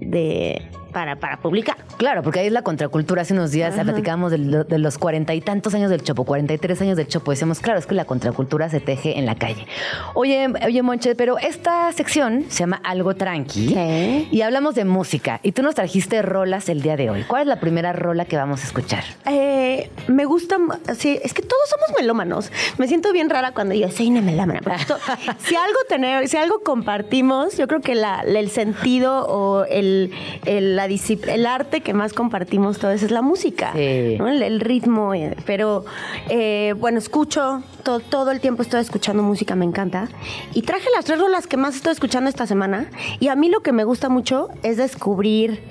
[0.00, 0.62] de
[0.94, 1.76] para, para publicar.
[1.98, 3.22] Claro, porque ahí es la contracultura.
[3.22, 6.58] Hace unos días platicábamos de, de, los cuarenta y tantos años del Chopo, cuarenta y
[6.58, 7.32] tres años del Chopo.
[7.32, 9.66] Decíamos, claro, es que la contracultura se teje en la calle.
[10.14, 15.40] Oye, oye, Monche, pero esta sección se llama Algo Tranqui y hablamos de música.
[15.42, 17.24] Y tú nos trajiste rolas el día de hoy.
[17.24, 19.02] ¿Cuál es la primera rola que vamos a escuchar?
[19.26, 20.56] Eh, me gusta,
[20.96, 22.52] sí, es que todos somos melómanos.
[22.78, 24.60] Me siento bien rara cuando yo soy una melómana.
[25.38, 30.12] si algo tener, si algo compartimos, yo creo que la, el sentido o el,
[30.44, 35.14] el la el arte que más compartimos todos es la música, el, ritmo.
[35.14, 35.84] Eh, pero
[36.28, 40.08] eh, bueno, escucho, todo, todo el tiempo estoy escuchando música, me encanta.
[40.52, 42.90] Y traje las tres rolas que más estoy escuchando esta semana.
[43.20, 45.62] Y a mí lo que me gusta mucho es descubrir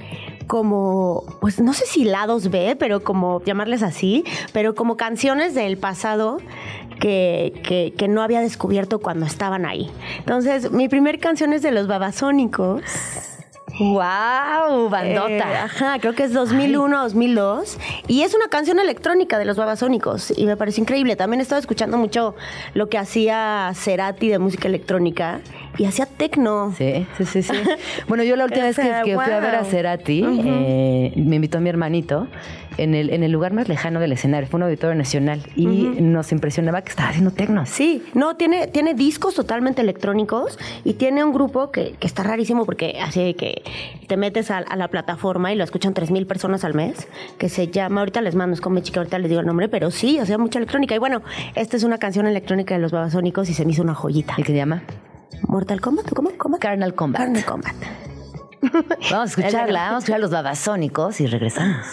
[0.48, 5.78] como, pues no sé si lados B, pero como llamarles así, pero como canciones del
[5.78, 6.38] pasado
[7.00, 9.90] que, que, no había descubierto cuando estaban ahí.
[10.20, 12.82] Entonces, mi primer canción es de los babasónicos.
[13.80, 14.90] ¡Wow!
[14.90, 15.30] Bandota.
[15.30, 17.78] Eh, ajá, creo que es 2001, 2002.
[18.08, 20.34] Y es una canción electrónica de los Babasónicos.
[20.38, 21.16] Y me pareció increíble.
[21.16, 22.36] También estaba escuchando mucho
[22.76, 25.42] lo que hacía Cerati de música electrónica.
[25.78, 26.74] Y hacía tecno.
[26.78, 27.44] Sí, sí, sí.
[27.44, 27.54] sí.
[28.08, 31.62] bueno, yo la última vez que, fui a ver a Cerati, eh, me invitó a
[31.62, 32.28] mi hermanito
[32.78, 34.48] en el, en el lugar más lejano del escenario.
[34.48, 37.66] Fue un auditorio nacional y nos impresionaba que estaba haciendo tecno.
[37.66, 42.66] Sí, no, tiene, tiene discos totalmente electrónicos y tiene un grupo que, que está rarísimo
[42.66, 43.64] porque así que
[44.08, 48.02] te metes a, la plataforma y lo escuchan 3.000 personas al mes, que se llama,
[48.02, 50.38] ahorita les mando, es con mi chica, ahorita les digo el nombre, pero sí, hacía
[50.38, 50.96] mucha electrónica.
[50.96, 51.22] Y bueno,
[51.56, 54.36] esta es una canción electrónica de los babasónicos y se me hizo una joyita.
[54.38, 54.84] ¿Y qué se llama?
[55.48, 56.32] Mortal Kombat, ¿cómo?
[56.38, 56.58] ¿Cómo?
[56.58, 57.22] Carnal Combat.
[57.22, 57.76] Carnal Combat.
[59.12, 61.86] Vamos a escucharla, vamos a escuchar a los babasónicos y regresamos.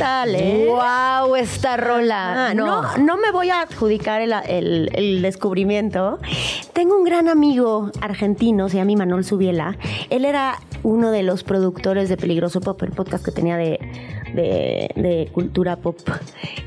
[0.00, 0.66] Tal, eh?
[0.66, 1.36] ¡Wow!
[1.36, 2.48] Esta rola.
[2.48, 2.96] Ah, no.
[2.96, 3.18] no.
[3.18, 4.32] me voy a adjudicar el,
[4.94, 6.18] el, descubrimiento.
[6.72, 9.76] Tengo un gran amigo argentino, se llama Manuel Subiela.
[10.08, 13.78] Él era uno de los productores de Peligroso Pop, el podcast que tenía de
[14.34, 15.98] de, cultura pop.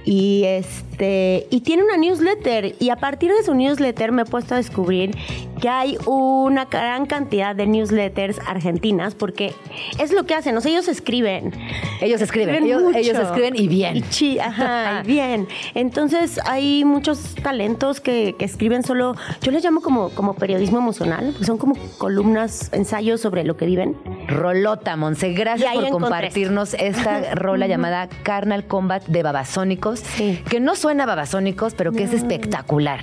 [0.05, 4.53] Y este y tiene una newsletter y a partir de su newsletter me he puesto
[4.53, 5.15] a descubrir
[5.59, 9.53] que hay una gran cantidad de newsletters argentinas porque
[9.97, 11.53] es lo que hacen, o sea, ellos escriben.
[12.01, 14.03] Ellos escriben, ellos, escriben y bien.
[14.19, 15.47] Y ajá, bien.
[15.73, 21.57] Entonces hay muchos talentos que, escriben solo, yo les llamo como, como periodismo emocional, son
[21.57, 23.95] como columnas, ensayos sobre lo que viven.
[24.27, 30.01] Rolota, Monse, gracias por compartirnos esta rola llamada Carnal Combat de Babasónicos,
[30.49, 33.01] que no suena Babasónicos, pero que es espectacular.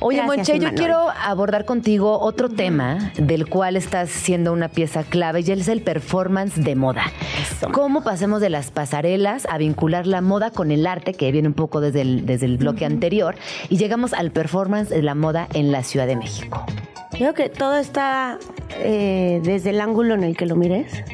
[0.00, 5.44] Oye, Monche, yo quiero abordar contigo otro tema del cual estás siendo una pieza clave
[5.46, 7.04] y es el performance de moda.
[7.70, 11.54] ¿Cómo pasemos de las pasarelas a vincular la moda con el arte, que viene un
[11.54, 13.36] poco desde el, desde el bloque anterior,
[13.68, 16.66] y llegamos al performance de la moda en la Ciudad de México?
[17.12, 18.40] Creo que todo está
[18.70, 21.04] eh, desde el ángulo en el que lo mires.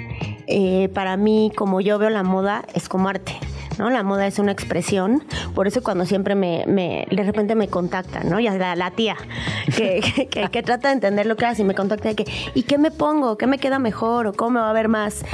[0.53, 3.39] Eh, para mí, como yo veo la moda, es como arte.
[3.81, 3.89] ¿No?
[3.89, 5.25] La moda es una expresión,
[5.55, 8.39] por eso cuando siempre me, de repente me contactan, ¿no?
[8.39, 9.17] Ya la, la tía
[9.77, 12.77] que, que, trata de entender lo que hace y me contacta de que, ¿y qué
[12.77, 13.39] me pongo?
[13.39, 14.27] ¿Qué me queda mejor?
[14.27, 15.25] ¿O cómo me va a ver más,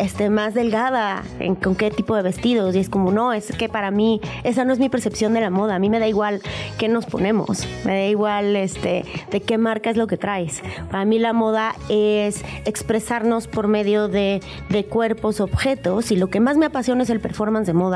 [0.00, 1.22] este, más delgada?
[1.38, 2.74] ¿En, ¿Con qué tipo de vestidos?
[2.74, 5.50] Y es como, no, es que para mí esa no es mi percepción de la
[5.50, 5.76] moda.
[5.76, 6.42] A mí me da igual
[6.78, 10.60] qué nos ponemos, me da igual este, de qué marca es lo que traes.
[10.90, 16.40] Para mí la moda es expresarnos por medio de, de cuerpos, objetos, y lo que
[16.40, 17.91] más me apasiona es el performance de moda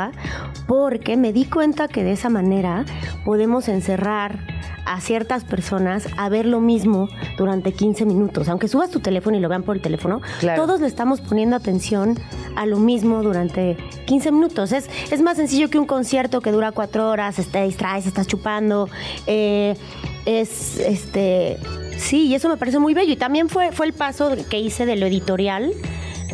[0.66, 2.84] porque me di cuenta que de esa manera
[3.24, 4.38] podemos encerrar
[4.86, 8.48] a ciertas personas a ver lo mismo durante 15 minutos.
[8.48, 10.22] Aunque subas tu teléfono y lo vean por el teléfono,
[10.54, 12.18] todos le estamos poniendo atención
[12.54, 14.72] a lo mismo durante 15 minutos.
[14.72, 18.88] Es, es más sencillo que un concierto que dura cuatro horas, te distraes, estás chupando.
[19.26, 19.76] Eh,
[20.24, 21.58] es este.
[21.98, 23.12] Sí, y eso me parece muy bello.
[23.12, 25.72] Y también fue, fue el paso que hice de lo editorial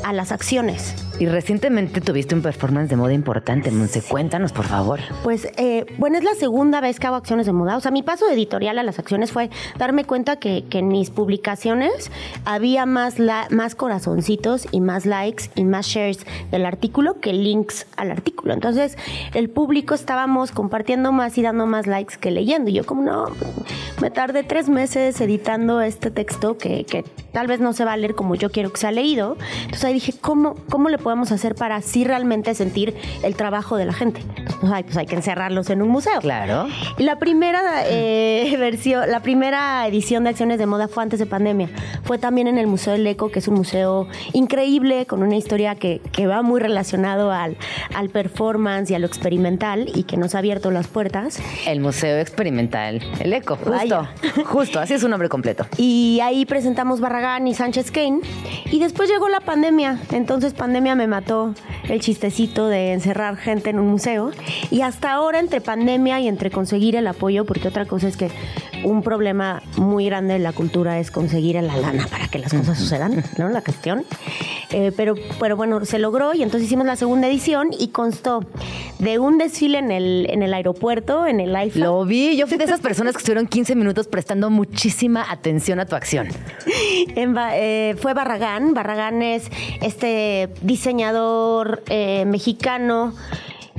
[0.05, 0.95] a las acciones.
[1.23, 4.03] Y recientemente tuviste un performance de moda importante, Monse.
[4.03, 4.99] Cuéntanos, por favor.
[5.23, 7.77] Pues, eh, bueno, es la segunda vez que hago acciones de moda.
[7.77, 12.11] O sea, mi paso editorial a las acciones fue darme cuenta que, en mis publicaciones
[12.45, 13.19] había más,
[13.51, 18.53] más corazoncitos y más likes y más shares del artículo que links al artículo.
[18.53, 18.99] Entonces,
[19.33, 22.69] el público estábamos compartiendo más y dando más likes que leyendo.
[22.69, 23.27] Y yo como, no,
[24.01, 27.97] me tardé tres meses editando este texto que, que tal vez no se va a
[27.97, 29.37] leer como yo quiero que sea leído.
[29.61, 33.85] Entonces ahí dije, ¿cómo, cómo le podemos hacer para así realmente sentir el trabajo de
[33.85, 34.23] la gente?
[34.61, 36.21] Pues, pues hay que encerrarlos en un museo.
[36.21, 36.67] Claro.
[36.99, 41.27] Y la primera eh, versión, la primera edición de Acciones de Moda fue antes de
[41.27, 41.69] pandemia.
[42.05, 45.75] Fue también en el Museo del Eco, que es un museo increíble, con una historia
[45.75, 47.57] que, que va muy relacionado al,
[47.95, 51.41] al performance y a lo experimental y que nos ha abierto las puertas.
[51.67, 54.09] El Museo Experimental, el Eco, justo.
[54.45, 55.67] Justo, así es su nombre completo.
[55.77, 58.21] Y ahí presentamos Barra Barragán y Sánchez Kane.
[58.71, 59.99] Y después llegó la pandemia.
[60.13, 61.55] Entonces pandemia me mató
[61.89, 64.31] el chistecito de encerrar gente en un museo.
[64.71, 68.31] Y hasta ahora entre pandemia y entre conseguir el apoyo, porque otra cosa es que
[68.85, 72.79] un problema muy grande de la cultura es conseguir la lana para que las cosas
[72.79, 73.49] sucedan, ¿no?
[73.49, 74.05] La cuestión.
[74.71, 78.45] Eh, pero, pero bueno, se logró y entonces hicimos la segunda edición y constó
[78.99, 81.79] de un desfile en el, en el aeropuerto, en el IFA.
[81.79, 85.87] Lo vi, yo fui de esas personas que estuvieron 15 minutos prestando muchísima atención a
[85.87, 86.29] tu acción.
[87.15, 89.51] Eh, fue Barragán, Barragán es
[89.81, 90.82] este diseñador
[91.89, 93.15] eh, mexicano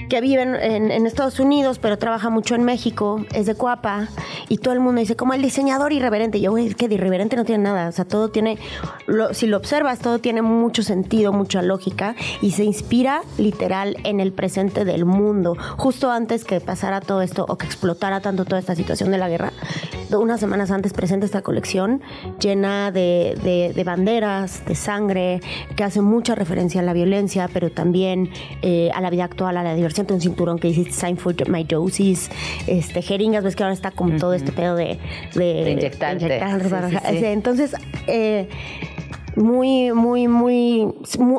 [0.10, 4.08] que vive en, Estados Unidos, pero trabaja mucho en México, es de Cuapa,
[4.50, 6.40] y todo el mundo dice, como el diseñador irreverente.
[6.40, 7.90] yo, güey, es que de irreverente no tiene nada.
[7.90, 8.58] O sea, todo tiene,
[9.32, 14.32] si lo observas, todo tiene mucho sentido, mucha lógica, y se inspira literal en el
[14.32, 15.56] presente del mundo.
[15.78, 19.30] Justo antes que pasara todo esto, o que explotara tanto toda esta situación de la
[19.30, 19.52] guerra,
[20.20, 22.02] unas semanas antes presenta esta colección
[22.40, 25.42] llena de, banderas, de sangre,
[25.76, 28.30] que hace mucha referencia a la violencia, pero también
[28.62, 30.08] eh, a la vida actual, a la diversión.
[30.14, 32.30] un cinturón que dice Sign for my doses,
[32.68, 35.00] este, jeringas, ves que ahora está como todo este pedo de,
[35.36, 36.18] de, inyectar.
[36.22, 37.76] Entonces,
[38.08, 38.48] eh,
[39.36, 40.88] muy, muy, muy,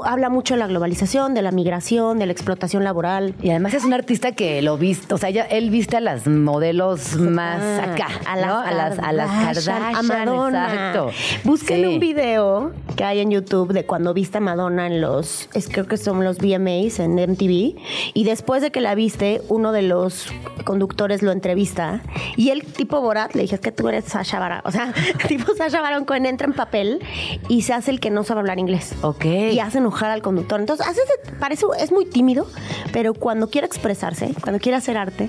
[0.05, 3.35] habla mucho de la globalización, de la migración, de la explotación laboral.
[3.43, 7.17] Y además es un artista que lo viste, o sea, él viste a las modelos
[7.17, 10.65] más acá, a las, a las, a las Kardashian, a Madonna.
[10.65, 11.11] Exacto.
[11.45, 15.69] Busquen un video que hay en YouTube de cuando viste a Madonna en los, es,
[15.69, 17.77] creo que son los VMAs en MTV,
[18.15, 20.29] y después de que la viste, uno de los
[20.65, 22.03] conductores lo entrevista,
[22.37, 24.93] y el tipo Borat le dije, es que tú eres Sasha Baron, o sea,
[25.29, 27.01] tipo Sasha Baron Cohen entra en papel
[27.49, 28.95] y se hace el que no sabe hablar inglés.
[29.03, 29.25] Ok.
[29.25, 30.61] Y hace enojar al conductor.
[30.61, 31.01] Entonces, hace,
[31.39, 32.47] parece, es muy tímido,
[32.93, 35.29] pero cuando quiere expresarse, cuando quiere hacer arte,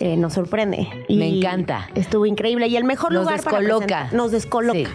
[0.00, 0.88] eh, nos sorprende.
[1.08, 1.88] Y Me encanta.
[1.94, 2.66] Estuvo increíble.
[2.66, 3.86] Y el mejor nos lugar descoloca.
[3.86, 4.90] para nos descoloca.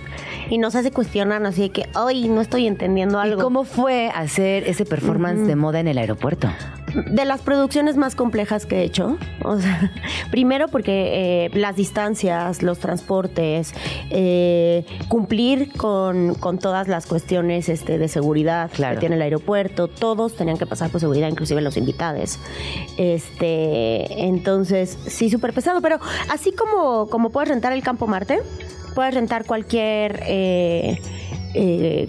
[0.49, 3.39] Y nos hace cuestionar así de que, hoy no estoy entendiendo algo.
[3.39, 6.49] ¿Y cómo fue hacer ese performance de moda en el aeropuerto?
[6.93, 9.17] De las producciones más complejas que he hecho.
[9.43, 9.91] O sea,
[10.31, 13.73] primero porque eh, las distancias, los transportes,
[14.09, 20.57] eh, cumplir con, todas las cuestiones este, de seguridad que tiene el aeropuerto, todos tenían
[20.57, 22.39] que pasar por seguridad, inclusive los invitados.
[22.97, 25.99] Este, entonces, sí, súper pesado, pero
[26.29, 28.39] así como, como puedes rentar el Campo Marte,
[28.95, 30.97] puedes rentar cualquier eh,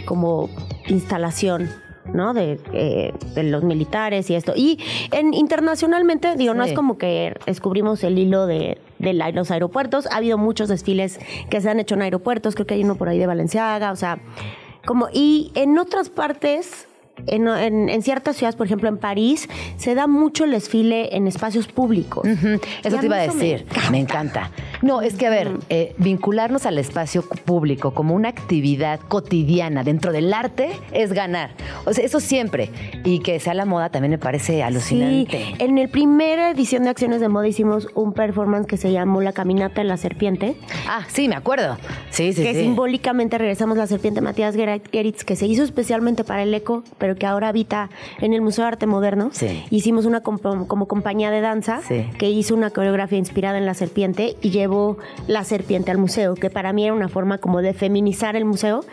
[0.07, 0.48] como
[0.89, 1.70] instalación
[2.12, 2.35] ¿no?
[2.37, 4.53] Eh, de, los militares y esto.
[4.57, 4.78] Y
[5.12, 10.07] en, internacionalmente, digo, no es como que descubrimos el hilo de, los aeropuertos.
[10.07, 11.19] Ha habido muchos desfiles
[11.49, 13.97] que se han hecho en aeropuertos, creo que hay uno por ahí de Valenciaga, o
[13.97, 14.19] sea,
[14.87, 16.87] como, y en otras partes
[17.27, 22.27] en, ciertas ciudades, por ejemplo en París, se da mucho el desfile en espacios públicos.
[22.82, 23.66] Eso te iba a decir.
[23.91, 24.51] Me encanta.
[24.82, 30.12] No, es que a ver, eh, vincularnos al espacio público como una actividad cotidiana dentro
[30.12, 31.51] del arte es ganar.
[31.85, 32.70] O sea, eso siempre.
[33.05, 35.44] Y que sea la moda también me parece alucinante.
[35.44, 39.20] Sí, en el primera edición de Acciones de Moda hicimos un performance que se llamó
[39.20, 40.57] La Caminata de la Serpiente.
[40.89, 41.77] Ah, sí, me acuerdo.
[42.11, 46.55] Sí, sí, que simbólicamente regresamos la serpiente Matías Geritz, que se hizo especialmente para el
[46.55, 47.90] eco, pero que ahora habita
[48.20, 49.31] en el Museo de Arte Moderno.
[49.70, 51.81] Hicimos una como compañía de danza
[52.19, 54.70] que hizo una coreografía inspirada en la serpiente y llevó
[55.27, 58.85] la serpiente al museo, que para mí era una forma como de feminizar el museo,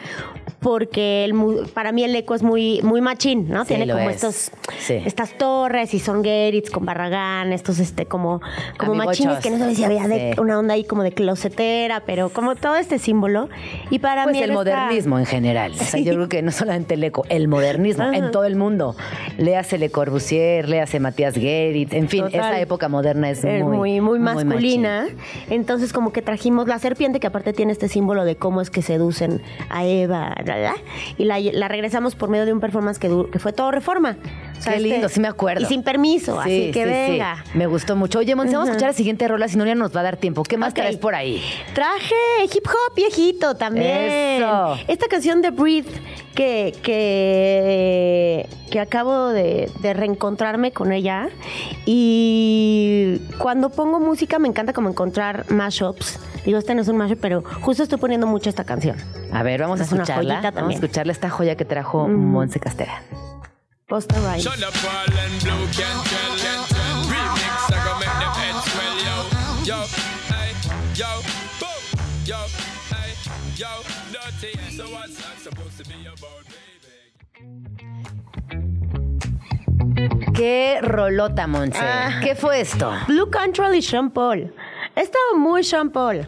[0.59, 1.33] porque el,
[1.73, 3.65] para mí el eco es muy, muy machín, ¿no?
[3.65, 4.51] Tiene como estos,
[4.89, 8.41] estas torres y son Geritz con Barragán, estos este como,
[8.77, 10.03] como machines que no sabes si había
[10.37, 13.49] una onda ahí como de closetera, pero como todo este símbolo.
[13.91, 15.73] Y para pues mí el modernismo en general.
[15.73, 18.95] O sea, yo creo que no solamente el eco, el modernismo en todo el mundo.
[19.37, 25.07] Léase Le Corbusier, léase Matías Geritz, en fin, esa época moderna es muy, muy, masculina.
[25.67, 28.81] Entonces, como que trajimos la serpiente, que aparte tiene este símbolo de cómo es que
[28.81, 30.33] seducen a Eva,
[31.17, 34.15] y la, regresamos por medio de un performance que, que fue todo reforma.
[34.63, 35.63] Qué este, lindo, sí me acuerdo.
[35.63, 37.43] Y sin permiso, así que venga.
[37.53, 38.19] Me gustó mucho.
[38.19, 40.17] Oye, Monse, vamos a escuchar la siguiente rola, si no ya nos va a dar
[40.17, 40.43] tiempo.
[40.43, 41.41] ¿Qué más traes por ahí?
[41.73, 44.41] Traje hip hop viejito también.
[44.41, 44.77] Eso.
[44.87, 45.89] Esta canción de Breathe
[46.37, 51.29] que, que, que acabo de, reencontrarme con ella.
[51.85, 56.19] Y cuando pongo música me encanta como encontrar mashups.
[56.45, 58.97] Digo, este no es un mashup, pero justo estoy poniendo mucho esta canción.
[59.31, 60.51] A ver, vamos a escucharla.
[60.51, 63.01] Vamos a escucharla esta joya que trajo Monse Castera.
[63.87, 64.43] Posta Rhymes.
[80.35, 81.79] Qué rolota, Monse.
[81.81, 82.19] Ah.
[82.21, 82.91] ¿Qué fue esto?
[83.07, 84.53] Blue Control y Sean Paul.
[84.97, 86.27] He estado muy Sean Paul.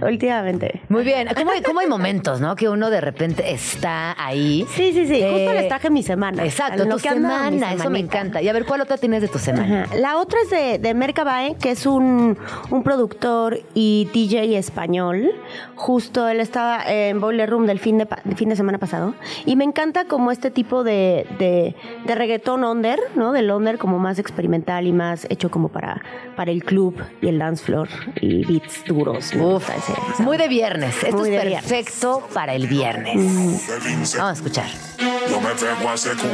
[0.00, 0.80] Últimamente.
[0.88, 1.28] Muy bien.
[1.34, 2.54] ¿Cómo, cómo hay momentos, no?
[2.56, 4.66] Que uno de repente está ahí.
[4.74, 5.20] Sí, sí, sí.
[5.22, 6.44] Eh, Justo les traje mi semana.
[6.44, 7.72] Exacto, tu semana.
[7.74, 8.42] Eso me encanta.
[8.42, 9.84] Y a ver, ¿cuál otra tienes de tu semana?
[9.84, 9.96] Ajá.
[9.96, 12.36] La otra es de, de Mercabae, que es un,
[12.70, 15.30] un productor y DJ español.
[15.74, 19.14] Justo él estaba en Boiler Room del fin de, del fin de semana pasado.
[19.46, 21.74] Y me encanta como este tipo de, de,
[22.06, 23.32] de reggaetón under, ¿no?
[23.32, 26.02] Del under como más experimental y más hecho como para,
[26.36, 27.88] para el club y el dance floor
[28.20, 29.32] y beats duros.
[29.34, 30.20] Uf, gusta ese sound.
[30.20, 30.94] muy de viernes.
[31.02, 31.62] Esto Muy es viernes.
[31.64, 33.16] perfecto para el viernes.
[33.16, 34.91] Vamos a escuchar.
[35.28, 36.26] Yo me pego a secu,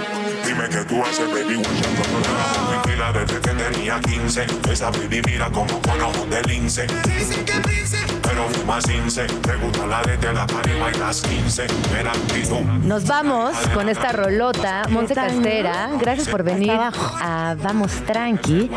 [0.47, 5.23] dime que tú haces, baby, guachando con la Tranquila desde que tenía 15 Esa baby
[5.27, 6.87] mira como con ojos de lince
[7.19, 11.67] Dicen que prince, pero fuma cince Te gusta la de la tarima y las 15
[11.95, 15.91] Ven actitud Nos vamos con esta rolota, Monse Castera.
[16.01, 18.71] Gracias por venir a Vamos Tranqui.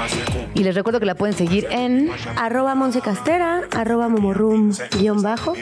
[0.54, 5.54] Y les recuerdo que la pueden seguir en Arroba Monse Castera, arroba Momorum guion bajo.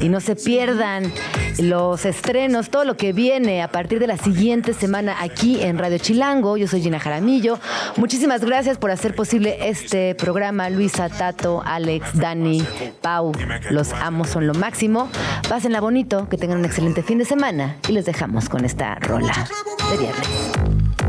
[0.00, 1.12] Y no se pierdan
[1.58, 5.98] los estrenos, todo lo que viene a partir de la siguiente semana aquí en Radio
[5.98, 6.56] Chilango.
[6.56, 7.58] Yo soy Gina Jaramillo.
[7.96, 10.70] Muchísimas gracias por hacer posible este programa.
[10.70, 12.64] Luisa, Tato, Alex, Dani,
[13.00, 13.32] Pau,
[13.70, 15.08] los amo, son lo máximo.
[15.48, 19.48] Pásenla bonito, que tengan un excelente fin de semana y les dejamos con esta rola
[19.90, 20.28] de viernes.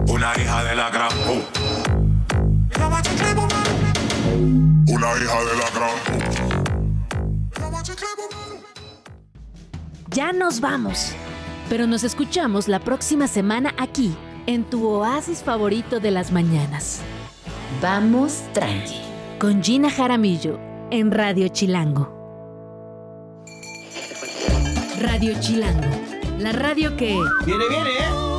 [0.08, 1.10] Una hija de la gran.
[4.88, 6.30] Una hija de la gran.
[10.12, 11.14] Ya nos vamos.
[11.70, 14.12] Pero nos escuchamos la próxima semana aquí,
[14.48, 17.00] en tu oasis favorito de las mañanas.
[17.80, 18.96] Vamos tranqui.
[19.38, 20.60] Con Gina Jaramillo,
[20.90, 22.18] en Radio Chilango.
[25.00, 25.88] Radio Chilango,
[26.40, 27.18] la radio que...
[27.46, 28.39] Viene, viene, ¿eh?